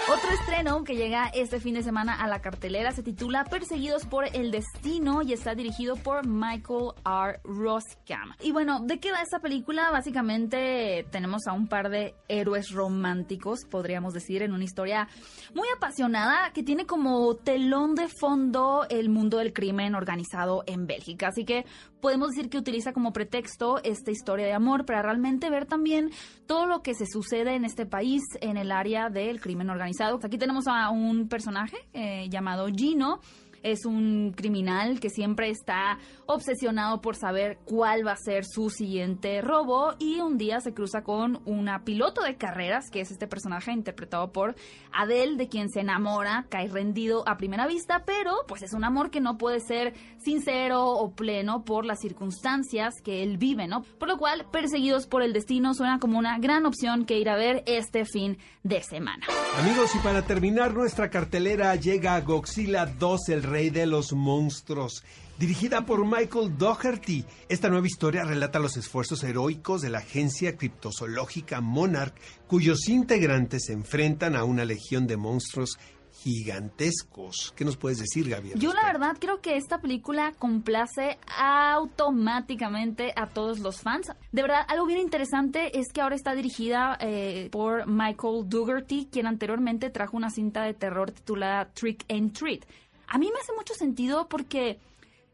Otro 0.07 0.31
estreno 0.33 0.85
que 0.85 0.97
llega 0.97 1.29
este 1.29 1.61
fin 1.61 1.73
de 1.75 1.83
semana 1.83 2.13
a 2.13 2.29
la 2.29 2.43
cartelera 2.43 2.93
se 2.93 3.03
titula 3.03 3.45
Perseguidos 3.45 4.05
por 4.05 4.27
el 4.37 4.51
Destino 4.51 5.23
y 5.23 5.33
está 5.33 5.55
dirigido 5.55 5.97
por 5.97 6.27
Michael 6.27 6.91
R. 7.07 7.41
Roskam. 7.43 8.35
Y 8.43 8.53
bueno, 8.53 8.81
¿de 8.81 9.01
qué 9.01 9.13
va 9.13 9.23
esta 9.23 9.39
película? 9.39 9.91
Básicamente 9.91 11.07
tenemos 11.11 11.47
a 11.47 11.55
un 11.55 11.69
par 11.69 11.89
de 11.89 12.15
héroes 12.29 12.71
románticos, 12.71 13.61
podríamos 13.65 14.13
decir, 14.13 14.43
en 14.43 14.53
una 14.53 14.65
historia 14.65 15.09
muy 15.55 15.69
apasionada 15.75 16.53
que 16.53 16.63
tiene 16.63 16.85
como 16.85 17.35
telón 17.37 17.95
de 17.95 18.09
fondo 18.09 18.85
el 18.91 19.09
mundo 19.09 19.39
del 19.39 19.55
crimen 19.55 19.95
organizado 19.95 20.65
en 20.67 20.87
Bélgica. 20.87 21.29
Así 21.29 21.47
que 21.47 21.65
podemos 22.03 22.29
decir 22.33 22.51
que 22.51 22.59
utiliza 22.59 22.93
como 22.93 23.15
pretexto 23.15 23.83
esta 23.83 24.11
historia 24.11 24.45
de 24.45 24.53
amor 24.53 24.85
para 24.85 25.01
realmente 25.01 25.49
ver 25.49 25.65
también 25.65 26.11
todo 26.47 26.67
lo 26.67 26.83
que 26.83 26.93
se 26.93 27.07
sucede 27.07 27.55
en 27.55 27.65
este 27.65 27.87
país 27.87 28.21
en 28.45 28.57
el 28.59 28.71
área 28.71 29.09
del 29.09 29.41
crimen 29.41 29.71
organizado. 29.71 30.21
Aquí 30.23 30.39
tenemos 30.39 30.67
a 30.69 30.91
un 30.91 31.29
personaje 31.29 31.79
eh, 31.93 32.29
llamado 32.29 32.67
Gino 32.69 33.21
es 33.65 33.85
un 33.85 34.33
criminal 34.37 35.01
que 35.01 35.11
siempre 35.11 35.51
está 35.51 35.99
obsesionado 36.27 37.01
por 37.01 37.17
saber 37.17 37.59
cuál 37.65 38.07
va 38.07 38.13
a 38.13 38.17
ser 38.17 38.45
su 38.45 38.71
siguiente 38.71 39.41
robo 39.41 39.95
y 39.99 40.21
un 40.21 40.39
día 40.39 40.61
se 40.61 40.75
cruza 40.75 41.03
con 41.03 41.41
una 41.47 41.85
piloto 41.85 42.23
de 42.23 42.37
carreras, 42.37 42.91
que 42.91 43.01
es 43.01 43.11
este 43.11 43.27
personaje 43.27 43.73
interpretado 43.73 44.31
por 44.33 44.55
Adele, 44.93 45.37
de 45.37 45.49
quien 45.49 45.71
se 45.71 45.81
enamora, 45.81 46.47
cae 46.51 46.69
rendido 46.69 47.27
a 47.27 47.37
primera 47.37 47.67
vista, 47.67 48.05
pero 48.05 48.33
pues 48.47 48.63
es 48.63 48.75
un 48.75 48.85
amor 48.85 49.11
que 49.11 49.21
no 49.21 49.39
puede 49.39 49.61
ser 49.61 49.95
sincero 50.19 50.87
o 50.87 51.13
pleno 51.13 51.65
por 51.65 51.87
las 51.87 52.01
circunstancias 52.01 52.95
que 53.03 53.23
él 53.23 53.39
vive, 53.39 53.67
¿no? 53.67 53.83
Por 53.99 54.09
lo 54.09 54.19
cual, 54.19 54.47
Perseguidos 54.53 55.07
por 55.07 55.23
el 55.23 55.33
Destino 55.33 55.75
suena 55.75 55.99
como 55.99 56.19
una 56.19 56.39
gran 56.39 56.67
opción 56.67 57.07
que 57.07 57.19
ir 57.19 57.29
a 57.29 57.37
ver 57.37 57.65
este 57.67 58.05
fin 58.05 58.39
de 58.63 58.83
semana. 58.83 59.27
Amigos, 59.59 59.95
y 59.95 59.99
para 59.99 60.23
terminar 60.23 60.75
nuestra 60.75 61.11
cartelera 61.11 61.75
llega 61.77 62.21
Godzilla 62.21 62.87
2, 62.87 63.29
el 63.31 63.43
rey 63.55 63.71
de 63.71 63.87
los 63.87 64.13
monstruos. 64.13 65.05
Dirigida 65.39 65.87
por 65.87 66.05
Michael 66.05 66.59
Doherty, 66.59 67.25
esta 67.49 67.69
nueva 67.69 67.87
historia 67.87 68.25
relata 68.25 68.59
los 68.59 68.77
esfuerzos 68.77 69.23
heroicos 69.23 69.81
de 69.81 69.91
la 69.91 69.99
agencia 69.99 70.57
criptozoológica 70.57 71.61
Monarch, 71.61 72.17
cuyos 72.49 72.89
integrantes 72.89 73.67
se 73.67 73.73
enfrentan 73.73 74.35
a 74.35 74.43
una 74.43 74.65
legión 74.65 75.07
de 75.07 75.17
monstruos 75.17 75.79
gigantescos. 76.11 77.53
¿Qué 77.55 77.65
nos 77.65 77.77
puedes 77.77 77.99
decir, 77.99 78.29
Gabriel? 78.29 78.59
Yo 78.59 78.73
la 78.73 78.85
verdad 78.87 79.17
creo 79.21 79.41
que 79.41 79.57
esta 79.57 79.81
película 79.81 80.33
complace 80.37 81.19
automáticamente 81.39 83.13
a 83.15 83.29
todos 83.29 83.61
los 83.61 83.83
fans. 83.83 84.11
De 84.33 84.43
verdad, 84.43 84.65
algo 84.67 84.87
bien 84.87 84.99
interesante 84.99 85.79
es 85.79 85.93
que 85.93 86.01
ahora 86.01 86.17
está 86.17 86.35
dirigida 86.35 86.97
eh, 87.01 87.51
por 87.53 87.87
Michael 87.87 88.49
Dougherty, 88.49 89.09
quien 89.13 89.29
anteriormente 89.29 89.91
trajo 89.91 90.17
una 90.17 90.31
cinta 90.31 90.63
de 90.63 90.75
terror 90.75 91.13
titulada 91.13 91.71
Trick 91.73 92.05
and 92.11 92.33
Treat. 92.33 92.65
A 93.07 93.19
mí 93.19 93.31
me 93.33 93.39
hace 93.41 93.53
mucho 93.53 93.75
sentido 93.75 94.29
porque 94.29 94.79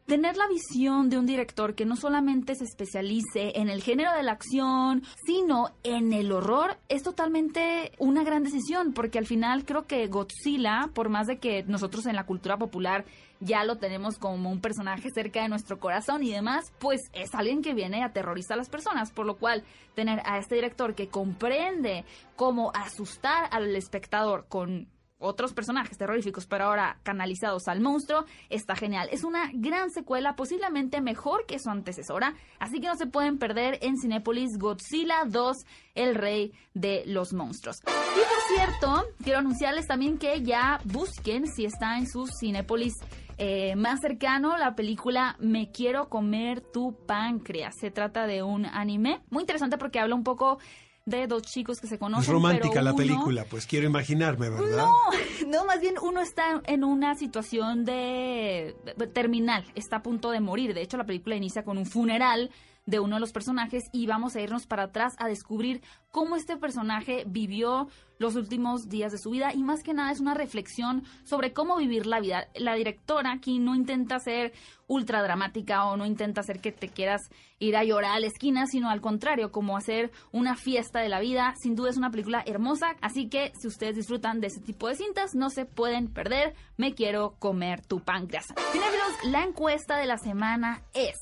tener 0.05 0.35
la 0.35 0.47
visión 0.47 1.09
de 1.09 1.17
un 1.17 1.25
director 1.25 1.73
que 1.73 1.85
no 1.85 1.95
solamente 1.95 2.55
se 2.55 2.65
especialice 2.65 3.53
en 3.55 3.69
el 3.69 3.81
género 3.81 4.11
de 4.13 4.23
la 4.23 4.33
acción, 4.33 5.03
sino 5.25 5.69
en 5.83 6.11
el 6.11 6.31
horror, 6.31 6.77
es 6.89 7.03
totalmente 7.03 7.93
una 7.97 8.23
gran 8.23 8.43
decisión, 8.43 8.93
porque 8.93 9.19
al 9.19 9.25
final 9.25 9.63
creo 9.63 9.87
que 9.87 10.07
Godzilla, 10.07 10.89
por 10.93 11.09
más 11.09 11.27
de 11.27 11.37
que 11.37 11.63
nosotros 11.63 12.05
en 12.07 12.15
la 12.15 12.25
cultura 12.25 12.57
popular 12.57 13.05
ya 13.39 13.63
lo 13.63 13.77
tenemos 13.77 14.17
como 14.17 14.51
un 14.51 14.61
personaje 14.61 15.09
cerca 15.13 15.41
de 15.41 15.49
nuestro 15.49 15.79
corazón 15.79 16.23
y 16.23 16.31
demás, 16.31 16.71
pues 16.79 17.01
es 17.13 17.33
alguien 17.33 17.61
que 17.61 17.73
viene 17.73 18.03
a 18.03 18.07
aterrorizar 18.07 18.55
a 18.55 18.57
las 18.57 18.69
personas, 18.69 19.11
por 19.11 19.25
lo 19.25 19.37
cual 19.37 19.63
tener 19.95 20.21
a 20.25 20.37
este 20.37 20.55
director 20.55 20.93
que 20.93 21.07
comprende 21.07 22.05
cómo 22.35 22.71
asustar 22.75 23.47
al 23.51 23.75
espectador 23.75 24.45
con 24.47 24.87
otros 25.21 25.53
personajes 25.53 25.97
terroríficos, 25.97 26.45
pero 26.45 26.65
ahora 26.65 26.99
canalizados 27.03 27.67
al 27.67 27.79
monstruo, 27.79 28.25
está 28.49 28.75
genial. 28.75 29.07
Es 29.11 29.23
una 29.23 29.49
gran 29.53 29.91
secuela, 29.91 30.35
posiblemente 30.35 31.01
mejor 31.01 31.45
que 31.45 31.59
su 31.59 31.69
antecesora, 31.69 32.33
así 32.59 32.81
que 32.81 32.87
no 32.87 32.95
se 32.95 33.07
pueden 33.07 33.37
perder 33.37 33.79
en 33.81 33.97
Cinépolis 33.97 34.57
Godzilla 34.57 35.23
2, 35.25 35.57
el 35.95 36.15
rey 36.15 36.51
de 36.73 37.03
los 37.05 37.33
monstruos. 37.33 37.77
Y 37.85 38.19
por 38.19 38.57
cierto, 38.57 39.07
quiero 39.23 39.39
anunciarles 39.39 39.87
también 39.87 40.17
que 40.17 40.41
ya 40.41 40.79
busquen 40.85 41.47
si 41.47 41.65
está 41.65 41.97
en 41.97 42.07
su 42.07 42.27
Cinépolis 42.39 42.95
eh, 43.43 43.75
más 43.75 44.01
cercano 44.01 44.55
la 44.55 44.75
película 44.75 45.35
Me 45.39 45.71
quiero 45.71 46.09
comer 46.09 46.61
tu 46.61 46.95
páncreas. 47.07 47.73
Se 47.79 47.89
trata 47.89 48.27
de 48.27 48.43
un 48.43 48.67
anime 48.67 49.21
muy 49.31 49.41
interesante 49.41 49.79
porque 49.79 49.99
habla 49.99 50.13
un 50.13 50.23
poco 50.23 50.59
de 51.05 51.27
dos 51.27 51.43
chicos 51.43 51.79
que 51.81 51.87
se 51.87 51.97
conocen. 51.97 52.23
Es 52.23 52.29
romántica 52.29 52.69
pero 52.73 52.83
la 52.83 52.95
película, 52.95 53.45
pues 53.49 53.65
quiero 53.65 53.87
imaginarme, 53.87 54.49
¿verdad? 54.49 54.85
No, 54.85 55.47
no, 55.47 55.65
más 55.65 55.81
bien 55.81 55.95
uno 56.01 56.21
está 56.21 56.61
en 56.65 56.83
una 56.83 57.15
situación 57.15 57.85
de- 57.85 58.75
terminal, 59.13 59.65
está 59.75 59.97
a 59.97 60.03
punto 60.03 60.31
de 60.31 60.39
morir. 60.39 60.73
De 60.73 60.81
hecho, 60.81 60.97
la 60.97 61.05
película 61.05 61.35
inicia 61.35 61.63
con 61.63 61.77
un 61.77 61.85
funeral 61.85 62.51
de 62.91 62.99
uno 62.99 63.15
de 63.15 63.21
los 63.21 63.31
personajes 63.31 63.85
y 63.93 64.05
vamos 64.05 64.35
a 64.35 64.41
irnos 64.41 64.67
para 64.67 64.83
atrás 64.83 65.15
a 65.17 65.27
descubrir 65.27 65.81
cómo 66.11 66.35
este 66.35 66.57
personaje 66.57 67.23
vivió 67.25 67.87
los 68.19 68.35
últimos 68.35 68.89
días 68.89 69.13
de 69.13 69.17
su 69.17 69.31
vida 69.31 69.53
y 69.53 69.63
más 69.63 69.81
que 69.81 69.93
nada 69.93 70.11
es 70.11 70.19
una 70.19 70.33
reflexión 70.35 71.03
sobre 71.23 71.53
cómo 71.53 71.77
vivir 71.77 72.05
la 72.05 72.19
vida. 72.19 72.49
La 72.53 72.75
directora 72.75 73.31
aquí 73.31 73.59
no 73.59 73.75
intenta 73.75 74.19
ser 74.19 74.51
ultra 74.87 75.23
dramática 75.23 75.85
o 75.85 75.95
no 75.95 76.05
intenta 76.05 76.41
hacer 76.41 76.59
que 76.59 76.73
te 76.73 76.89
quieras 76.89 77.21
ir 77.59 77.77
a 77.77 77.85
llorar 77.85 78.11
a 78.11 78.19
la 78.19 78.27
esquina, 78.27 78.67
sino 78.67 78.89
al 78.89 78.99
contrario, 78.99 79.51
como 79.51 79.77
hacer 79.77 80.11
una 80.33 80.55
fiesta 80.55 80.99
de 80.99 81.07
la 81.07 81.21
vida. 81.21 81.53
Sin 81.61 81.75
duda 81.75 81.91
es 81.91 81.97
una 81.97 82.11
película 82.11 82.43
hermosa, 82.45 82.97
así 82.99 83.29
que 83.29 83.53
si 83.59 83.67
ustedes 83.67 83.95
disfrutan 83.95 84.41
de 84.41 84.47
ese 84.47 84.59
tipo 84.59 84.89
de 84.89 84.95
cintas, 84.95 85.33
no 85.33 85.49
se 85.49 85.65
pueden 85.65 86.09
perder. 86.13 86.53
Me 86.75 86.93
quiero 86.93 87.35
comer 87.39 87.85
tu 87.85 88.01
páncreas. 88.01 88.47
Cinéfilos, 88.73 89.31
la 89.31 89.43
encuesta 89.45 89.97
de 89.97 90.07
la 90.07 90.17
semana 90.17 90.83
es... 90.93 91.15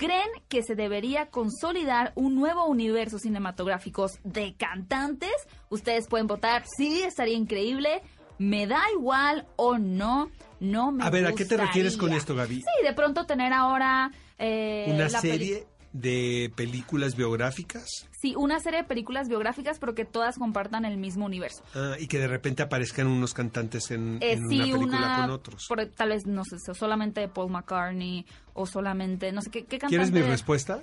¿Creen 0.00 0.30
que 0.48 0.62
se 0.62 0.74
debería 0.76 1.26
consolidar 1.26 2.12
un 2.14 2.34
nuevo 2.34 2.64
universo 2.64 3.18
cinematográficos 3.18 4.12
de 4.24 4.54
cantantes? 4.54 5.30
Ustedes 5.68 6.08
pueden 6.08 6.26
votar 6.26 6.64
sí, 6.74 7.02
estaría 7.02 7.34
increíble, 7.34 8.00
me 8.38 8.66
da 8.66 8.80
igual 8.96 9.46
o 9.56 9.76
no, 9.76 10.30
no 10.58 10.90
me 10.90 11.04
A 11.04 11.10
ver, 11.10 11.26
¿a 11.26 11.34
qué 11.34 11.44
te 11.44 11.58
refieres 11.58 11.98
con 11.98 12.14
esto, 12.14 12.34
Gaby? 12.34 12.62
Sí, 12.62 12.82
de 12.82 12.94
pronto 12.94 13.26
tener 13.26 13.52
ahora... 13.52 14.10
eh, 14.38 14.86
¿Una 14.88 15.10
la 15.10 15.20
serie 15.20 15.66
de 15.92 16.52
películas 16.56 17.16
biográficas? 17.16 18.06
Sí, 18.20 18.34
una 18.36 18.60
serie 18.60 18.80
de 18.82 18.84
películas 18.88 19.28
biográficas, 19.28 19.78
pero 19.78 19.94
que 19.94 20.04
todas 20.04 20.38
compartan 20.38 20.84
el 20.84 20.96
mismo 20.98 21.24
universo. 21.26 21.62
Ah, 21.74 21.94
y 21.98 22.06
que 22.06 22.18
de 22.18 22.28
repente 22.28 22.62
aparezcan 22.62 23.06
unos 23.06 23.34
cantantes 23.34 23.90
en, 23.90 24.18
Eh, 24.20 24.32
en 24.32 24.48
sí, 24.48 24.54
una 24.56 24.64
película 24.78 24.98
una, 24.98 25.16
con 25.22 25.30
otros. 25.30 25.66
por- 25.68 25.84
tal 25.86 26.10
vez, 26.10 26.26
no 26.26 26.42
sé, 26.44 26.58
solamente 26.74 27.26
Paul 27.28 27.50
McCartney 27.50 28.26
o 28.54 28.66
solamente, 28.66 29.32
no 29.32 29.42
sé, 29.42 29.50
¿qué, 29.50 29.60
qué 29.60 29.78
cantante? 29.78 29.88
¿Quieres 29.88 30.12
mi 30.12 30.20
respuesta? 30.22 30.82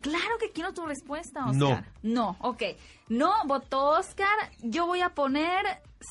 Claro 0.00 0.36
que 0.38 0.52
quiero 0.52 0.72
tu 0.74 0.84
respuesta, 0.86 1.46
Oscar. 1.46 1.92
No. 2.02 2.34
No, 2.34 2.36
ok. 2.40 2.62
No, 3.08 3.32
votó 3.46 3.90
Oscar. 3.98 4.28
Yo 4.62 4.86
voy 4.86 5.00
a 5.00 5.08
poner 5.14 5.64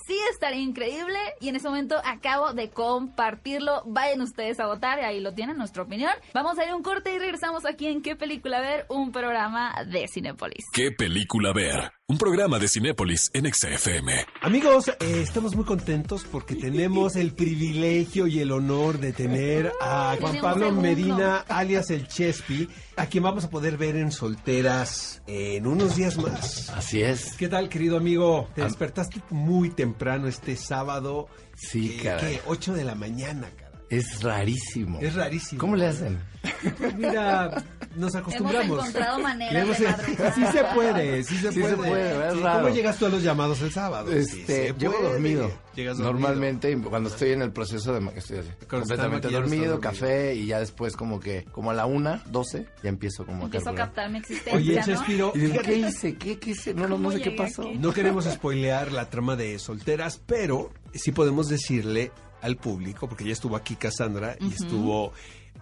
sí 0.08 0.17
estaría 0.31 0.62
increíble 0.62 1.17
y 1.39 1.49
en 1.49 1.55
ese 1.55 1.67
momento 1.67 1.95
acabo 2.03 2.53
de 2.53 2.69
compartirlo. 2.69 3.84
Vayan 3.86 4.21
ustedes 4.21 4.60
a 4.60 4.67
votar 4.67 4.99
y 4.99 5.03
ahí 5.03 5.19
lo 5.19 5.34
tienen, 5.34 5.58
nuestra 5.58 5.84
opinión. 5.84 6.12
Vamos 6.34 6.58
a 6.60 6.65
ir 6.65 6.71
a 6.71 6.75
un 6.75 6.84
corte 6.84 7.13
y 7.13 7.19
regresamos 7.19 7.65
aquí 7.65 7.88
en 7.88 8.01
¿Qué 8.01 8.15
película 8.15 8.60
ver? 8.60 8.86
Un 8.89 9.12
programa 9.12 9.73
de 9.88 10.08
Cinépolis. 10.08 10.65
¿Qué 10.73 10.91
película 10.91 11.53
ver? 11.53 11.91
Un 12.08 12.19
programa 12.19 12.60
de 12.60 12.67
Cinépolis 12.67 13.31
en 13.34 13.51
XFM. 13.51 14.25
Amigos, 14.41 14.89
eh, 14.89 15.21
estamos 15.23 15.55
muy 15.55 15.65
contentos 15.65 16.23
porque 16.23 16.55
tenemos 16.55 17.15
el 17.15 17.34
privilegio 17.34 18.27
y 18.27 18.41
el 18.41 18.51
honor 18.51 18.99
de 18.99 19.12
tener 19.12 19.71
a 19.81 20.15
Juan 20.21 20.39
Pablo. 20.39 20.71
Medina, 20.71 21.38
alias 21.47 21.89
el 21.89 22.08
Chespi, 22.08 22.69
a 22.95 23.08
quien 23.08 23.23
vamos 23.23 23.45
a 23.45 23.49
poder 23.49 23.77
ver 23.77 23.95
en 23.95 24.12
Solteras 24.12 25.23
en 25.25 25.65
unos 25.65 25.95
días 25.95 26.17
más. 26.17 26.69
Así 26.69 27.01
es. 27.01 27.34
¿Qué 27.38 27.47
tal, 27.47 27.69
querido 27.69 27.97
amigo? 27.97 28.49
Te 28.53 28.62
despertaste 28.62 29.21
muy 29.31 29.71
temprano 29.71 29.85
este 30.28 30.56
sábado. 30.56 31.28
Sí, 31.56 31.98
eh, 32.00 32.04
caray. 32.04 32.36
¿qué? 32.36 32.41
8 32.48 32.74
de 32.74 32.84
la 32.84 32.95
mañana, 32.95 33.50
cara. 33.56 33.64
Es 33.89 34.21
rarísimo. 34.24 35.00
Es 35.00 35.13
rarísimo. 35.15 35.60
¿Cómo 35.60 35.76
le 35.76 35.88
hacen? 35.88 36.19
Mira, 36.98 37.63
nos 37.95 38.15
acostumbramos. 38.15 38.65
Hemos 38.65 38.80
encontrado 38.89 39.19
maneras 39.19 39.63
Hemos- 39.63 39.80
de 39.80 39.88
madrugar. 39.88 40.34
Sí 40.34 40.45
se 40.52 40.63
puede, 40.76 41.24
sí 41.24 41.38
se 41.38 41.52
Sí 41.52 41.60
puede. 41.60 41.71
se 41.71 41.78
puede, 41.78 42.28
es 42.28 42.34
Sí, 42.34 42.39
raro. 42.39 42.63
¿Cómo 42.63 42.76
llegas 42.76 42.98
tú 42.98 43.06
a 43.06 43.10
los 43.10 43.24
llamados 43.24 43.62
el 43.62 43.71
sábado? 43.71 44.12
Sí 44.12 44.17
Este, 44.39 44.74
llego 44.78 44.93
puede. 44.98 45.10
dormido. 45.12 45.52
Llegas 45.76 45.98
dormido. 45.98 46.13
Normalmente 46.13 46.78
cuando 46.82 47.10
estoy 47.10 47.32
en 47.32 47.41
el 47.41 47.52
proceso 47.52 47.93
de 47.93 48.10
estoy 48.17 48.41
completamente 48.67 49.30
dormido, 49.30 49.80
café 49.80 50.36
y 50.36 50.48
ya 50.48 50.60
después 50.60 50.95
como 50.95 51.19
que 51.19 51.45
como 51.52 51.71
a 51.71 51.74
la 51.74 51.86
una, 51.86 52.24
12, 52.28 52.65
ya 52.84 52.89
empiezo 52.89 53.26
como 53.26 53.43
a 53.43 53.45
Empiezo 53.45 53.69
a 53.69 53.76
captar 53.76 54.10
mi 54.10 54.19
existencia, 54.19 54.56
Oye, 54.58 54.76
¿no? 54.80 54.86
Chespiro, 54.86 55.32
Y 55.36 55.39
digo, 55.39 55.52
fíjate, 55.54 55.69
¿qué 55.71 55.78
hice? 55.88 56.15
¿Qué, 56.15 56.39
qué 56.39 56.50
hice? 56.52 56.74
No, 56.74 56.84
no, 56.84 56.89
no 56.89 56.95
¿Cómo 56.95 57.12
sé 57.12 57.21
qué 57.21 57.32
pasó. 57.32 57.63
aquí? 57.63 57.78
no 57.78 57.93
queremos 57.93 58.26
spoilear 58.26 58.91
la 58.91 59.10
trama 59.10 59.36
de 59.36 59.58
Solteras, 59.60 60.21
pero 60.26 60.71
sí 60.93 61.12
podemos 61.12 61.48
decirle 61.50 62.12
al 62.45 62.58
público, 62.58 63.08
porque 63.08 63.25
ya 63.25 63.34
estuvo 63.34 63.55
aquí 63.55 63.75
Cassandra 63.75 64.38
y 64.39 64.53
estuvo 64.53 65.13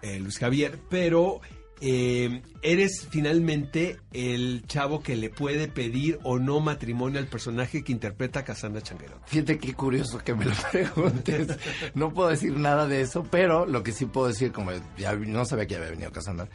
eh, 0.01 0.19
Luis 0.19 0.37
Javier, 0.37 0.79
pero 0.89 1.41
eh, 1.81 2.41
eres 2.61 3.07
finalmente 3.09 3.97
el 4.11 4.63
chavo 4.67 5.01
que 5.01 5.15
le 5.15 5.29
puede 5.29 5.67
pedir 5.67 6.19
o 6.23 6.39
no 6.39 6.59
matrimonio 6.59 7.19
al 7.19 7.27
personaje 7.27 7.83
que 7.83 7.91
interpreta 7.91 8.39
a 8.39 8.43
Cassandra 8.43 8.81
Changuerón. 8.81 9.19
Fíjate 9.25 9.57
qué 9.57 9.73
curioso 9.73 10.19
que 10.19 10.33
me 10.33 10.45
lo 10.45 10.53
preguntes. 10.71 11.47
No 11.93 12.13
puedo 12.13 12.29
decir 12.29 12.55
nada 12.57 12.87
de 12.87 13.01
eso, 13.01 13.25
pero 13.29 13.65
lo 13.65 13.83
que 13.83 13.91
sí 13.91 14.05
puedo 14.05 14.27
decir, 14.27 14.51
como 14.51 14.71
ya 14.97 15.13
no 15.13 15.45
sabía 15.45 15.65
que 15.65 15.75
había 15.75 15.89
venido 15.89 16.11
Cassandra, 16.11 16.47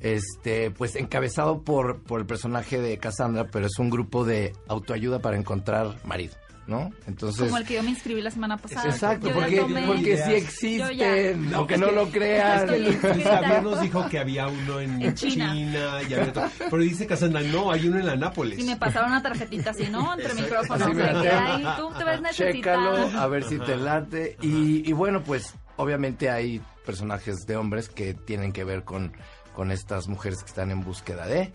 este, 0.00 0.70
pues 0.70 0.96
encabezado 0.96 1.62
por, 1.62 2.02
por 2.02 2.20
el 2.20 2.26
personaje 2.26 2.80
de 2.80 2.98
Cassandra, 2.98 3.48
pero 3.50 3.66
es 3.66 3.78
un 3.78 3.90
grupo 3.90 4.24
de 4.24 4.52
autoayuda 4.68 5.18
para 5.18 5.36
encontrar 5.36 5.96
marido, 6.04 6.34
¿no? 6.66 6.90
Entonces... 7.06 7.44
Como 7.44 7.58
el 7.58 7.64
que 7.66 7.74
yo 7.74 7.82
me 7.82 7.90
inscribí 7.90 8.22
la 8.22 8.30
semana 8.30 8.56
pasada. 8.56 8.88
Exacto, 8.88 9.30
porque, 9.32 9.60
porque 9.86 10.16
sí 10.50 10.78
Yo 10.78 10.90
ya- 10.90 11.14
existen, 11.16 11.54
aunque 11.54 11.76
no 11.76 11.90
lo 11.90 12.08
crean. 12.10 12.66
Javier 12.68 13.62
nos 13.62 13.80
dijo 13.82 14.08
que 14.08 14.18
había 14.18 14.48
uno 14.48 14.80
en, 14.80 15.02
En 15.02 15.14
China. 15.14 15.52
China, 15.52 16.02
y 16.02 16.14
había 16.14 16.28
otro. 16.30 16.44
pero 16.58 16.82
dice 16.82 17.06
Cassandra, 17.06 17.42
no, 17.42 17.70
hay 17.70 17.86
uno 17.88 17.98
en 17.98 18.06
la 18.06 18.16
Nápoles. 18.16 18.58
Y 18.58 18.64
me 18.64 18.76
pasaron 18.76 19.10
una 19.10 19.22
tarjetita 19.22 19.70
así, 19.70 19.88
¿no? 19.90 20.14
Entre 20.14 20.34
micrófonos. 20.34 20.82
Así 20.82 20.94
me 20.94 21.02
de 21.02 21.12
la 21.12 21.22
que 21.22 21.28
tengo. 21.28 21.40
ahí 21.42 21.66
tú 21.76 21.92
te 21.98 22.04
ves 22.04 22.36
Chécalo, 22.36 23.18
a 23.20 23.26
ver 23.26 23.44
si 23.44 23.58
te 23.58 23.76
late. 23.76 24.36
Y, 24.40 24.88
y 24.88 24.92
bueno, 24.92 25.22
pues 25.22 25.54
obviamente 25.76 26.30
hay 26.30 26.62
personajes 26.86 27.46
de 27.46 27.56
hombres 27.56 27.88
que 27.88 28.14
tienen 28.14 28.52
que 28.52 28.64
ver 28.64 28.84
con, 28.84 29.12
con 29.54 29.70
estas 29.70 30.08
mujeres 30.08 30.40
que 30.40 30.46
están 30.48 30.70
en 30.70 30.82
búsqueda 30.82 31.26
de. 31.26 31.52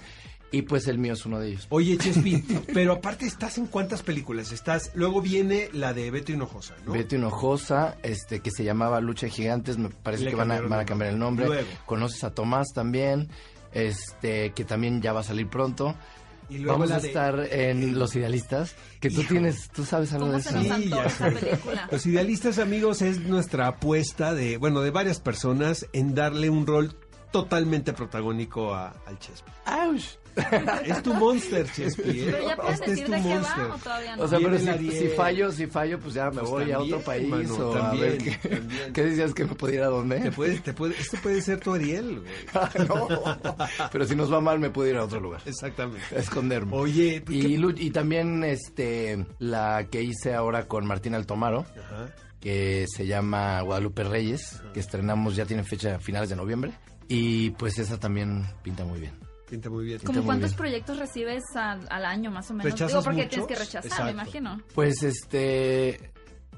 Y 0.51 0.63
pues 0.63 0.88
el 0.88 0.97
mío 0.97 1.13
es 1.13 1.25
uno 1.27 1.39
de 1.39 1.49
ellos. 1.49 1.67
Oye, 1.69 1.95
Chespi, 1.97 2.41
pero 2.73 2.93
aparte 2.93 3.25
estás 3.27 3.57
en 3.59 3.67
cuántas 3.67 4.01
películas? 4.01 4.51
Estás, 4.51 4.91
luego 4.95 5.21
viene 5.21 5.69
la 5.73 5.93
de 5.93 6.09
Beto 6.09 6.31
Hinojosa, 6.31 6.75
¿no? 6.85 6.93
Betty 6.93 7.17
Hinojosa, 7.17 7.97
este, 8.01 8.39
que 8.39 8.49
se 8.49 8.63
llamaba 8.63 8.99
Lucha 8.99 9.27
de 9.27 9.31
Gigantes, 9.31 9.77
me 9.77 9.89
parece 9.89 10.23
Le 10.23 10.29
que 10.31 10.35
van 10.35 10.51
a, 10.51 10.62
van 10.62 10.85
cambiar 10.85 11.12
el 11.13 11.19
nombre. 11.19 11.45
Luego. 11.45 11.67
Conoces 11.85 12.23
a 12.23 12.31
Tomás 12.33 12.69
también, 12.73 13.29
este, 13.73 14.51
que 14.53 14.65
también 14.65 15.01
ya 15.01 15.13
va 15.13 15.19
a 15.19 15.23
salir 15.23 15.47
pronto. 15.47 15.95
Y 16.49 16.57
luego 16.57 16.73
Vamos 16.79 16.89
la 16.89 16.95
a 16.95 16.99
de- 16.99 17.07
estar 17.09 17.39
en 17.51 17.99
Los 17.99 18.15
Idealistas, 18.15 18.73
que 18.99 19.12
tú 19.12 19.21
Hijo. 19.21 19.29
tienes, 19.33 19.69
tú 19.69 19.85
sabes 19.85 20.12
algo 20.13 20.25
¿Cómo 20.25 20.38
de 20.39 20.43
se 20.43 20.49
eso. 20.49 20.57
nos 20.57 20.65
Sí, 20.65 20.71
antoja 20.83 21.03
ya 21.03 21.07
esa 21.07 21.29
sé. 21.31 21.45
película? 21.45 21.88
Los 21.91 22.05
idealistas, 22.07 22.57
amigos, 22.57 23.01
es 23.03 23.19
nuestra 23.19 23.67
apuesta 23.67 24.33
de, 24.33 24.57
bueno, 24.57 24.81
de 24.81 24.89
varias 24.89 25.19
personas 25.19 25.85
en 25.93 26.15
darle 26.15 26.49
un 26.49 26.65
rol 26.65 26.95
totalmente 27.31 27.93
protagónico 27.93 28.73
a- 28.73 28.95
al 29.05 29.19
Chespi. 29.19 29.51
¡Auch! 29.67 30.01
Es 30.86 31.04
tu 31.04 31.13
monster, 31.13 31.69
Chespi. 31.71 32.21
¿eh? 32.21 32.28
Pero 32.32 32.47
ya 32.47 32.56
puedes 32.56 32.73
Este 32.73 32.86
es 32.86 32.91
decir 32.91 33.10
de 33.15 33.21
qué 33.21 33.28
monster. 33.30 33.63
va 33.69 33.75
o 33.75 33.78
todavía 33.78 34.15
no. 34.15 34.23
O 34.23 34.28
sea, 34.28 34.39
pero 34.39 34.58
si, 34.60 35.08
fallo, 35.15 35.52
si 35.52 35.67
fallo, 35.67 35.99
pues 35.99 36.13
ya 36.15 36.25
me 36.32 36.39
Pues 36.41 36.49
voy 36.49 36.71
a 36.71 36.80
otro 36.80 36.99
país 37.02 37.28
mano, 37.30 37.56
o 37.67 37.75
a 37.75 37.91
ver 37.93 38.17
qué, 38.17 38.32
también. 38.32 38.93
¿qué 38.93 39.04
decías 39.06 39.34
que 39.34 39.45
me 39.45 39.56
pudiera 39.56 39.84
ir 39.84 39.88
a 39.88 39.89
dónde. 39.91 40.19
Te 40.19 40.32
puedes, 40.32 40.63
te 40.63 40.73
puede, 40.73 40.95
esto 40.99 41.17
puede 41.21 41.41
ser 41.41 41.60
tu 41.60 41.73
Ariel, 41.73 42.21
güey. 42.21 42.88
no, 42.88 43.08
pero 43.91 44.06
si 44.06 44.15
nos 44.15 44.32
va 44.32 44.41
mal 44.41 44.60
me 44.60 44.69
puedo 44.69 44.89
ir 44.89 44.97
a 44.97 45.04
otro 45.04 45.19
lugar. 45.19 45.41
Exactamente. 45.45 46.04
A 46.15 46.19
esconderme. 46.19 46.75
Oye, 46.75 47.21
pues, 47.25 47.38
y, 47.38 47.41
¿qué- 47.41 47.58
Lu- 47.58 47.75
y 47.78 47.91
también 47.91 48.43
este 48.43 49.25
la 49.39 49.88
que 49.89 50.02
hice 50.04 50.34
ahora 50.34 50.67
con 50.67 50.86
Martín 50.86 51.13
Altomaro, 51.15 51.65
Ajá. 51.78 52.13
que 52.39 52.86
se 52.88 53.06
llama 53.08 53.62
Guadalupe 53.62 54.04
Reyes, 54.04 54.62
que 54.73 54.80
estrenamos, 54.80 55.36
ya 55.36 55.45
tiene 55.45 55.63
fecha 55.63 55.95
a 55.95 55.99
finales 55.99 56.30
de 56.30 56.36
noviembre. 56.36 56.71
Y 57.08 57.49
pues 57.52 57.80
esa 57.80 57.99
también 57.99 58.45
pinta 58.63 58.86
muy 58.86 58.99
bien. 58.99 59.13
Pinta 59.49 59.69
muy 59.69 59.85
bien. 59.85 59.99
¿Cómo 60.05 60.23
cuántos 60.23 60.51
bien. 60.51 60.57
proyectos 60.57 60.99
recibes 60.99 61.43
al, 61.55 61.88
al 61.89 62.05
año 62.05 62.29
más 62.31 62.49
o 62.51 62.53
menos? 62.53 62.71
¿Rechazas 62.71 62.91
Digo, 62.91 63.03
porque 63.03 63.23
muchos? 63.23 63.29
tienes 63.31 63.47
que 63.47 63.55
rechazar, 63.55 63.85
Exacto. 63.85 64.05
me 64.05 64.12
imagino. 64.12 64.62
Pues 64.75 65.01
este 65.03 66.12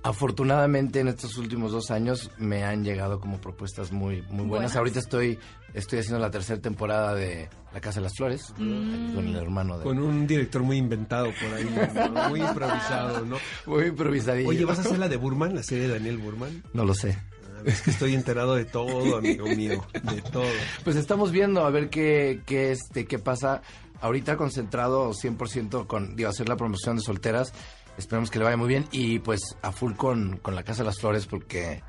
afortunadamente 0.03 0.99
en 0.99 1.09
estos 1.09 1.37
últimos 1.37 1.71
dos 1.71 1.91
años 1.91 2.31
me 2.39 2.63
han 2.63 2.83
llegado 2.83 3.19
como 3.19 3.39
propuestas 3.39 3.91
muy 3.91 4.21
muy 4.23 4.29
buenas. 4.29 4.47
Buenas. 4.49 4.75
Ahorita 4.75 4.99
estoy 4.99 5.37
estoy 5.73 5.99
haciendo 5.99 6.19
la 6.19 6.31
tercera 6.31 6.59
temporada 6.59 7.13
de 7.13 7.49
La 7.73 7.79
Casa 7.79 7.99
de 7.99 8.05
las 8.05 8.13
Flores 8.17 8.51
Mm. 8.57 9.13
con 9.13 9.27
el 9.27 9.35
hermano 9.35 9.77
de 9.77 9.83
Con 9.83 9.99
un 9.99 10.25
director 10.27 10.63
muy 10.63 10.77
inventado 10.77 11.27
por 11.27 11.53
ahí, 11.53 11.63
¿no? 12.03 12.29
muy 12.29 12.41
improvisado, 12.41 13.25
¿no? 13.25 13.37
muy 13.67 13.85
improvisadillo. 13.85 14.49
Oye, 14.49 14.65
¿vas 14.65 14.79
a 14.79 14.81
hacer 14.81 14.97
la 14.99 15.07
de 15.07 15.17
Burman, 15.17 15.53
la 15.55 15.63
serie 15.63 15.87
de 15.87 15.93
Daniel 15.93 16.17
Burman? 16.17 16.63
No 16.73 16.83
lo 16.83 16.93
sé. 16.95 17.17
Es 17.65 17.81
que 17.81 17.91
estoy 17.91 18.13
enterado 18.15 18.55
de 18.55 18.65
todo, 18.65 19.17
amigo 19.17 19.47
mío, 19.47 19.85
de 20.03 20.21
todo. 20.21 20.45
Pues 20.83 20.95
estamos 20.95 21.31
viendo 21.31 21.65
a 21.65 21.69
ver 21.69 21.89
qué, 21.89 22.41
qué, 22.45 22.71
este, 22.71 23.05
qué 23.05 23.19
pasa. 23.19 23.61
Ahorita 24.01 24.37
concentrado 24.37 25.11
100% 25.11 25.87
con 25.87 26.15
digo, 26.15 26.29
hacer 26.29 26.49
la 26.49 26.55
promoción 26.55 26.97
de 26.97 27.03
solteras. 27.03 27.53
Esperemos 27.97 28.31
que 28.31 28.39
le 28.39 28.45
vaya 28.45 28.57
muy 28.57 28.67
bien. 28.67 28.85
Y 28.91 29.19
pues 29.19 29.41
a 29.61 29.71
full 29.71 29.93
con, 29.93 30.37
con 30.37 30.55
la 30.55 30.63
Casa 30.63 30.83
de 30.83 30.87
las 30.87 30.99
Flores 30.99 31.25
porque 31.27 31.81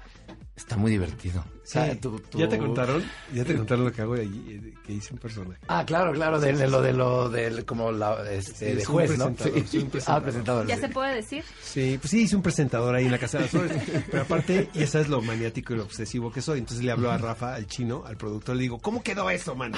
Está 0.57 0.77
muy 0.77 0.91
divertido. 0.91 1.45
¿Ya 2.35 2.49
te 2.49 2.59
contaron? 2.59 3.03
¿Ya 3.33 3.45
te 3.45 3.57
contaron 3.57 3.85
lo 3.85 3.93
que 3.93 4.03
hago 4.03 4.15
allí? 4.15 4.45
Eh, 4.49 4.75
que 4.87 4.93
hice 4.93 5.13
un 5.15 5.19
personaje. 5.19 5.61
Ah, 5.69 5.85
claro, 5.87 6.13
claro, 6.13 6.39
de, 6.41 6.53
lo 6.69 6.83
de 6.83 6.93
lo 6.93 7.29
del 7.29 7.65
como 7.65 7.93
la 7.93 8.31
este, 8.31 8.75
de 8.77 8.85
juez, 8.85 9.17
¿no? 9.19 9.35
Sí, 9.67 9.89
Ah, 10.07 10.21
presentador. 10.21 10.67
¿Ya 10.67 10.77
se 10.77 10.89
puede 10.89 11.15
decir? 11.15 11.45
Sí, 11.63 11.99
pues 12.01 12.11
sí, 12.11 12.23
hice 12.23 12.37
un 12.37 12.43
presentador 12.43 12.95
ahí 12.95 13.07
en 13.07 13.11
la 13.11 13.19
Casa 13.19 13.39
de 13.39 13.45
las 13.45 13.51
Flores. 13.51 13.83
Pero 14.11 14.23
aparte, 14.23 14.69
y 14.75 14.83
esa 14.83 15.01
es 15.01 15.09
lo 15.09 15.23
maniático 15.23 15.73
y 15.73 15.77
lo 15.77 15.85
obsesivo 15.85 16.31
que 16.33 16.43
soy. 16.43 16.59
Entonces 16.59 16.85
le 16.85 16.93
hablo 16.93 17.11
a 17.11 17.19
Rafa, 17.19 17.55
al 17.55 17.67
chino, 17.67 18.05
al 18.07 18.17
productor, 18.17 18.57
le 18.57 18.63
digo, 18.63 18.79
¿cómo 18.79 19.03
quedó 19.03 19.31
eso, 19.31 19.55
man? 19.55 19.73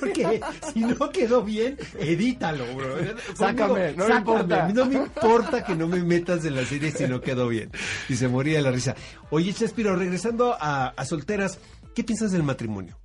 Porque 0.00 0.40
si 0.72 0.80
no 0.80 1.10
quedó 1.10 1.42
bien, 1.42 1.78
edítalo, 1.98 2.64
bro. 2.74 2.96
Sácame, 3.34 3.92
no 3.94 4.08
me 4.08 4.16
importa. 4.16 4.68
No 4.72 4.86
me 4.86 4.94
importa 4.96 5.64
que 5.64 5.74
no 5.74 5.86
me 5.86 6.02
metas 6.02 6.44
en 6.44 6.56
la 6.56 6.64
serie 6.64 6.90
si 6.92 7.04
no 7.06 7.20
quedó 7.20 7.48
bien. 7.48 7.70
Y 8.08 8.16
se 8.16 8.28
moría 8.28 8.56
de 8.58 8.62
la 8.62 8.70
risa. 8.70 8.94
Oye, 9.30 9.52
Chespiro, 9.52 9.96
regresando 9.96 10.54
a, 10.60 10.88
a 10.88 11.04
solteras, 11.22 11.58
¿qué 11.94 12.02
piensas 12.02 12.32
del 12.32 12.42
matrimonio? 12.42 12.98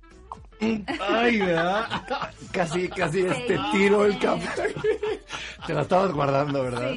Ay, 0.60 1.38
¿verdad? 1.38 1.86
Casi, 2.50 2.88
casi 2.88 3.20
este 3.20 3.56
tiro 3.72 4.04
el 4.04 4.18
café. 4.18 4.74
Te 5.66 5.72
la 5.72 5.82
estabas 5.82 6.12
guardando, 6.12 6.62
¿verdad? 6.64 6.94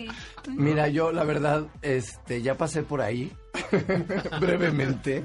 Mira, 0.49 0.87
yo 0.87 1.11
la 1.11 1.23
verdad, 1.23 1.67
este, 1.83 2.41
ya 2.41 2.57
pasé 2.57 2.81
por 2.81 3.01
ahí 3.01 3.31
brevemente. 4.41 5.23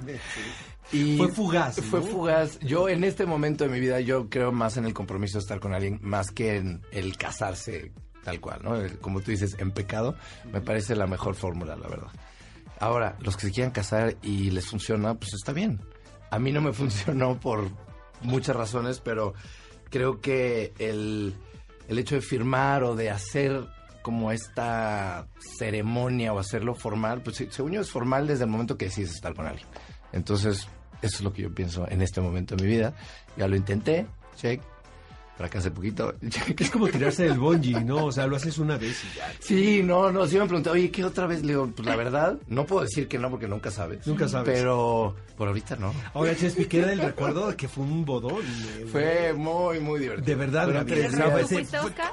Y 0.93 1.17
fue 1.17 1.29
fugaz. 1.29 1.81
Fue 1.81 2.03
fugaz. 2.03 2.59
Yo 2.61 2.91
en 2.91 3.03
este 3.03 3.25
momento 3.25 3.65
de 3.65 3.71
mi 3.71 3.81
vida, 3.81 4.01
yo 4.01 4.29
creo 4.29 4.53
más 4.53 4.77
en 4.77 4.85
el 4.85 4.93
compromiso 4.93 5.39
de 5.39 5.43
estar 5.43 5.61
con 5.61 5.73
alguien, 5.73 5.99
más 6.03 6.31
que 6.31 6.57
en 6.57 6.83
el 6.93 7.17
casarse 7.17 7.93
tal 8.23 8.41
cual, 8.41 8.61
¿no? 8.63 8.77
Como 9.01 9.21
tú 9.21 9.31
dices, 9.31 9.57
en 9.59 9.71
pecado, 9.71 10.17
me 10.53 10.61
parece 10.61 10.95
la 10.95 11.07
mejor 11.07 11.37
fórmula, 11.37 11.75
la 11.77 11.89
verdad. 11.89 12.11
Ahora, 12.79 13.17
los 13.21 13.37
que 13.37 13.47
se 13.47 13.53
quieran 13.53 13.73
casar 13.73 14.17
y 14.23 14.51
les 14.51 14.67
funciona, 14.67 15.15
pues 15.15 15.35
está 15.35 15.53
bien. 15.53 15.81
A 16.31 16.39
mí 16.39 16.53
no 16.53 16.61
me 16.61 16.73
funcionó 16.75 17.39
por 17.41 17.69
muchas 18.23 18.57
razones, 18.57 19.01
pero 19.01 19.35
creo 19.91 20.21
que 20.21 20.73
el, 20.79 21.35
el 21.89 21.99
hecho 21.99 22.15
de 22.17 22.21
firmar 22.21 22.83
o 22.85 22.95
de 22.95 23.11
hacer 23.11 23.67
como 24.03 24.31
esta 24.31 25.27
ceremonia 25.59 26.33
o 26.33 26.39
hacerlo 26.39 26.75
formal, 26.75 27.23
pues 27.23 27.45
según 27.51 27.73
yo 27.73 27.81
es 27.81 27.91
formal 27.91 28.29
desde 28.29 28.45
el 28.45 28.51
momento 28.51 28.79
que 28.79 28.85
decides 28.85 29.11
estar 29.11 29.35
con 29.35 29.47
alguien. 29.47 29.67
Entonces, 30.13 30.69
eso 31.03 31.17
es 31.17 31.21
lo 31.23 31.33
que 31.33 31.43
yo 31.43 31.53
pienso 31.53 31.89
en 31.91 32.03
este 32.03 32.21
momento 32.21 32.55
de 32.55 32.63
mi 32.63 32.69
vida. 32.69 32.95
Ya 33.37 33.49
lo 33.49 33.57
intenté, 33.57 34.07
check, 34.37 34.63
para 35.37 35.51
que 35.51 35.59
hace 35.59 35.71
poquito. 35.71 36.15
Es 36.59 36.71
como 36.71 36.89
tirarse 36.89 37.25
del 37.25 37.39
bungee, 37.39 37.85
¿no? 37.85 38.07
O 38.07 38.13
sea, 38.13 38.27
lo 38.27 38.37
haces 38.37 38.59
una 38.59 38.77
vez 38.77 39.03
y 39.05 39.17
ya. 39.17 39.33
Sí, 39.39 39.83
no, 39.83 40.11
no, 40.11 40.27
sí 40.27 40.39
me 40.39 40.47
pregunté, 40.47 40.71
oye, 40.71 40.91
¿qué 40.91 41.05
otra 41.05 41.27
vez? 41.27 41.43
Le 41.43 41.49
digo, 41.49 41.71
pues 41.75 41.87
la 41.87 41.97
verdad, 41.97 42.39
no 42.49 42.65
puedo 42.65 42.83
decir 42.83 43.09
que 43.09 43.19
no 43.19 43.31
porque 43.31 43.47
nunca 43.47 43.71
sabes. 43.71 44.07
Nunca 44.07 44.29
sabes. 44.29 44.59
Pero 44.59 45.15
por 45.37 45.49
ahorita 45.49 45.77
no. 45.77 45.93
Ahora, 46.15 46.35
Chespi, 46.35 46.65
queda 46.65 46.93
el 46.93 47.01
recuerdo 47.01 47.49
de 47.49 47.57
que 47.57 47.69
fue 47.69 47.85
un 47.85 48.05
bodón. 48.05 48.43
Fue 48.91 49.33
muy, 49.35 49.81
muy 49.81 50.01
divertido. 50.01 50.27
De 50.27 50.35
verdad, 50.35 50.69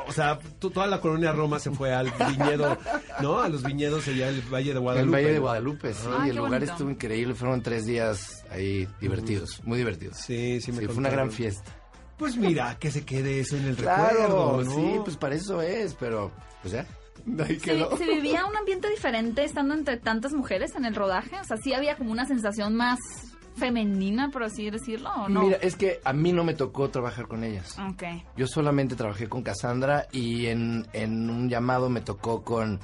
o 0.08 0.12
sea, 0.12 0.40
toda 0.60 0.88
la 0.88 1.00
colonia 1.00 1.32
Roma 1.32 1.60
se 1.60 1.72
fue 1.72 1.94
al 1.94 2.12
viñedo, 2.12 2.78
¿no? 3.22 3.40
A 3.40 3.48
los 3.48 3.64
viñedos 3.64 4.08
allá 4.08 4.30
el 4.30 4.42
Valle 4.42 4.74
de 4.74 4.80
Guadalupe. 4.80 5.18
El 5.18 5.24
Valle 5.24 5.34
de 5.34 5.40
Guadalupe, 5.40 5.94
sí. 5.94 6.08
Ah, 6.10 6.28
el 6.28 6.36
lugar 6.36 6.64
estuvo 6.64 6.90
increíble. 6.90 7.34
Fueron 7.36 7.62
tres 7.62 7.86
días 7.86 8.44
ahí 8.52 8.88
divertidos, 9.00 9.62
muy 9.64 9.78
divertidos. 9.78 10.18
Sí, 10.18 10.60
sí, 10.62 10.72
me 10.72 10.80
sí, 10.80 10.88
Fue 10.88 10.98
una 10.98 11.10
gran 11.10 11.32
fiesta. 11.32 11.83
Pues 12.18 12.38
mira, 12.38 12.78
que 12.80 12.92
se 12.92 13.06
quede 13.06 13.40
eso 13.40 13.58
en 13.58 13.66
el 13.66 13.76
claro, 13.76 14.60
recuerdo, 14.60 14.72
Sí, 14.72 15.00
pues 15.04 15.18
para 15.18 15.36
eso 15.36 15.62
es, 15.62 15.96
pero 15.96 16.32
pues 16.62 16.74
ya. 16.74 16.86
Ahí 17.48 17.58
quedó. 17.58 17.98
¿Se, 17.98 18.06
vivía 18.06 18.46
un 18.46 18.56
ambiente 18.56 18.90
diferente 18.90 19.44
estando 19.44 19.74
entre 19.74 19.98
tantas 19.98 20.34
mujeres 20.34 20.76
en 20.76 20.86
el 20.86 20.96
rodaje? 20.96 21.40
O 21.40 21.44
sea, 21.44 21.58
sí 21.58 21.74
había 21.74 21.96
como 21.96 22.12
una 22.12 22.26
sensación 22.26 22.76
más 22.76 23.00
femenina, 23.56 24.30
por 24.30 24.44
así 24.44 24.70
decirlo, 24.70 25.12
¿o 25.16 25.30
no? 25.30 25.44
Mira, 25.44 25.58
es 25.58 25.76
que 25.76 26.00
a 26.04 26.14
mí 26.14 26.32
no 26.32 26.44
me 26.44 26.54
tocó 26.54 26.90
trabajar 26.90 27.28
con 27.28 27.44
ellas. 27.44 27.78
Ok. 27.80 28.04
Yo 28.36 28.48
solamente 28.48 28.96
trabajé 28.96 29.30
con 29.30 29.44
Cassandra 29.44 30.08
y 30.12 30.48
en, 30.48 30.88
en 30.94 31.30
un 31.30 31.50
llamado 31.50 31.90
me 31.90 32.02
tocó 32.02 32.44
con 32.44 32.80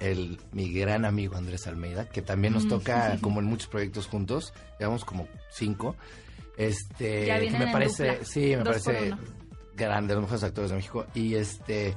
el, 0.00 0.38
mi 0.52 0.72
gran 0.72 1.04
amigo 1.04 1.36
Andrés 1.36 1.66
Almeida, 1.66 2.08
que 2.08 2.22
también 2.22 2.54
nos 2.54 2.66
mm. 2.66 2.68
toca 2.68 3.18
como 3.20 3.40
en 3.40 3.46
muchos 3.46 3.68
proyectos 3.68 4.06
juntos, 4.06 4.52
llevamos 4.78 5.04
como 5.04 5.28
cinco. 5.50 5.96
Este, 6.56 7.26
que 7.26 7.58
me 7.58 7.72
parece, 7.72 8.24
sí, 8.24 8.56
me 8.56 8.64
parece 8.64 9.14
grande, 9.74 10.14
los 10.14 10.22
mejores 10.22 10.44
actores 10.44 10.70
de 10.70 10.76
México. 10.76 11.06
Y 11.14 11.34
este, 11.34 11.94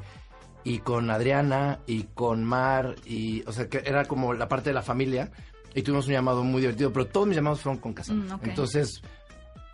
y 0.63 0.79
con 0.79 1.09
Adriana 1.09 1.79
y 1.87 2.03
con 2.03 2.43
Mar, 2.43 2.95
y, 3.05 3.43
o 3.47 3.51
sea, 3.51 3.69
que 3.69 3.81
era 3.85 4.05
como 4.05 4.33
la 4.33 4.47
parte 4.47 4.69
de 4.69 4.73
la 4.73 4.81
familia. 4.81 5.31
Y 5.73 5.83
tuvimos 5.83 6.07
un 6.07 6.13
llamado 6.13 6.43
muy 6.43 6.61
divertido, 6.61 6.91
pero 6.91 7.07
todos 7.07 7.27
mis 7.27 7.35
llamados 7.35 7.61
fueron 7.61 7.79
con 7.79 7.93
casa. 7.93 8.13
Mm, 8.13 8.39
Entonces, 8.43 9.01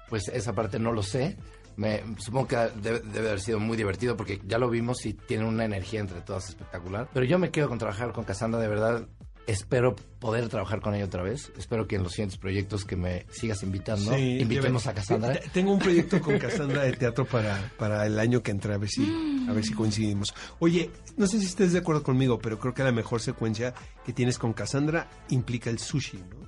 pues 0.10 0.28
esa 0.28 0.54
parte 0.54 0.78
no 0.78 0.92
lo 0.92 1.02
sé. 1.02 1.38
Me, 1.78 2.04
supongo 2.18 2.48
que 2.48 2.56
debe, 2.82 3.00
debe, 3.00 3.28
haber 3.28 3.42
sido 3.42 3.60
muy 3.60 3.76
divertido 3.76 4.16
porque 4.16 4.40
ya 4.46 4.58
lo 4.58 4.70
vimos 4.70 5.06
y 5.06 5.14
tiene 5.14 5.46
una 5.46 5.66
energía 5.66 6.02
entre 6.02 6.22
todas 6.22 6.50
espectacular. 6.50 7.10
Pero 7.14 7.26
yo 7.26 7.40
me 7.40 7.50
quedo 7.50 7.70
con 7.70 7.78
trabajar 7.78 8.12
con 8.12 8.24
Cassandra, 8.24 8.60
de 8.60 8.68
verdad 8.68 9.08
espero 9.48 9.96
poder 10.20 10.50
trabajar 10.50 10.82
con 10.82 10.96
ella 10.96 11.06
otra 11.06 11.24
vez. 11.24 11.52
Espero 11.58 11.88
que 11.88 11.96
en 11.96 12.04
los 12.04 12.14
siguientes 12.14 12.38
proyectos 12.38 12.86
que 12.86 12.96
me 12.96 13.26
sigas 13.32 13.64
invitando, 13.64 14.18
invitemos 14.18 14.88
a 14.88 14.94
Cassandra. 14.94 15.40
Tengo 15.54 15.72
un 15.72 15.80
proyecto 15.80 16.22
con 16.22 16.38
Cassandra 16.40 16.84
de 16.84 16.94
teatro 16.94 17.26
para, 17.26 17.72
para 17.78 18.06
el 18.06 18.20
año 18.20 18.42
que 18.42 18.52
entra, 18.52 18.76
a 18.76 18.78
ver 18.78 18.90
si, 18.90 19.46
a 19.48 19.54
ver 19.54 19.64
si 19.64 19.74
coincidimos. 19.74 20.34
Oye, 20.60 20.90
no 21.18 21.28
sé 21.28 21.40
si 21.40 21.46
estés 21.46 21.74
de 21.74 21.80
acuerdo 21.80 22.04
conmigo, 22.04 22.40
pero 22.40 22.60
creo 22.60 22.74
que 22.74 22.84
la 22.84 22.92
mejor 22.92 23.22
secuencia 23.22 23.74
que 24.06 24.14
tienes 24.14 24.38
con 24.38 24.54
Cassandra 24.54 25.10
implica 25.30 25.70
el 25.70 25.80
sushi, 25.80 26.18
¿no? 26.18 26.46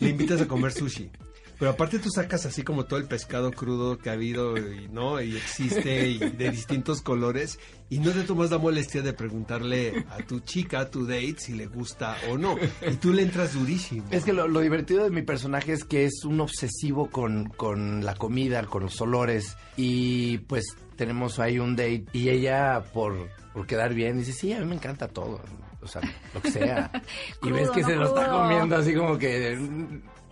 Le 0.00 0.08
invitas 0.10 0.40
a 0.40 0.48
comer 0.48 0.72
sushi. 0.72 1.10
Pero 1.58 1.70
aparte 1.70 1.98
tú 1.98 2.10
sacas 2.10 2.46
así 2.46 2.62
como 2.62 2.84
todo 2.84 2.98
el 2.98 3.06
pescado 3.06 3.52
crudo 3.52 3.98
que 3.98 4.10
ha 4.10 4.14
habido 4.14 4.56
y 4.56 4.88
no 4.88 5.20
y 5.20 5.36
existe 5.36 6.08
y 6.08 6.18
de 6.18 6.50
distintos 6.50 7.00
colores 7.00 7.58
y 7.90 7.98
no 7.98 8.10
te 8.10 8.22
tomas 8.22 8.50
la 8.50 8.58
molestia 8.58 9.02
de 9.02 9.12
preguntarle 9.12 10.04
a 10.10 10.18
tu 10.18 10.40
chica, 10.40 10.80
a 10.80 10.90
tu 10.90 11.06
date, 11.06 11.36
si 11.38 11.54
le 11.54 11.66
gusta 11.66 12.16
o 12.30 12.38
no. 12.38 12.56
Y 12.90 12.96
tú 12.96 13.12
le 13.12 13.22
entras 13.22 13.54
durísimo. 13.54 14.06
Es 14.10 14.24
que 14.24 14.32
lo, 14.32 14.48
divertido 14.60 15.04
de 15.04 15.10
mi 15.10 15.22
personaje 15.22 15.72
es 15.72 15.84
que 15.84 16.04
es 16.04 16.24
un 16.24 16.40
obsesivo 16.40 17.10
con, 17.10 17.46
con 17.50 18.04
la 18.04 18.14
comida, 18.14 18.64
con 18.64 18.84
los 18.84 19.00
olores 19.00 19.56
y 19.76 20.38
pues 20.38 20.64
tenemos 20.96 21.38
ahí 21.38 21.58
un 21.58 21.76
date 21.76 22.06
y 22.12 22.30
ella 22.30 22.82
por, 22.92 23.28
por 23.52 23.66
quedar 23.66 23.94
bien 23.94 24.18
dice, 24.18 24.32
sí, 24.32 24.52
a 24.52 24.60
mí 24.60 24.66
me 24.66 24.74
encanta 24.74 25.08
todo. 25.08 25.40
O 25.82 25.86
sea, 25.86 26.00
lo 26.32 26.40
que 26.40 26.50
sea. 26.50 26.90
y 27.42 27.50
ves 27.52 27.70
que 27.70 27.84
se 27.84 27.94
lo 27.94 28.06
está 28.06 28.30
comiendo 28.30 28.76
así 28.76 28.94
como 28.94 29.18
que 29.18 29.58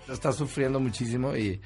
está 0.08 0.32
sufriendo 0.32 0.80
muchísimo 0.80 1.36
y 1.36 1.60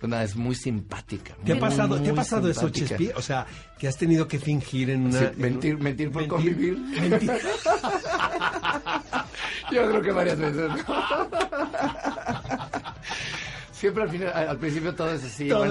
pues 0.00 0.08
nada, 0.10 0.22
es 0.22 0.36
muy 0.36 0.54
simpática. 0.54 1.34
¿Te 1.44 1.54
ha 1.54 1.58
pasado, 1.58 2.00
¿te 2.00 2.10
ha 2.10 2.14
pasado 2.14 2.48
eso, 2.48 2.70
Chespi? 2.70 3.10
O 3.16 3.22
sea, 3.22 3.46
que 3.78 3.88
has 3.88 3.96
tenido 3.96 4.28
que 4.28 4.38
fingir 4.38 4.90
en 4.90 5.06
una... 5.06 5.32
mentir, 5.36 5.76
mentir 5.78 6.12
por 6.12 6.26
convivir. 6.28 6.78
Mentir. 6.78 7.32
Yo 9.72 9.88
creo 9.88 10.02
que 10.02 10.12
varias 10.12 10.38
veces. 10.38 10.70
Siempre 13.78 14.02
al, 14.02 14.10
final, 14.10 14.32
al 14.32 14.58
principio 14.58 14.92
todo 14.92 15.12
es 15.12 15.22
así, 15.22 15.48
todo 15.48 15.64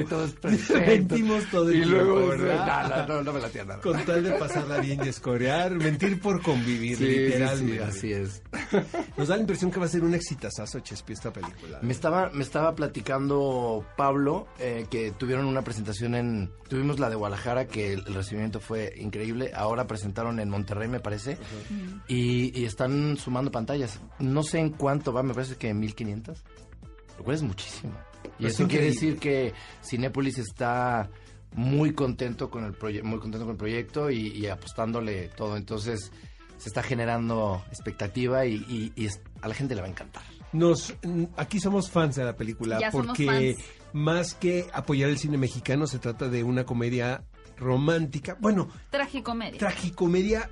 y 0.00 0.04
todo 0.06 0.24
es 0.24 0.32
perfecto. 0.40 1.14
Mentimos 1.14 1.44
todo 1.50 1.68
el 1.68 1.76
y 1.76 1.82
tiempo, 1.82 2.04
luego, 2.04 2.28
¿verdad? 2.28 3.06
No, 3.06 3.16
no, 3.16 3.22
no, 3.22 3.32
me 3.34 3.40
la 3.40 3.48
nada. 3.48 3.80
Con 3.82 4.02
tal 4.06 4.24
de 4.24 4.32
pasarla 4.32 4.80
bien 4.80 5.00
y 5.04 5.08
escorear, 5.08 5.72
mentir 5.72 6.18
por 6.22 6.40
convivir, 6.40 6.96
sí, 6.96 7.04
literalmente. 7.04 7.74
Sí, 7.74 7.78
así 7.80 8.12
es. 8.14 8.42
Nos 9.18 9.28
da 9.28 9.36
la 9.36 9.42
impresión 9.42 9.70
que 9.70 9.78
va 9.78 9.84
a 9.84 9.90
ser 9.90 10.04
un 10.04 10.14
exitazazo, 10.14 10.80
Chespi, 10.80 11.12
esta 11.12 11.34
película. 11.34 11.80
Me 11.82 11.92
estaba, 11.92 12.30
me 12.30 12.42
estaba 12.42 12.74
platicando 12.74 13.84
Pablo, 13.94 14.46
eh, 14.58 14.86
que 14.88 15.10
tuvieron 15.10 15.44
una 15.44 15.60
presentación 15.60 16.14
en... 16.14 16.50
Tuvimos 16.66 16.98
la 16.98 17.10
de 17.10 17.16
Guadalajara, 17.16 17.66
que 17.66 17.92
el, 17.92 18.06
recibimiento 18.06 18.58
fue 18.58 18.94
increíble. 18.96 19.52
Ahora 19.54 19.86
presentaron 19.86 20.40
en 20.40 20.48
Monterrey, 20.48 20.88
me 20.88 21.00
parece. 21.00 21.36
y, 22.08 22.58
y 22.58 22.64
están 22.64 23.18
sumando 23.18 23.50
pantallas. 23.50 24.00
No 24.18 24.42
sé 24.42 24.60
en 24.60 24.70
cuánto 24.70 25.12
va, 25.12 25.22
me 25.22 25.34
parece 25.34 25.56
que 25.56 25.68
en 25.68 25.78
1500 25.78 26.42
lo 27.18 27.24
cual 27.24 27.36
es 27.36 27.42
muchísimo. 27.42 27.94
Y 28.38 28.46
eso 28.46 28.66
quiere 28.66 28.86
decir 28.86 29.18
que 29.18 29.52
Cinépolis 29.82 30.38
está 30.38 31.10
muy 31.52 31.92
contento 31.92 32.50
con 32.50 32.64
el 32.64 32.72
proyecto, 32.72 33.08
muy 33.08 33.18
contento 33.18 33.46
con 33.46 33.52
el 33.52 33.58
proyecto 33.58 34.10
y, 34.10 34.46
apostándole 34.46 35.28
todo. 35.28 35.56
Entonces 35.56 36.10
se 36.56 36.68
está 36.68 36.82
generando 36.82 37.64
expectativa 37.68 38.46
y, 38.46 38.92
a 39.40 39.48
la 39.48 39.54
gente 39.54 39.74
le 39.74 39.80
va 39.80 39.86
a 39.86 39.90
encantar. 39.90 40.22
Nos, 40.52 40.94
aquí 41.36 41.58
somos 41.58 41.90
fans 41.90 42.14
de 42.16 42.24
la 42.24 42.36
película 42.36 42.78
porque 42.92 43.56
más 43.92 44.34
que 44.34 44.66
apoyar 44.72 45.10
el 45.10 45.18
cine 45.18 45.36
mexicano 45.36 45.86
se 45.86 45.98
trata 45.98 46.28
de 46.28 46.44
una 46.44 46.64
comedia 46.64 47.24
romántica, 47.56 48.36
bueno, 48.40 48.68
tragicomedia. 48.90 49.58
Tragicomedia 49.58 50.50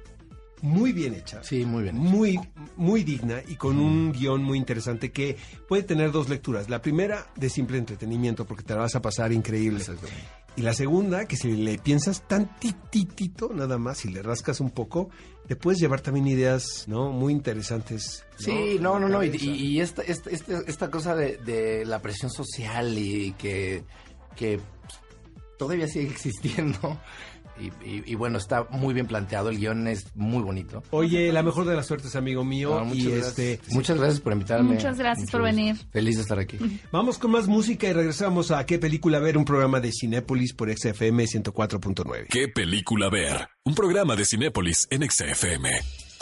muy 0.62 0.92
bien 0.92 1.14
hecha. 1.14 1.42
Sí, 1.42 1.64
muy 1.66 1.82
bien. 1.82 1.96
Muy, 1.96 2.40
muy 2.76 3.02
digna 3.02 3.42
y 3.46 3.56
con 3.56 3.78
un 3.78 4.12
guion 4.12 4.42
muy 4.42 4.56
interesante 4.56 5.10
que 5.10 5.36
puede 5.68 5.82
tener 5.82 6.12
dos 6.12 6.28
lecturas. 6.28 6.70
La 6.70 6.80
primera 6.80 7.26
de 7.36 7.50
simple 7.50 7.78
entretenimiento 7.78 8.46
porque 8.46 8.62
te 8.62 8.72
la 8.74 8.80
vas 8.80 8.94
a 8.94 9.02
pasar 9.02 9.32
increíble. 9.32 9.84
Y 10.54 10.62
la 10.62 10.72
segunda, 10.72 11.26
que 11.26 11.36
si 11.36 11.50
le 11.52 11.78
piensas 11.78 12.28
tantitito 12.28 13.50
nada 13.52 13.76
más 13.76 14.04
y 14.04 14.10
le 14.10 14.22
rascas 14.22 14.60
un 14.60 14.70
poco, 14.70 15.10
te 15.48 15.56
puedes 15.56 15.80
llevar 15.80 16.00
también 16.00 16.28
ideas, 16.28 16.84
¿no? 16.86 17.10
Muy 17.10 17.32
interesantes. 17.32 18.24
Sí, 18.38 18.76
no, 18.80 19.00
no, 19.00 19.08
no. 19.08 19.24
Y, 19.24 19.80
esta, 19.80 20.02
esta, 20.02 20.30
esta, 20.30 20.90
cosa 20.90 21.16
de, 21.16 21.38
de, 21.38 21.84
la 21.84 22.00
presión 22.00 22.30
social 22.30 22.96
y 22.96 23.32
que, 23.32 23.84
que 24.36 24.60
todavía 25.58 25.88
sigue 25.88 26.08
existiendo 26.08 27.00
y, 27.58 28.14
bueno, 28.14 28.38
está 28.38 28.66
muy 28.70 28.94
bien 28.94 29.06
planteado, 29.06 29.48
el 29.50 29.58
guion 29.58 29.86
es 29.86 30.06
muy 30.14 30.42
bonito. 30.42 30.82
Oye, 30.90 31.32
la 31.32 31.42
mejor 31.42 31.66
de 31.66 31.76
las 31.76 31.86
suertes, 31.86 32.16
amigo 32.16 32.44
mío. 32.44 32.84
muchas, 32.84 32.96
y 32.96 33.10
gracias. 33.10 33.38
Este, 33.38 33.74
muchas 33.74 33.98
gracias 33.98 34.20
por 34.20 34.32
invitarme. 34.32 34.74
Muchas 34.74 34.98
gracias 34.98 35.30
por 35.30 35.42
venir. 35.42 35.76
Feliz 35.90 36.16
de 36.16 36.22
estar 36.22 36.38
aquí. 36.38 36.58
Vamos 36.92 37.18
con 37.18 37.30
más 37.30 37.48
música 37.48 37.88
y 37.88 37.92
regresamos 37.92 38.50
a 38.50 38.64
¿Qué 38.66 38.78
película 38.78 39.18
ver? 39.18 39.36
Un 39.36 39.44
programa 39.44 39.80
de 39.80 39.90
Cinépolis 39.92 40.54
por 40.54 40.72
XFM 40.74 41.24
104.9. 41.24 42.26
¿Qué 42.28 42.48
película 42.48 43.10
ver? 43.10 43.48
Un 43.64 43.74
programa 43.74 44.16
de 44.16 44.24
Cinépolis 44.24 44.88
en 44.90 45.08
XFM. 45.08 45.70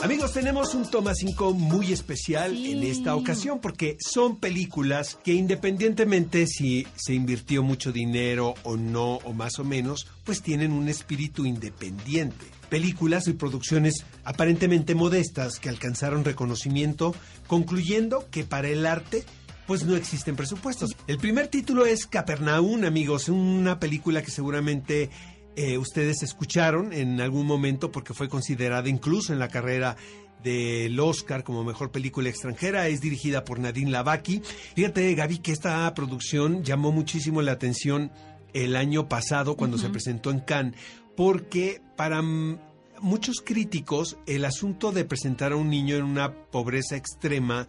Amigos, 0.03 0.33
tenemos 0.33 0.75
un 0.75 0.91
toma 0.91 1.15
5 1.15 1.53
muy 1.53 1.93
especial 1.93 2.57
en 2.57 2.83
esta 2.85 3.15
ocasión 3.15 3.61
porque 3.61 3.99
son 4.01 4.41
películas 4.41 5.19
que 5.23 5.35
independientemente 5.35 6.47
si 6.47 6.87
se 6.97 7.13
invirtió 7.13 7.63
mucho 7.63 7.93
dinero 7.93 8.55
o 8.63 8.79
no 8.79 9.17
o 9.17 9.35
más 9.35 9.59
o 9.59 9.65
menos, 9.65 10.07
pues 10.25 10.41
tienen 10.41 10.73
un 10.73 10.89
espíritu 10.89 11.45
independiente. 11.45 12.47
Películas 12.71 13.29
y 13.29 13.35
producciones 13.35 14.07
aparentemente 14.25 14.95
modestas 14.95 15.59
que 15.59 15.69
alcanzaron 15.69 16.25
reconocimiento, 16.25 17.15
concluyendo 17.47 18.27
que 18.31 18.45
para 18.45 18.69
el 18.69 18.87
arte 18.87 19.25
pues 19.71 19.85
no 19.85 19.95
existen 19.95 20.35
presupuestos. 20.35 20.97
El 21.07 21.19
primer 21.19 21.47
título 21.47 21.87
es 21.87 22.07
Capernaum, 22.07 22.85
amigos, 22.85 23.29
una 23.29 23.79
película 23.79 24.21
que 24.21 24.33
seguramente 24.33 25.11
eh, 25.57 25.79
ustedes 25.79 26.23
escucharon 26.23 26.93
en 26.93 27.21
algún 27.21 27.47
momento 27.47 27.91
porque 27.91 28.15
fue 28.15 28.29
considerada 28.29 28.89
incluso 28.89 29.33
en 29.33 29.39
la 29.39 29.49
carrera 29.49 29.97
del 30.43 30.99
Oscar 30.99 31.45
como 31.45 31.65
mejor 31.65 31.91
película 31.91 32.29
extranjera. 32.29 32.89
Es 32.89 33.01
dirigida 33.01 33.45
por 33.45 33.59
Nadine 33.59 33.91
Lavaki. 33.91 34.43
Fíjate, 34.75 35.15
Gaby, 35.15 35.39
que 35.39 35.53
esta 35.53 35.93
producción 35.95 36.65
llamó 36.65 36.93
muchísimo 36.93 37.43
la 37.43 37.53
atención 37.53 38.11
el 38.53 38.77
año 38.77 39.09
pasado 39.09 39.57
cuando 39.57 39.79
se 39.79 39.91
presentó 39.91 40.31
en 40.31 40.41
Cannes, 40.41 40.75
porque 41.17 41.83
para 41.97 42.23
muchos 42.23 43.41
críticos 43.45 44.17
el 44.27 44.45
asunto 44.45 44.93
de 44.93 45.05
presentar 45.05 45.53
a 45.53 45.57
un 45.57 45.71
niño 45.71 45.97
en 45.97 46.05
una 46.05 46.33
pobreza 46.33 46.97
extrema, 46.97 47.69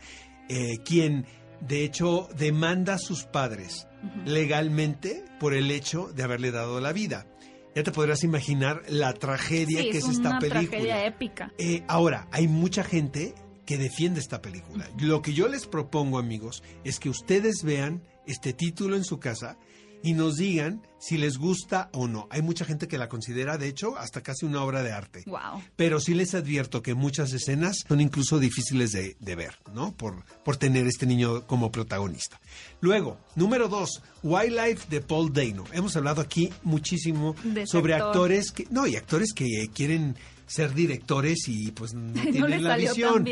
eh, 0.50 0.80
quien 0.84 1.26
de 1.60 1.84
hecho 1.84 2.28
demanda 2.38 2.96
a 2.96 3.00
sus 3.00 3.24
padres 3.24 3.88
legalmente 4.26 5.24
por 5.39 5.54
el 5.54 5.70
hecho 5.70 6.12
de 6.13 6.24
haberle 6.24 6.52
dado 6.52 6.80
la 6.80 6.91
vida. 6.91 7.28
Ya 7.76 7.84
te 7.84 7.92
podrás 7.92 8.24
imaginar 8.24 8.84
la 8.90 9.14
tragedia 9.14 9.82
que 9.82 9.98
es, 9.98 10.08
esta 10.08 10.40
película. 10.40 10.60
Una 10.60 10.70
tragedia 10.70 11.06
épica. 11.06 11.54
Eh, 11.58 11.84
ahora, 11.88 12.28
hay 12.32 12.48
mucha 12.48 12.84
gente 12.84 13.34
que 13.66 13.78
defiende 13.78 14.20
esta 14.20 14.42
película. 14.42 14.90
Lo 15.00 15.22
que 15.22 15.34
yo 15.34 15.48
les 15.48 15.68
propongo, 15.68 16.20
amigos, 16.20 16.64
es 16.84 17.00
que 17.00 17.10
ustedes 17.10 17.64
vean 17.64 18.04
este 18.28 18.54
título 18.54 18.98
en 18.98 19.06
su 19.06 19.20
casa 19.20 19.58
y 20.04 20.14
nos 20.14 20.38
digan 20.38 20.82
si 21.00 21.18
les 21.18 21.38
gusta 21.38 21.90
o 21.94 22.08
no. 22.08 22.28
Hay 22.30 22.42
mucha 22.42 22.66
gente 22.66 22.88
que 22.88 22.98
la 22.98 23.10
considera, 23.10 23.58
de 23.58 23.68
hecho, 23.68 23.98
hasta 23.98 24.22
casi 24.22 24.46
una 24.46 24.64
obra 24.64 24.84
de 24.84 24.92
arte. 24.92 25.24
Wow. 25.26 25.64
Pero 25.76 26.00
sí 26.00 26.14
les 26.14 26.36
advierto 26.36 26.82
que 26.82 26.94
muchas 26.94 27.34
escenas 27.34 27.78
son 27.88 28.02
incluso 28.02 28.40
difíciles 28.40 28.92
de, 28.92 29.36
ver, 29.36 29.56
¿no? 29.74 29.94
Por, 29.94 30.24
por 30.44 30.58
tener 30.58 30.86
este 30.88 31.06
niño 31.06 31.48
como 31.48 31.72
protagonista. 31.72 32.40
Luego, 32.82 33.18
número 33.36 33.68
dos, 33.68 34.02
Wildlife 34.24 34.88
de 34.90 35.02
Paul 35.02 35.34
Dano. 35.34 35.66
Hemos 35.74 35.96
hablado 35.96 36.22
aquí 36.22 36.52
muchísimo 36.64 37.36
sobre 37.66 37.96
actores 37.96 38.52
que, 38.52 38.68
no, 38.70 38.86
y 38.86 38.96
actores 38.96 39.34
que 39.34 39.70
quieren 39.74 40.16
ser 40.46 40.74
directores 40.74 41.48
y 41.48 41.72
pues 41.72 41.94
no 41.94 42.22
tienen 42.32 42.64
la 42.64 42.78
visión. 42.78 43.26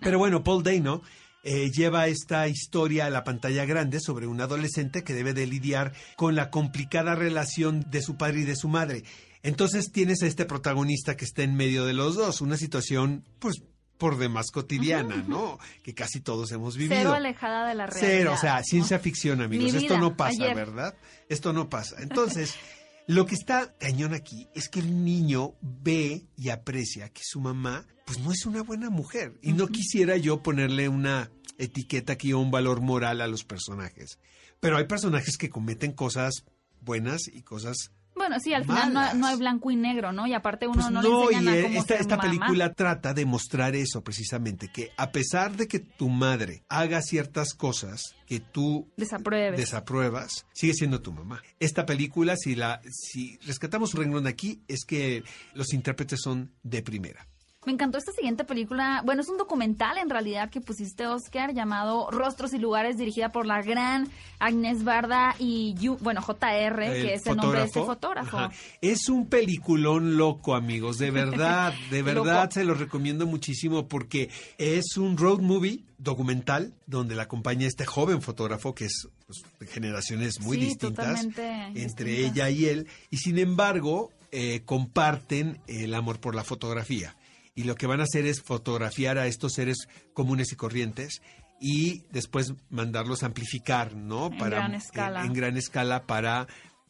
Pero 0.00 0.18
bueno, 0.18 0.44
Paul 0.44 0.62
Dano 0.62 1.02
eh, 1.48 1.70
lleva 1.70 2.08
esta 2.08 2.48
historia 2.48 3.06
a 3.06 3.10
la 3.10 3.22
pantalla 3.22 3.64
grande 3.64 4.00
sobre 4.00 4.26
un 4.26 4.40
adolescente 4.40 5.04
que 5.04 5.14
debe 5.14 5.32
de 5.32 5.46
lidiar 5.46 5.92
con 6.16 6.34
la 6.34 6.50
complicada 6.50 7.14
relación 7.14 7.88
de 7.88 8.02
su 8.02 8.16
padre 8.16 8.40
y 8.40 8.44
de 8.44 8.56
su 8.56 8.66
madre. 8.66 9.04
Entonces 9.44 9.92
tienes 9.92 10.24
a 10.24 10.26
este 10.26 10.44
protagonista 10.44 11.16
que 11.16 11.24
está 11.24 11.44
en 11.44 11.54
medio 11.54 11.86
de 11.86 11.92
los 11.92 12.16
dos, 12.16 12.40
una 12.40 12.56
situación 12.56 13.22
pues 13.38 13.62
por 13.96 14.18
demás 14.18 14.50
cotidiana, 14.50 15.24
¿no? 15.28 15.60
Que 15.84 15.94
casi 15.94 16.20
todos 16.20 16.50
hemos 16.50 16.76
vivido. 16.76 16.96
Cero 16.96 17.14
alejada 17.14 17.68
de 17.68 17.76
la 17.76 17.86
realidad. 17.86 18.08
Cero, 18.10 18.32
o 18.34 18.36
sea, 18.36 18.62
ciencia 18.64 18.98
ficción, 18.98 19.40
amigos. 19.40 19.72
Esto 19.72 19.98
no 19.98 20.16
pasa, 20.16 20.52
¿verdad? 20.52 20.96
Esto 21.28 21.52
no 21.52 21.68
pasa. 21.68 21.96
Entonces, 22.00 22.56
lo 23.06 23.26
que 23.26 23.34
está 23.34 23.76
cañón 23.78 24.14
aquí 24.14 24.48
es 24.54 24.68
que 24.68 24.80
el 24.80 25.04
niño 25.04 25.54
ve 25.60 26.26
y 26.36 26.48
aprecia 26.48 27.08
que 27.10 27.22
su 27.24 27.40
mamá, 27.40 27.86
pues 28.04 28.18
no 28.18 28.32
es 28.32 28.46
una 28.46 28.62
buena 28.62 28.90
mujer. 28.90 29.38
Y 29.42 29.52
no 29.52 29.68
quisiera 29.68 30.16
yo 30.16 30.42
ponerle 30.42 30.88
una 30.88 31.30
etiqueta 31.58 32.14
aquí 32.14 32.32
o 32.32 32.40
un 32.40 32.50
valor 32.50 32.80
moral 32.80 33.20
a 33.20 33.26
los 33.26 33.44
personajes. 33.44 34.18
Pero 34.60 34.76
hay 34.76 34.84
personajes 34.84 35.36
que 35.36 35.50
cometen 35.50 35.92
cosas 35.92 36.44
buenas 36.80 37.28
y 37.32 37.42
cosas 37.42 37.92
bueno, 38.16 38.40
sí, 38.40 38.54
al 38.54 38.64
final 38.64 38.92
no, 38.92 39.26
hay 39.26 39.36
blanco 39.36 39.70
y 39.70 39.76
negro, 39.76 40.12
¿no? 40.12 40.26
Y 40.26 40.34
aparte 40.34 40.66
uno 40.66 40.82
pues 40.82 40.90
no, 40.90 41.02
le 41.02 41.08
enseñan 41.08 41.48
a 41.48 41.62
cómo 41.62 41.80
esta, 41.80 41.94
esta 41.96 42.18
película 42.18 42.72
trata 42.72 43.14
de 43.14 43.26
mostrar 43.26 43.76
eso 43.76 44.02
precisamente, 44.02 44.68
que 44.68 44.92
a 44.96 45.12
pesar 45.12 45.56
de 45.56 45.68
que 45.68 45.78
tu 45.80 46.08
madre 46.08 46.64
haga 46.68 47.02
ciertas 47.02 47.54
cosas 47.54 48.14
que 48.26 48.40
tú 48.40 48.88
desapruebas, 48.96 50.46
sigue 50.52 50.74
siendo 50.74 51.00
tu 51.02 51.12
mamá. 51.12 51.42
Esta 51.60 51.86
película, 51.86 52.36
si 52.36 52.54
la 52.54 52.80
si 52.90 53.38
rescatamos 53.46 53.94
un 53.94 54.00
renglón 54.00 54.26
aquí, 54.26 54.62
es 54.68 54.84
que 54.84 55.22
los 55.54 55.72
intérpretes 55.72 56.20
son 56.22 56.52
de 56.62 56.82
primera. 56.82 57.26
Me 57.66 57.72
encantó 57.72 57.98
esta 57.98 58.12
siguiente 58.12 58.44
película. 58.44 59.02
Bueno, 59.04 59.22
es 59.22 59.28
un 59.28 59.38
documental 59.38 59.98
en 59.98 60.08
realidad 60.08 60.50
que 60.50 60.60
pusiste, 60.60 61.04
Oscar, 61.08 61.52
llamado 61.52 62.08
Rostros 62.12 62.54
y 62.54 62.58
Lugares, 62.58 62.96
dirigida 62.96 63.32
por 63.32 63.44
la 63.44 63.60
gran 63.60 64.08
Agnes 64.38 64.84
Barda 64.84 65.34
y, 65.40 65.74
bueno, 66.00 66.22
JR, 66.22 66.38
que 66.76 67.14
es 67.14 67.26
el 67.26 67.36
nombre 67.36 67.58
de 67.58 67.66
este 67.66 67.82
fotógrafo. 67.82 68.38
Es 68.80 69.08
un 69.08 69.26
peliculón 69.26 70.16
loco, 70.16 70.54
amigos. 70.54 70.98
De 70.98 71.10
verdad, 71.10 71.74
de 71.90 72.02
verdad 72.02 72.50
se 72.50 72.62
lo 72.62 72.74
recomiendo 72.74 73.26
muchísimo 73.26 73.88
porque 73.88 74.30
es 74.58 74.96
un 74.96 75.16
road 75.16 75.40
movie 75.40 75.82
documental 75.98 76.72
donde 76.86 77.16
la 77.16 77.24
acompaña 77.24 77.66
este 77.66 77.84
joven 77.84 78.22
fotógrafo 78.22 78.76
que 78.76 78.84
es 78.84 79.08
pues, 79.26 79.42
de 79.58 79.66
generaciones 79.66 80.40
muy 80.40 80.56
distintas 80.56 81.26
entre 81.74 82.26
ella 82.26 82.48
y 82.50 82.66
él 82.66 82.86
y 83.10 83.16
sin 83.16 83.38
embargo 83.38 84.10
eh, 84.30 84.60
comparten 84.66 85.58
el 85.66 85.94
amor 85.94 86.20
por 86.20 86.34
la 86.34 86.44
fotografía 86.44 87.16
y 87.56 87.64
lo 87.64 87.74
que 87.74 87.88
van 87.88 88.00
a 88.00 88.04
hacer 88.04 88.26
es 88.26 88.42
fotografiar 88.42 89.18
a 89.18 89.26
estos 89.26 89.54
seres 89.54 89.88
comunes 90.12 90.52
y 90.52 90.56
corrientes 90.56 91.22
y 91.60 92.04
después 92.12 92.54
mandarlos 92.70 93.22
a 93.22 93.26
amplificar, 93.26 93.96
¿no? 93.96 94.26
En 94.26 94.38
para, 94.38 94.58
gran 94.58 94.74
escala. 94.74 95.24
En, 95.24 95.32
gran 95.32 95.56
escala 95.56 96.06
para 96.06 96.46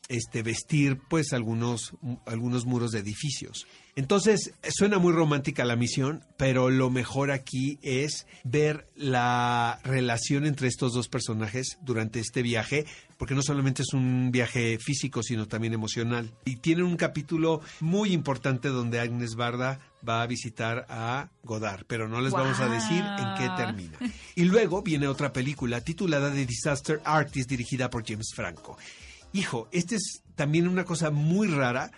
este 0.09 0.42
vestir 0.42 1.00
pues 1.09 1.33
algunos 1.33 1.94
algunos 2.26 2.66
muros 2.66 2.90
de 2.90 2.98
edificios. 2.98 3.66
Entonces, 3.96 4.52
suena 4.68 4.98
muy 4.98 5.12
romántica 5.12 5.64
la 5.64 5.74
misión, 5.74 6.22
pero 6.37 6.68
lo 6.68 6.90
mejor 6.90 7.31
aquí 7.31 7.79
es 7.81 8.26
ver 8.44 8.90
la 8.94 9.81
relación 9.85 10.44
entre 10.44 10.68
estos 10.68 10.92
dos 10.92 11.09
personajes 11.09 11.79
durante 11.81 12.20
este 12.20 12.42
viaje, 12.42 12.85
porque 13.16 13.35
no 13.35 13.40
solamente 13.40 13.83
es 13.83 13.94
un 13.94 14.31
viaje 14.31 14.79
físico, 14.79 15.22
sino 15.22 15.48
también 15.48 15.72
emocional. 15.72 16.31
Y 16.44 16.57
tiene 16.57 16.83
un 16.83 16.96
capítulo 16.96 17.62
muy 17.81 18.12
importante 18.12 18.68
donde 18.68 19.00
Agnes 19.00 19.35
Barda 19.35 19.81
va 20.07 20.23
a 20.23 20.27
visitar 20.27 20.87
a 20.88 21.29
Godard, 21.42 21.85
pero 21.87 22.09
no 22.09 22.21
les 22.21 22.33
vamos 22.33 22.61
a 22.61 22.69
decir 22.69 23.05
en 23.05 23.35
qué 23.37 23.51
termina. 23.57 23.99
Y 24.35 24.45
luego 24.45 24.83
viene 24.83 25.09
otra 25.09 25.33
película 25.33 25.81
titulada 25.81 26.33
The 26.33 26.47
Disaster 26.47 27.01
Artist, 27.05 27.49
dirigida 27.49 27.90
por 27.90 28.07
James 28.07 28.33
Franco. 28.35 28.77
Hijo, 29.33 29.69
este 29.73 29.97
es 29.97 30.23
también 30.35 30.69
una 30.69 30.85
cosa 30.85 31.11
muy 31.11 31.49
rara 31.49 31.90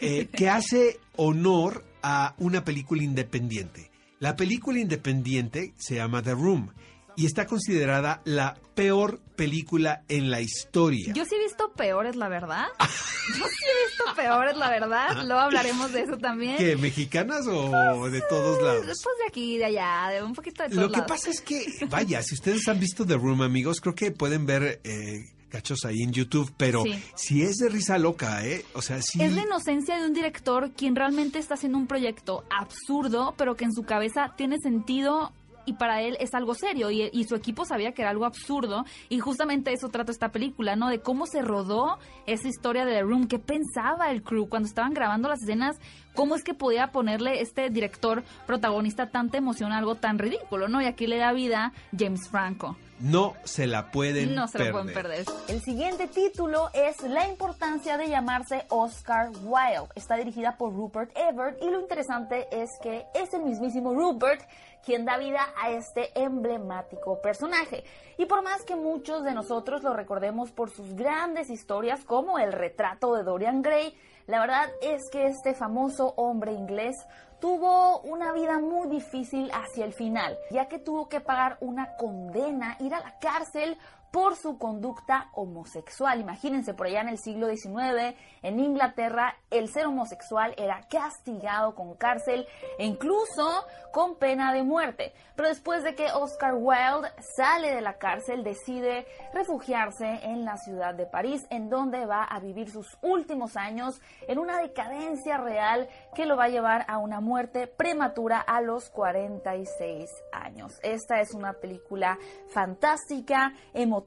eh, 0.00 0.26
que 0.26 0.48
hace 0.48 0.98
honor 1.16 1.84
a 2.02 2.34
una 2.38 2.64
película 2.64 3.02
independiente. 3.02 3.90
La 4.18 4.36
película 4.36 4.78
independiente 4.78 5.74
se 5.78 5.96
llama 5.96 6.22
The 6.22 6.32
Room 6.32 6.70
y 7.16 7.26
está 7.26 7.46
considerada 7.46 8.20
la 8.24 8.56
peor 8.74 9.20
película 9.36 10.02
en 10.08 10.30
la 10.30 10.40
historia. 10.40 11.12
Yo 11.14 11.24
sí 11.24 11.34
he 11.34 11.42
visto 11.42 11.72
peores, 11.72 12.16
la 12.16 12.28
verdad. 12.28 12.66
Yo 12.80 13.44
sí 13.46 13.64
he 13.64 13.88
visto 13.88 14.04
peores, 14.16 14.56
la 14.56 14.70
verdad. 14.70 15.24
Luego 15.24 15.40
hablaremos 15.40 15.92
de 15.92 16.02
eso 16.02 16.16
también. 16.18 16.56
¿Qué, 16.56 16.76
mexicanas 16.76 17.46
o 17.46 18.08
de 18.10 18.20
todos 18.22 18.62
lados? 18.62 18.84
Pues 18.84 19.16
de 19.18 19.26
aquí, 19.28 19.58
de 19.58 19.66
allá, 19.66 20.08
de 20.12 20.22
un 20.22 20.34
poquito 20.34 20.62
de 20.62 20.70
todos 20.70 20.82
Lo 20.82 20.92
que 20.92 21.02
pasa 21.02 21.30
es 21.30 21.40
que, 21.40 21.66
vaya, 21.90 22.22
si 22.22 22.34
ustedes 22.34 22.66
han 22.68 22.78
visto 22.78 23.06
The 23.06 23.14
Room, 23.14 23.42
amigos, 23.42 23.80
creo 23.80 23.94
que 23.94 24.10
pueden 24.10 24.46
ver... 24.46 24.80
Eh, 24.84 25.30
cachos 25.54 25.84
ahí 25.84 26.02
en 26.02 26.10
YouTube, 26.10 26.52
pero 26.56 26.82
si 27.14 27.42
es 27.42 27.58
de 27.58 27.68
risa 27.68 27.96
loca, 27.96 28.44
¿eh? 28.44 28.64
O 28.74 28.82
sea, 28.82 29.00
sí. 29.00 29.22
Es 29.22 29.32
la 29.34 29.42
inocencia 29.42 30.00
de 30.00 30.06
un 30.06 30.12
director 30.12 30.72
quien 30.72 30.96
realmente 30.96 31.38
está 31.38 31.54
haciendo 31.54 31.78
un 31.78 31.86
proyecto 31.86 32.42
absurdo, 32.50 33.34
pero 33.38 33.54
que 33.54 33.64
en 33.64 33.72
su 33.72 33.84
cabeza 33.84 34.34
tiene 34.36 34.58
sentido 34.58 35.32
y 35.66 35.74
para 35.74 36.02
él 36.02 36.16
es 36.20 36.34
algo 36.34 36.54
serio 36.54 36.90
y, 36.90 37.10
y, 37.12 37.24
su 37.24 37.34
equipo 37.34 37.64
sabía 37.64 37.92
que 37.92 38.02
era 38.02 38.10
algo 38.10 38.24
absurdo 38.24 38.84
y 39.08 39.18
justamente 39.18 39.72
eso 39.72 39.88
trata 39.88 40.12
esta 40.12 40.30
película, 40.30 40.76
¿no? 40.76 40.88
De 40.88 41.00
cómo 41.00 41.26
se 41.26 41.42
rodó 41.42 41.98
esa 42.26 42.48
historia 42.48 42.84
de 42.84 42.92
The 42.92 43.02
Room, 43.02 43.26
qué 43.28 43.38
pensaba 43.38 44.10
el 44.10 44.22
crew 44.22 44.48
cuando 44.48 44.68
estaban 44.68 44.94
grabando 44.94 45.28
las 45.28 45.42
escenas, 45.42 45.78
cómo 46.14 46.34
es 46.34 46.44
que 46.44 46.54
podía 46.54 46.88
ponerle 46.88 47.40
este 47.40 47.70
director 47.70 48.24
protagonista 48.46 49.10
tanta 49.10 49.38
emoción 49.38 49.72
a 49.72 49.78
algo 49.78 49.96
tan 49.96 50.18
ridículo, 50.18 50.68
¿no? 50.68 50.80
Y 50.80 50.86
aquí 50.86 51.06
le 51.06 51.18
da 51.18 51.32
vida 51.32 51.72
James 51.96 52.28
Franco. 52.28 52.76
No 53.00 53.34
se 53.44 53.66
la 53.66 53.90
pueden 53.90 54.34
no 54.34 54.46
se 54.46 54.58
perder. 54.58 54.74
la 54.74 54.80
pueden 54.80 54.94
perder. 54.94 55.26
El 55.48 55.60
siguiente 55.60 56.06
título 56.06 56.70
es 56.72 57.02
La 57.02 57.28
importancia 57.28 57.98
de 57.98 58.08
llamarse 58.08 58.64
Oscar 58.68 59.30
Wilde. 59.42 59.88
Está 59.96 60.16
dirigida 60.16 60.56
por 60.56 60.72
Rupert 60.72 61.10
Everett 61.16 61.60
y 61.60 61.70
lo 61.70 61.80
interesante 61.80 62.46
es 62.52 62.70
que 62.82 63.04
es 63.14 63.34
el 63.34 63.42
mismísimo 63.42 63.92
Rupert 63.92 64.42
quien 64.84 65.04
da 65.04 65.16
vida 65.18 65.46
a 65.60 65.70
este 65.70 66.10
emblemático 66.18 67.20
personaje. 67.20 67.84
Y 68.18 68.26
por 68.26 68.42
más 68.42 68.64
que 68.64 68.76
muchos 68.76 69.24
de 69.24 69.32
nosotros 69.32 69.82
lo 69.82 69.94
recordemos 69.94 70.52
por 70.52 70.70
sus 70.70 70.94
grandes 70.94 71.50
historias 71.50 72.04
como 72.04 72.38
el 72.38 72.52
retrato 72.52 73.14
de 73.14 73.24
Dorian 73.24 73.62
Gray, 73.62 73.96
la 74.26 74.40
verdad 74.40 74.70
es 74.80 75.10
que 75.10 75.26
este 75.26 75.54
famoso 75.54 76.14
hombre 76.16 76.52
inglés 76.52 76.96
tuvo 77.40 78.00
una 78.00 78.32
vida 78.32 78.58
muy 78.58 78.88
difícil 78.88 79.50
hacia 79.52 79.84
el 79.84 79.92
final, 79.92 80.38
ya 80.50 80.66
que 80.66 80.78
tuvo 80.78 81.08
que 81.08 81.20
pagar 81.20 81.58
una 81.60 81.96
condena, 81.96 82.76
ir 82.80 82.94
a 82.94 83.00
la 83.00 83.18
cárcel 83.18 83.76
por 84.14 84.36
su 84.36 84.58
conducta 84.58 85.28
homosexual. 85.32 86.20
Imagínense, 86.20 86.72
por 86.72 86.86
allá 86.86 87.00
en 87.00 87.08
el 87.08 87.18
siglo 87.18 87.48
XIX, 87.48 88.14
en 88.42 88.60
Inglaterra, 88.60 89.34
el 89.50 89.68
ser 89.68 89.86
homosexual 89.86 90.54
era 90.56 90.86
castigado 90.88 91.74
con 91.74 91.96
cárcel 91.96 92.46
e 92.78 92.86
incluso 92.86 93.66
con 93.92 94.14
pena 94.14 94.52
de 94.52 94.62
muerte. 94.62 95.14
Pero 95.34 95.48
después 95.48 95.82
de 95.82 95.96
que 95.96 96.12
Oscar 96.12 96.54
Wilde 96.54 97.10
sale 97.36 97.74
de 97.74 97.80
la 97.80 97.94
cárcel, 97.98 98.44
decide 98.44 99.04
refugiarse 99.32 100.20
en 100.22 100.44
la 100.44 100.58
ciudad 100.58 100.94
de 100.94 101.06
París, 101.06 101.44
en 101.50 101.68
donde 101.68 102.06
va 102.06 102.22
a 102.22 102.38
vivir 102.38 102.70
sus 102.70 102.96
últimos 103.02 103.56
años 103.56 104.00
en 104.28 104.38
una 104.38 104.58
decadencia 104.58 105.38
real 105.38 105.88
que 106.14 106.26
lo 106.26 106.36
va 106.36 106.44
a 106.44 106.50
llevar 106.50 106.84
a 106.86 106.98
una 106.98 107.20
muerte 107.20 107.66
prematura 107.66 108.38
a 108.38 108.60
los 108.60 108.90
46 108.90 110.08
años. 110.30 110.78
Esta 110.84 111.20
es 111.20 111.34
una 111.34 111.54
película 111.54 112.16
fantástica, 112.46 113.52
emotiva, 113.72 114.03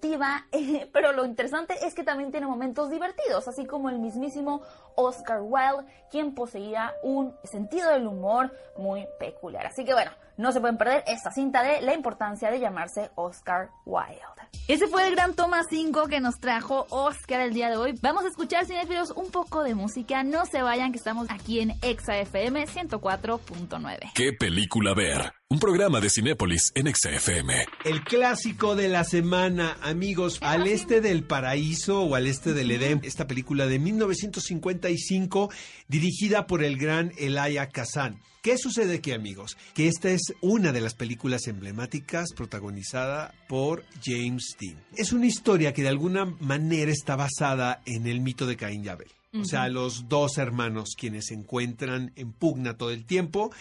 eh, 0.51 0.89
pero 0.93 1.11
lo 1.11 1.25
interesante 1.25 1.75
es 1.85 1.93
que 1.93 2.03
también 2.03 2.31
tiene 2.31 2.47
momentos 2.47 2.89
divertidos, 2.89 3.47
así 3.47 3.65
como 3.65 3.89
el 3.89 3.99
mismísimo 3.99 4.61
Oscar 4.95 5.39
Wilde, 5.41 5.85
quien 6.11 6.33
poseía 6.33 6.93
un 7.03 7.35
sentido 7.43 7.89
del 7.91 8.07
humor 8.07 8.51
muy 8.77 9.05
peculiar. 9.19 9.65
Así 9.65 9.85
que 9.85 9.93
bueno, 9.93 10.11
no 10.37 10.51
se 10.51 10.59
pueden 10.59 10.77
perder 10.77 11.03
esta 11.07 11.31
cinta 11.31 11.63
de 11.63 11.81
la 11.81 11.93
importancia 11.93 12.49
de 12.51 12.59
llamarse 12.59 13.11
Oscar 13.15 13.69
Wilde. 13.85 14.21
Ese 14.67 14.87
fue 14.87 15.07
el 15.07 15.15
gran 15.15 15.33
toma 15.33 15.63
5 15.69 16.07
que 16.07 16.19
nos 16.19 16.39
trajo 16.39 16.87
Oscar 16.89 17.41
el 17.41 17.53
día 17.53 17.69
de 17.69 17.77
hoy. 17.77 17.93
Vamos 18.01 18.25
a 18.25 18.27
escuchar, 18.27 18.65
cinéfilos, 18.65 19.11
un 19.11 19.31
poco 19.31 19.63
de 19.63 19.75
música. 19.75 20.23
No 20.23 20.45
se 20.45 20.61
vayan, 20.61 20.91
que 20.91 20.97
estamos 20.97 21.27
aquí 21.29 21.61
en 21.61 21.71
Exa 21.81 22.17
FM 22.17 22.65
104.9. 22.65 24.11
¿Qué 24.13 24.33
película 24.33 24.93
ver? 24.93 25.36
Un 25.49 25.59
programa 25.59 26.01
de 26.01 26.09
Cinépolis 26.09 26.73
en 26.75 26.87
Exa 26.87 27.09
FM. 27.09 27.67
El 27.85 28.03
clásico 28.03 28.75
de 28.75 28.89
la 28.89 29.05
semana, 29.05 29.77
amigos, 29.81 30.39
al 30.41 30.67
este 30.67 30.99
del 30.99 31.23
paraíso 31.23 32.01
o 32.01 32.15
al 32.15 32.27
este 32.27 32.53
del 32.53 32.69
Edén, 32.69 32.99
esta 33.05 33.27
película 33.27 33.65
de 33.65 33.79
1955 33.79 35.49
dirigida 35.87 36.47
por 36.47 36.65
el 36.65 36.77
gran 36.77 37.13
Elia 37.17 37.69
Kazan. 37.69 38.19
¿Qué 38.41 38.57
sucede 38.57 38.95
aquí, 38.95 39.13
amigos? 39.13 39.57
Que 39.73 39.87
esta 39.87 40.09
es 40.09 40.33
una 40.41 40.73
de 40.73 40.81
las 40.81 40.95
películas 40.95 41.47
emblemáticas 41.47 42.33
protagonizada 42.35 43.33
por 43.47 43.85
James 44.03 44.57
Dean. 44.59 44.83
Es 44.97 45.13
una 45.13 45.27
historia 45.27 45.73
que 45.73 45.81
de 45.81 45.87
alguna 45.89 46.25
manera 46.25 46.91
está 46.91 47.15
basada 47.15 47.81
en 47.85 48.05
el 48.05 48.19
mito 48.19 48.47
de 48.47 48.57
Caín 48.57 48.83
y 48.83 48.89
Abel. 48.89 49.07
O 49.33 49.45
sea, 49.45 49.69
los 49.69 50.09
dos 50.09 50.37
hermanos 50.39 50.95
quienes 50.97 51.27
se 51.27 51.35
encuentran 51.35 52.11
en 52.15 52.33
pugna 52.33 52.75
todo 52.75 52.91
el 52.91 53.05
tiempo. 53.05 53.51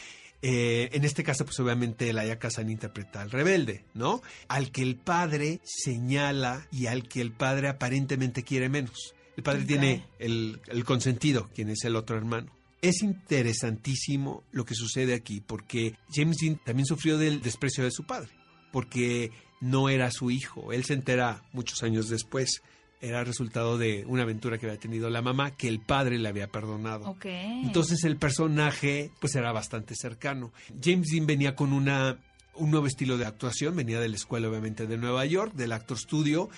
Eh, 0.43 0.91
en 0.93 1.05
este 1.05 1.24
caso, 1.24 1.45
pues 1.45 1.59
obviamente 1.61 2.11
Elia 2.11 2.39
Kazan 2.39 2.70
interpreta 2.70 3.22
al 3.22 3.30
rebelde, 3.30 3.84
¿no? 3.95 4.22
Al 4.49 4.70
que 4.70 4.82
el 4.82 4.97
padre 4.97 5.61
señala 5.64 6.66
y 6.70 6.87
al 6.87 7.09
que 7.09 7.20
el 7.20 7.32
padre 7.32 7.68
aparentemente 7.68 8.43
quiere 8.43 8.68
menos. 8.68 9.14
El 9.37 9.43
padre 9.43 9.64
tiene 9.64 10.07
el, 10.18 10.61
el 10.68 10.84
consentido, 10.84 11.51
quien 11.55 11.68
es 11.68 11.84
el 11.84 11.97
otro 11.97 12.16
hermano. 12.16 12.51
Es 12.80 13.03
interesantísimo 13.03 14.45
lo 14.53 14.64
que 14.64 14.74
sucede 14.74 15.14
aquí, 15.14 15.41
porque 15.41 15.95
James 16.12 16.37
Dean 16.41 16.61
también 16.64 16.87
sufrió 16.87 17.18
del 17.18 17.43
desprecio 17.43 17.84
de 17.84 17.91
su 17.91 18.05
padre, 18.05 18.30
porque 18.72 19.30
no 19.61 19.89
era 19.89 20.11
su 20.11 20.30
hijo. 20.30 20.72
Él 20.72 20.84
se 20.84 20.95
entera 20.95 21.43
muchos 21.53 21.82
años 21.82 22.09
después. 22.09 22.62
Era 23.07 23.22
resultado 23.22 23.78
de 23.78 24.04
una 24.07 24.22
aventura 24.22 24.59
que 24.59 24.66
había 24.66 24.80
tenido 24.80 25.11
la 25.11 25.22
mamá, 25.22 25.52
que 25.52 25.68
el 25.68 25.80
padre 25.80 26.18
le 26.18 26.28
había 26.28 26.48
perdonado. 26.48 27.09
Ok. 27.09 27.26
Entonces 27.26 28.02
el 28.04 28.16
personaje 28.16 29.11
pues 29.20 29.34
era 29.36 29.52
bastante 29.52 29.94
cercano. 29.94 30.52
James 30.82 31.09
Dean 31.11 31.26
venía 31.26 31.54
con 31.54 31.72
una 31.72 32.18
un 32.54 32.70
nuevo 32.70 32.86
estilo 32.86 33.18
de 33.18 33.26
actuación, 33.26 33.76
venía 33.76 34.00
de 34.00 34.09
la 34.09 34.16
escuela 34.16 34.48
obviamente 34.48 34.86
de 34.86 34.96
Nueva 34.96 35.26
York, 35.26 35.52
del 35.54 35.72
Actor 35.72 35.98
Studio, 35.98 36.48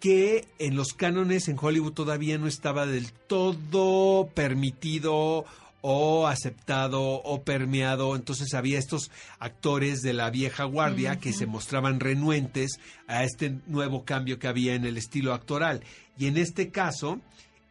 que 0.00 0.46
en 0.58 0.74
los 0.76 0.94
cánones 0.94 1.48
en 1.48 1.58
Hollywood 1.60 1.92
todavía 1.92 2.38
no 2.38 2.46
estaba 2.46 2.86
del 2.86 3.12
todo 3.12 4.28
permitido 4.34 5.44
o 5.86 6.26
aceptado 6.26 7.02
o 7.02 7.42
permeado. 7.44 8.16
Entonces 8.16 8.54
había 8.54 8.78
estos 8.78 9.10
actores 9.38 10.00
de 10.00 10.14
la 10.14 10.30
vieja 10.30 10.64
guardia 10.64 11.18
que 11.20 11.34
se 11.34 11.44
mostraban 11.44 12.00
renuentes 12.00 12.80
a 13.06 13.22
este 13.22 13.58
nuevo 13.66 14.06
cambio 14.06 14.38
que 14.38 14.48
había 14.48 14.74
en 14.74 14.86
el 14.86 14.96
estilo 14.96 15.34
actoral. 15.34 15.82
Y 16.16 16.26
en 16.26 16.38
este 16.38 16.70
caso, 16.70 17.20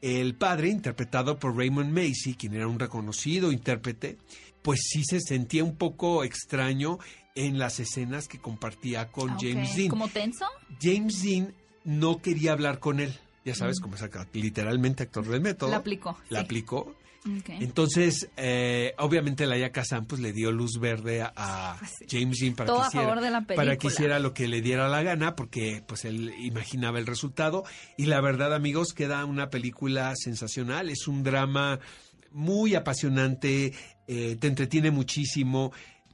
el 0.03 0.35
padre, 0.35 0.69
interpretado 0.69 1.39
por 1.39 1.57
Raymond 1.57 1.91
Macy, 1.91 2.35
quien 2.35 2.53
era 2.53 2.67
un 2.67 2.77
reconocido 2.77 3.51
intérprete, 3.51 4.17
pues 4.61 4.81
sí 4.83 5.03
se 5.03 5.19
sentía 5.19 5.63
un 5.63 5.75
poco 5.75 6.23
extraño 6.23 6.99
en 7.33 7.57
las 7.57 7.79
escenas 7.79 8.27
que 8.27 8.37
compartía 8.37 9.07
con 9.11 9.31
Ah. 9.31 9.37
James 9.41 9.75
Dean. 9.75 9.89
¿Como 9.89 10.07
tenso? 10.07 10.45
James 10.79 11.23
Dean 11.23 11.55
no 11.83 12.21
quería 12.21 12.51
hablar 12.51 12.77
con 12.77 12.99
él. 12.99 13.11
Ya 13.43 13.55
sabes 13.55 13.79
cómo 13.79 13.95
es 13.95 14.03
acá, 14.03 14.27
literalmente 14.33 15.01
actor 15.01 15.25
del 15.27 15.41
método. 15.41 15.71
La 15.71 15.77
aplicó, 15.77 16.15
La 16.29 16.39
sí. 16.41 16.45
aplicó. 16.45 16.95
Entonces, 17.47 18.29
eh, 18.37 18.93
obviamente 18.97 19.45
la 19.45 19.71
Kazan 19.71 20.05
pues 20.05 20.21
le 20.21 20.33
dio 20.33 20.51
luz 20.51 20.79
verde 20.79 21.21
a, 21.21 21.33
a 21.35 21.79
James 22.09 22.39
Dean 22.39 22.55
para 22.55 22.67
Todo 22.67 22.89
que, 22.89 23.55
para 23.55 23.75
hiciera 23.75 24.19
lo 24.19 24.33
que 24.33 24.47
le 24.47 24.61
diera 24.61 24.89
la 24.89 25.03
gana, 25.03 25.35
porque 25.35 25.83
pues 25.87 26.05
él 26.05 26.33
imaginaba 26.39 26.99
el 26.99 27.05
resultado. 27.05 27.63
Y 27.97 28.05
la 28.07 28.19
verdad, 28.21 28.53
amigos, 28.53 28.93
queda 28.93 29.25
una 29.25 29.49
película 29.49 30.13
sensacional. 30.15 30.89
Es 30.89 31.07
un 31.07 31.23
drama 31.23 31.79
muy 32.31 32.75
apasionante, 32.75 33.73
eh, 34.07 34.35
te 34.39 34.47
entretiene 34.47 34.91
muchísimo, 34.91 35.71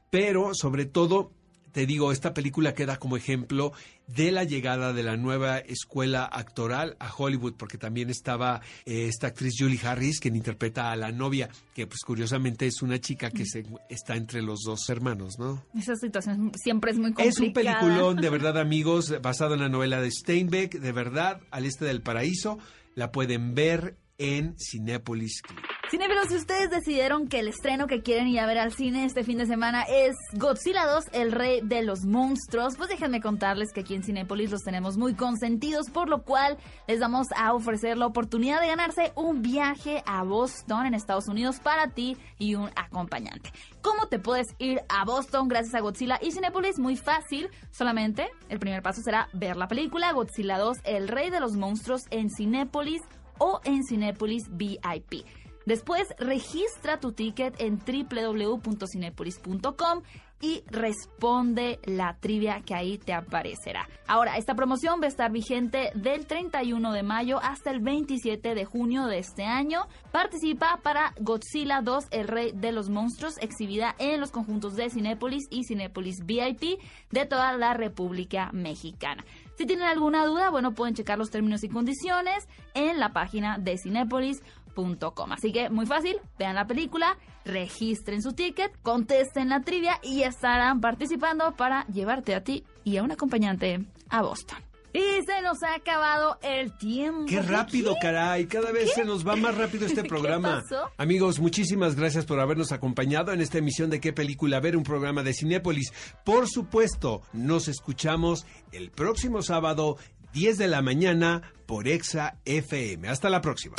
pero 0.10 0.52
sobre 0.54 0.86
todo 0.86 1.32
te 1.72 1.86
digo, 1.86 2.12
esta 2.12 2.34
película 2.34 2.74
queda 2.74 2.98
como 2.98 3.16
ejemplo 3.16 3.74
de 4.16 4.32
la 4.32 4.44
llegada 4.44 4.94
de 4.94 5.04
la 5.04 5.18
nueva 5.18 5.60
escuela 5.60 6.26
actoral 6.26 6.96
a 7.00 7.14
Hollywood, 7.14 7.54
porque 7.56 7.78
también 7.78 8.10
estaba 8.10 8.62
eh, 8.86 9.08
esta 9.08 9.28
actriz 9.28 9.56
Julie 9.58 9.80
Harris, 9.84 10.20
quien 10.20 10.36
interpreta 10.36 10.92
a 10.92 10.96
la 10.96 11.12
novia, 11.12 11.50
que 11.74 11.88
pues 11.88 12.00
curiosamente 12.06 12.68
es 12.68 12.82
una 12.82 13.00
chica 13.00 13.30
que 13.30 13.46
se, 13.46 13.66
está 13.90 14.16
entre 14.16 14.42
los 14.42 14.62
dos 14.66 14.90
hermanos, 14.90 15.38
¿no? 15.38 15.64
Esa 15.78 15.96
situación 15.96 16.52
siempre 16.56 16.92
es 16.92 16.98
muy 16.98 17.14
complicada. 17.14 17.30
Es 17.30 17.40
un 17.40 17.54
peliculón, 17.54 18.18
de 18.18 18.30
verdad, 18.30 18.58
amigos, 18.60 19.22
basado 19.22 19.54
en 19.54 19.62
la 19.62 19.70
novela 19.70 20.02
de 20.02 20.12
Steinbeck, 20.12 20.80
de 20.80 20.92
verdad, 20.92 21.42
al 21.52 21.66
este 21.66 21.86
del 21.86 22.02
paraíso, 22.02 22.58
la 22.96 23.12
pueden 23.12 23.54
ver 23.54 23.96
en 24.20 24.56
Cinépolis 24.60 25.42
Click. 25.42 25.80
Cinefilos, 25.90 26.28
si 26.28 26.36
ustedes 26.36 26.70
decidieron 26.70 27.28
que 27.28 27.40
el 27.40 27.48
estreno 27.48 27.88
que 27.88 28.04
quieren 28.04 28.28
ir 28.28 28.40
a 28.40 28.46
ver 28.46 28.60
al 28.60 28.72
cine 28.72 29.06
este 29.06 29.24
fin 29.24 29.40
de 29.40 29.48
semana 29.48 29.82
es 29.90 30.16
Godzilla 30.34 30.86
2, 30.86 31.06
el 31.14 31.32
rey 31.32 31.62
de 31.64 31.82
los 31.82 32.06
monstruos, 32.06 32.76
pues 32.78 32.90
déjenme 32.90 33.22
contarles 33.22 33.74
que 33.74 33.80
aquí 33.80 33.96
en 33.96 34.04
Cinépolis 34.04 34.52
los 34.52 34.62
tenemos 34.62 34.98
muy 34.98 35.16
consentidos, 35.16 35.90
por 35.90 36.08
lo 36.08 36.22
cual 36.22 36.60
les 36.88 37.00
vamos 37.00 37.26
a 37.36 37.54
ofrecer 37.54 37.98
la 37.98 38.06
oportunidad 38.06 38.62
de 38.62 38.68
ganarse 38.68 39.14
un 39.16 39.42
viaje 39.42 40.04
a 40.06 40.24
Boston, 40.24 40.86
en 40.86 40.94
Estados 40.94 41.28
Unidos, 41.28 41.60
para 41.60 41.88
ti 41.88 42.18
y 42.38 42.54
un 42.54 42.70
acompañante. 42.76 43.52
¿Cómo 43.82 44.10
te 44.10 44.20
puedes 44.20 44.46
ir 44.60 44.82
a 44.90 45.06
Boston 45.06 45.48
gracias 45.48 45.74
a 45.74 45.80
Godzilla 45.80 46.20
y 46.22 46.32
Cinépolis? 46.34 46.78
Muy 46.78 46.98
fácil, 46.98 47.50
solamente 47.72 48.30
el 48.50 48.60
primer 48.60 48.84
paso 48.84 49.02
será 49.02 49.28
ver 49.34 49.58
la 49.58 49.68
película 49.68 50.12
Godzilla 50.12 50.60
2, 50.60 50.78
el 50.84 51.08
rey 51.08 51.32
de 51.32 51.40
los 51.40 51.54
monstruos 51.54 52.04
en 52.12 52.30
Cinépolis 52.30 53.02
o 53.40 53.60
en 53.64 53.84
Cinépolis 53.84 54.44
VIP. 54.52 55.26
Después, 55.66 56.08
registra 56.18 57.00
tu 57.00 57.12
ticket 57.12 57.60
en 57.60 57.80
www.cinepolis.com 57.80 60.04
y 60.42 60.64
responde 60.68 61.80
la 61.84 62.18
trivia 62.20 62.62
que 62.62 62.74
ahí 62.74 62.98
te 62.98 63.14
aparecerá. 63.14 63.88
Ahora, 64.08 64.38
esta 64.38 64.56
promoción 64.56 65.02
va 65.02 65.06
a 65.06 65.10
estar 65.10 65.32
vigente 65.32 65.92
del 65.96 66.26
31 66.26 66.94
de 66.94 67.04
mayo 67.04 67.40
hasta 67.44 67.72
el 67.72 67.82
27 67.82 68.56
de 68.56 68.66
junio 68.66 69.06
de 69.06 69.20
este 69.20 69.44
año. 69.44 69.88
Participa 70.12 70.80
para 70.82 71.14
Godzilla 71.20 71.82
2, 71.82 72.08
el 72.12 72.28
rey 72.28 72.52
de 72.54 72.72
los 72.72 72.90
monstruos, 72.90 73.38
exhibida 73.40 73.96
en 74.00 74.22
los 74.22 74.32
conjuntos 74.32 74.76
de 74.76 74.90
Cinépolis 74.90 75.48
y 75.50 75.66
Cinépolis 75.66 76.26
VIP 76.26 76.80
de 77.12 77.26
toda 77.26 77.56
la 77.58 77.74
República 77.74 78.50
Mexicana. 78.54 79.26
Si 79.60 79.66
tienen 79.66 79.88
alguna 79.90 80.26
duda, 80.26 80.50
bueno, 80.50 80.74
pueden 80.74 80.96
checar 80.96 81.18
los 81.18 81.32
términos 81.32 81.66
y 81.66 81.68
condiciones 81.68 82.48
en 82.74 82.98
la 82.98 83.12
página 83.12 83.58
de 83.58 83.78
Cinépolis.com. 83.78 85.34
Así 85.34 85.52
que 85.52 85.70
muy 85.70 85.86
fácil, 85.86 86.16
vean 86.38 86.56
la 86.56 86.66
película, 86.66 87.18
registren 87.44 88.22
su 88.22 88.32
ticket, 88.32 88.72
contesten 88.84 89.50
la 89.50 89.60
trivia 89.60 90.00
y 90.02 90.24
estarán 90.24 90.80
participando 90.80 91.58
para 91.58 91.86
llevarte 91.88 92.36
a 92.36 92.44
ti 92.46 92.64
y 92.86 92.96
a 92.96 93.04
un 93.04 93.12
acompañante 93.12 93.86
a 94.08 94.22
Boston. 94.22 94.69
Y 94.94 95.24
se 95.26 95.42
nos 95.44 95.62
ha 95.64 95.76
acabado 95.76 96.38
el 96.42 96.76
tiempo. 96.78 97.26
Qué 97.28 97.42
rápido, 97.42 97.96
caray. 98.02 98.48
Cada 98.48 98.72
vez 98.72 98.92
se 98.94 99.06
nos 99.06 99.28
va 99.28 99.36
más 99.36 99.56
rápido 99.56 99.86
este 99.86 100.04
programa. 100.08 100.62
pasó? 100.64 100.90
Amigos, 100.98 101.40
muchísimas 101.40 101.96
gracias 101.96 102.26
por 102.26 102.40
habernos 102.40 102.72
acompañado 102.72 103.32
en 103.32 103.42
esta 103.42 103.60
emisión 103.60 103.90
de 103.90 104.00
¿Qué 104.00 104.14
película 104.14 104.60
ver? 104.60 104.76
Un 104.76 104.84
programa 104.84 105.22
de 105.24 105.34
Cinépolis. 105.34 105.94
Por 106.26 106.50
supuesto, 106.50 107.22
nos 107.34 107.68
escuchamos 107.68 108.46
el 108.72 108.90
próximo 108.90 109.42
sábado, 109.44 109.98
10 110.34 110.58
de 110.58 110.68
la 110.68 110.82
mañana, 110.82 111.54
por 111.68 111.88
Exa 111.88 112.38
FM. 112.46 113.08
Hasta 113.10 113.30
la 113.30 113.42
próxima. 113.42 113.76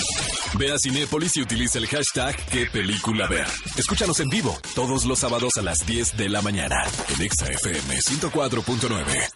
Ve 0.59 0.73
a 0.73 0.77
Cinépolis 0.79 1.37
y 1.37 1.43
utiliza 1.43 1.79
el 1.79 1.87
hashtag 1.87 2.37
qué 2.51 2.67
película 2.67 3.27
ver. 3.29 3.47
Escúchanos 3.77 4.19
en 4.21 4.29
vivo 4.29 4.57
todos 4.75 5.05
los 5.05 5.19
sábados 5.19 5.53
a 5.59 5.63
las 5.63 5.85
10 5.87 6.17
de 6.17 6.29
la 6.29 6.41
mañana 6.43 6.85
en 7.17 7.23
Exa 7.23 7.47
FM 7.51 7.97
104.9. 7.97 9.29